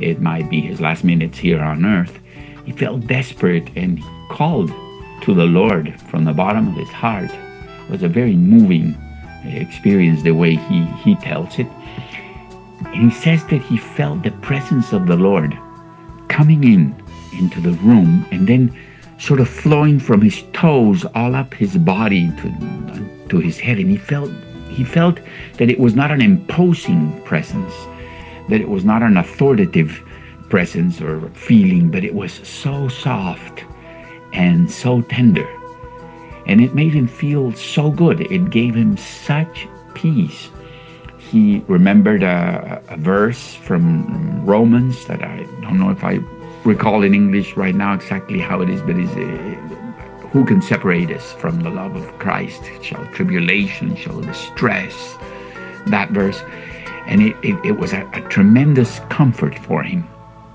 It 0.00 0.20
might 0.20 0.50
be 0.50 0.60
his 0.60 0.80
last 0.80 1.04
minutes 1.04 1.38
here 1.38 1.62
on 1.62 1.84
earth. 1.84 2.18
He 2.64 2.72
felt 2.72 3.06
desperate 3.06 3.68
and 3.76 3.98
he 3.98 4.26
called 4.30 4.70
to 5.22 5.34
the 5.34 5.46
Lord 5.46 6.00
from 6.02 6.24
the 6.24 6.32
bottom 6.32 6.68
of 6.68 6.74
his 6.74 6.88
heart. 6.88 7.30
It 7.30 7.90
was 7.90 8.02
a 8.02 8.08
very 8.08 8.34
moving 8.34 8.96
experience, 9.44 10.22
the 10.22 10.32
way 10.32 10.56
he, 10.56 10.84
he 11.04 11.14
tells 11.16 11.58
it. 11.58 11.68
And 12.86 13.10
he 13.12 13.16
says 13.16 13.44
that 13.46 13.62
he 13.62 13.76
felt 13.76 14.22
the 14.22 14.32
presence 14.42 14.92
of 14.92 15.06
the 15.06 15.16
Lord 15.16 15.56
coming 16.28 16.64
in 16.64 17.00
into 17.32 17.60
the 17.60 17.72
room 17.72 18.26
and 18.30 18.48
then 18.48 18.76
sort 19.22 19.38
of 19.38 19.48
flowing 19.48 20.00
from 20.00 20.20
his 20.20 20.42
toes 20.52 21.04
all 21.14 21.36
up 21.36 21.54
his 21.54 21.76
body 21.76 22.28
to, 22.38 23.26
to 23.28 23.38
his 23.38 23.56
head. 23.56 23.78
And 23.78 23.88
he 23.88 23.96
felt, 23.96 24.32
he 24.68 24.82
felt 24.82 25.20
that 25.58 25.70
it 25.70 25.78
was 25.78 25.94
not 25.94 26.10
an 26.10 26.20
imposing 26.20 27.22
presence, 27.22 27.72
that 28.48 28.60
it 28.60 28.68
was 28.68 28.84
not 28.84 29.00
an 29.00 29.16
authoritative 29.16 30.02
presence 30.48 31.00
or 31.00 31.20
feeling, 31.34 31.88
but 31.88 32.02
it 32.02 32.14
was 32.14 32.32
so 32.32 32.88
soft 32.88 33.64
and 34.32 34.68
so 34.68 35.02
tender. 35.02 35.48
And 36.46 36.60
it 36.60 36.74
made 36.74 36.92
him 36.92 37.06
feel 37.06 37.52
so 37.52 37.92
good. 37.92 38.20
It 38.22 38.50
gave 38.50 38.74
him 38.74 38.96
such 38.96 39.68
peace. 39.94 40.50
He 41.30 41.62
remembered 41.68 42.24
a, 42.24 42.82
a 42.88 42.96
verse 42.96 43.54
from 43.54 44.44
Romans 44.44 45.04
that 45.06 45.22
I 45.22 45.44
don't 45.62 45.78
know 45.78 45.90
if 45.90 46.02
I 46.02 46.18
recall 46.64 47.02
in 47.02 47.14
English 47.14 47.56
right 47.56 47.74
now 47.74 47.94
exactly 47.94 48.38
how 48.38 48.60
it 48.60 48.70
is, 48.70 48.80
but 48.82 48.96
is 48.96 49.10
uh, 49.10 49.72
who 50.32 50.44
can 50.44 50.62
separate 50.62 51.10
us 51.10 51.32
from 51.32 51.60
the 51.60 51.70
love 51.70 51.94
of 51.96 52.18
Christ? 52.18 52.62
Shall 52.82 53.04
tribulation, 53.08 53.96
shall 53.96 54.20
distress? 54.20 55.16
That 55.86 56.10
verse. 56.10 56.40
And 57.06 57.22
it, 57.22 57.36
it, 57.42 57.56
it 57.64 57.78
was 57.78 57.92
a, 57.92 58.08
a 58.14 58.20
tremendous 58.28 59.00
comfort 59.10 59.58
for 59.58 59.82
him. 59.82 60.08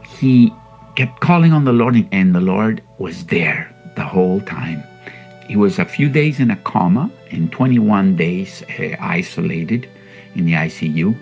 He 0.07 0.53
kept 0.95 1.19
calling 1.19 1.53
on 1.53 1.65
the 1.65 1.73
Lord, 1.73 1.95
and 2.11 2.33
the 2.33 2.41
Lord 2.41 2.81
was 2.97 3.25
there 3.25 3.73
the 3.95 4.03
whole 4.03 4.41
time. 4.41 4.83
He 5.47 5.55
was 5.55 5.77
a 5.77 5.85
few 5.85 6.09
days 6.09 6.39
in 6.39 6.51
a 6.51 6.57
coma 6.57 7.11
and 7.31 7.51
21 7.51 8.15
days 8.15 8.63
uh, 8.79 8.95
isolated 8.99 9.89
in 10.35 10.45
the 10.45 10.53
ICU. 10.53 11.15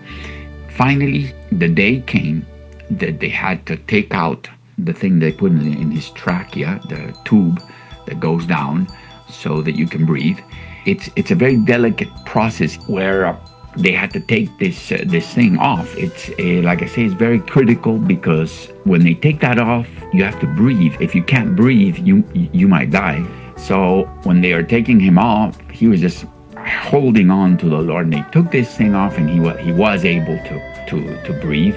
Finally, 0.70 1.34
the 1.52 1.68
day 1.68 2.00
came 2.00 2.46
that 2.90 3.20
they 3.20 3.28
had 3.28 3.66
to 3.66 3.76
take 3.76 4.14
out 4.14 4.48
the 4.78 4.92
thing 4.92 5.18
they 5.18 5.32
put 5.32 5.52
in, 5.52 5.72
in 5.72 5.90
his 5.90 6.10
trachea, 6.10 6.80
the 6.88 7.16
tube 7.24 7.62
that 8.06 8.20
goes 8.20 8.46
down 8.46 8.86
so 9.28 9.62
that 9.62 9.76
you 9.76 9.86
can 9.86 10.04
breathe. 10.04 10.38
It's 10.84 11.10
it's 11.16 11.30
a 11.30 11.34
very 11.34 11.56
delicate 11.56 12.08
process 12.24 12.76
where 12.86 13.26
uh, 13.26 13.36
they 13.76 13.92
had 13.92 14.12
to 14.12 14.20
take 14.20 14.56
this 14.58 14.92
uh, 14.92 15.04
this 15.06 15.32
thing 15.34 15.58
off. 15.58 15.96
It's 15.96 16.28
uh, 16.38 16.62
like 16.62 16.82
I 16.82 16.86
say, 16.86 17.04
it's 17.04 17.14
very 17.14 17.40
critical 17.40 17.98
because 17.98 18.68
when 18.84 19.02
they 19.02 19.14
take 19.14 19.40
that 19.40 19.58
off, 19.58 19.88
you 20.12 20.22
have 20.24 20.38
to 20.40 20.46
breathe. 20.46 20.94
If 21.00 21.14
you 21.14 21.22
can't 21.22 21.56
breathe, 21.56 21.98
you 21.98 22.24
you 22.34 22.68
might 22.68 22.90
die. 22.90 23.26
So 23.56 24.04
when 24.22 24.40
they 24.40 24.52
are 24.52 24.62
taking 24.62 25.00
him 25.00 25.18
off, 25.18 25.58
he 25.70 25.88
was 25.88 26.00
just 26.00 26.24
holding 26.56 27.30
on 27.30 27.56
to 27.58 27.68
the 27.68 27.78
Lord. 27.78 28.06
And 28.06 28.12
they 28.12 28.24
took 28.30 28.50
this 28.50 28.76
thing 28.76 28.94
off, 28.94 29.18
and 29.18 29.28
he 29.28 29.40
was 29.40 29.58
he 29.58 29.72
was 29.72 30.04
able 30.04 30.38
to 30.48 30.86
to 30.88 31.22
to 31.24 31.32
breathe. 31.40 31.76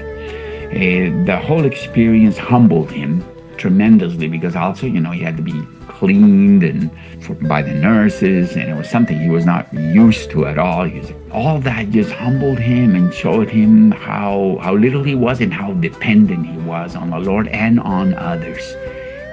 Uh, 0.69 1.25
the 1.25 1.41
whole 1.43 1.65
experience 1.65 2.37
humbled 2.37 2.91
him 2.91 3.23
tremendously 3.57 4.27
because 4.27 4.55
also 4.55 4.85
you 4.85 4.99
know 4.99 5.11
he 5.11 5.21
had 5.21 5.35
to 5.35 5.43
be 5.43 5.61
cleaned 5.87 6.63
and 6.63 6.89
for, 7.23 7.33
by 7.33 7.61
the 7.61 7.73
nurses 7.73 8.55
and 8.55 8.69
it 8.69 8.75
was 8.75 8.89
something 8.89 9.19
he 9.19 9.29
was 9.29 9.45
not 9.45 9.71
used 9.73 10.31
to 10.31 10.45
at 10.45 10.57
all. 10.57 10.87
Was, 10.87 11.11
all 11.31 11.59
that 11.61 11.89
just 11.89 12.11
humbled 12.11 12.59
him 12.59 12.95
and 12.95 13.13
showed 13.13 13.49
him 13.49 13.91
how 13.91 14.59
how 14.61 14.75
little 14.75 15.03
he 15.03 15.15
was 15.15 15.41
and 15.41 15.53
how 15.53 15.73
dependent 15.73 16.45
he 16.45 16.57
was 16.59 16.95
on 16.95 17.09
the 17.09 17.19
lord 17.19 17.47
and 17.49 17.79
on 17.81 18.13
others. 18.13 18.75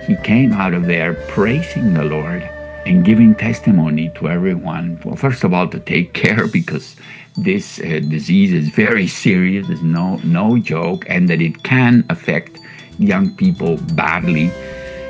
He 0.06 0.16
came 0.24 0.52
out 0.52 0.74
of 0.74 0.86
there 0.86 1.14
praising 1.28 1.94
the 1.94 2.04
lord 2.04 2.42
and 2.84 3.04
giving 3.04 3.34
testimony 3.34 4.10
to 4.16 4.28
everyone. 4.28 5.00
Well 5.04 5.16
first 5.16 5.44
of 5.44 5.54
all 5.54 5.68
to 5.68 5.78
take 5.78 6.12
care 6.24 6.48
because 6.48 6.96
this 7.36 7.78
uh, 7.80 8.00
disease 8.08 8.52
is 8.52 8.68
very 8.68 9.06
serious 9.06 9.68
it's 9.68 9.82
no 9.82 10.16
no 10.24 10.58
joke 10.58 11.04
and 11.08 11.28
that 11.28 11.40
it 11.42 11.62
can 11.62 12.04
affect 12.08 12.58
young 12.98 13.34
people 13.36 13.76
badly 13.94 14.50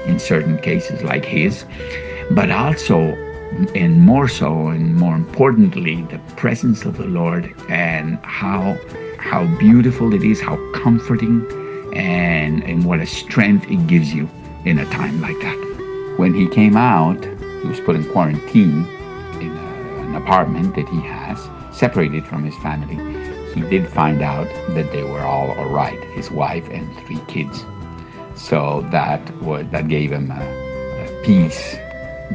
in 0.07 0.19
certain 0.19 0.59
cases 0.59 1.03
like 1.03 1.25
his, 1.25 1.65
but 2.31 2.51
also, 2.51 2.99
and 3.75 4.01
more 4.01 4.29
so, 4.29 4.69
and 4.69 4.97
more 4.97 5.15
importantly, 5.15 6.03
the 6.03 6.19
presence 6.37 6.85
of 6.85 6.97
the 6.97 7.07
Lord 7.07 7.55
and 7.69 8.19
how 8.25 8.79
how 9.19 9.45
beautiful 9.59 10.15
it 10.15 10.23
is, 10.23 10.41
how 10.41 10.57
comforting, 10.73 11.45
and 11.95 12.63
and 12.65 12.85
what 12.85 13.01
a 13.01 13.07
strength 13.07 13.69
it 13.69 13.87
gives 13.87 14.13
you 14.13 14.29
in 14.65 14.79
a 14.79 14.85
time 14.87 15.21
like 15.21 15.39
that. 15.41 16.15
When 16.17 16.35
he 16.35 16.49
came 16.49 16.77
out, 16.77 17.25
he 17.25 17.69
was 17.69 17.81
put 17.81 17.97
in 17.97 18.05
quarantine 18.11 18.87
in 19.41 19.51
a, 19.51 20.01
an 20.01 20.15
apartment 20.15 20.75
that 20.77 20.89
he 20.89 21.01
has, 21.01 21.39
separated 21.77 22.27
from 22.27 22.45
his 22.45 22.57
family. 22.59 22.97
He 23.55 23.61
did 23.61 23.89
find 23.89 24.23
out 24.23 24.49
that 24.75 24.91
they 24.93 25.03
were 25.03 25.21
all 25.21 25.53
all 25.53 25.69
right, 25.69 26.03
his 26.15 26.31
wife 26.31 26.69
and 26.71 26.87
three 27.01 27.21
kids. 27.29 27.65
So 28.35 28.87
that 28.91 29.21
was, 29.43 29.67
that 29.71 29.89
gave 29.89 30.13
him 30.13 30.31
a, 30.31 30.43
a 30.43 31.23
peace 31.25 31.77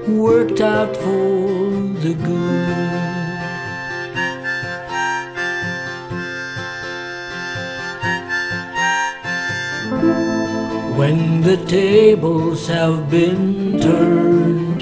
worked 0.07 0.61
out 0.61 0.95
for 0.95 1.71
the 2.03 2.13
good. 2.13 2.91
When 10.97 11.41
the 11.41 11.57
tables 11.65 12.67
have 12.67 13.09
been 13.09 13.79
turned 13.79 14.81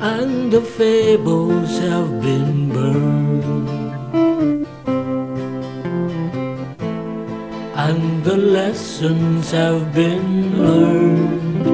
and 0.00 0.52
the 0.52 0.62
fables 0.62 1.78
have 1.78 2.20
been 2.22 2.68
burned. 2.70 3.17
The 8.28 8.36
lessons 8.36 9.50
have 9.52 9.94
been 9.94 10.58
learned. 10.58 11.64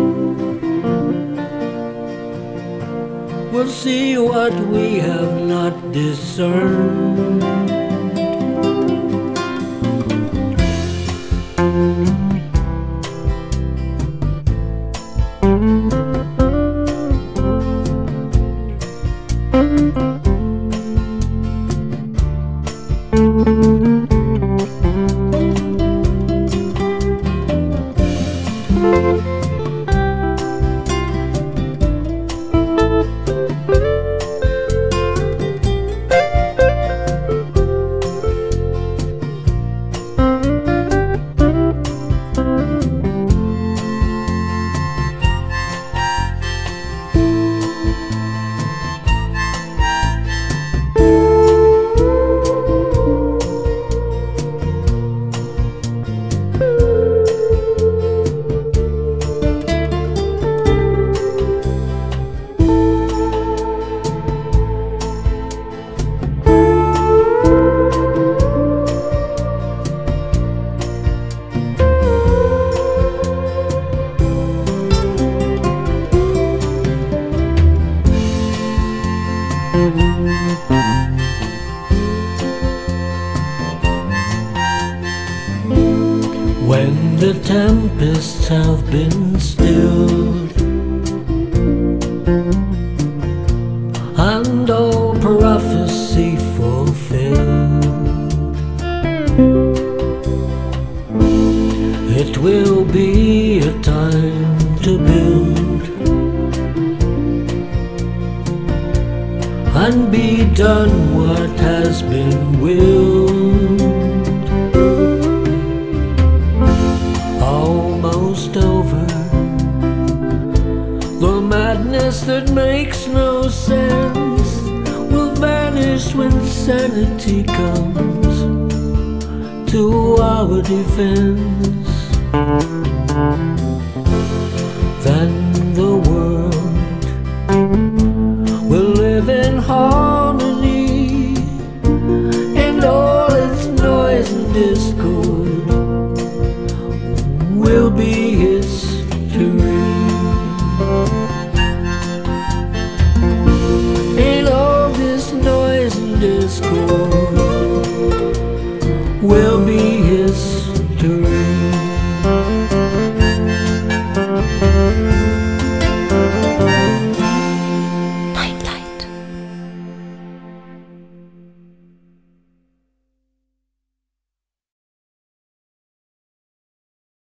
We'll 3.53 3.67
see 3.67 4.17
what 4.19 4.55
we 4.69 5.01
have 5.01 5.43
not 5.43 5.75
discerned. 5.91 7.54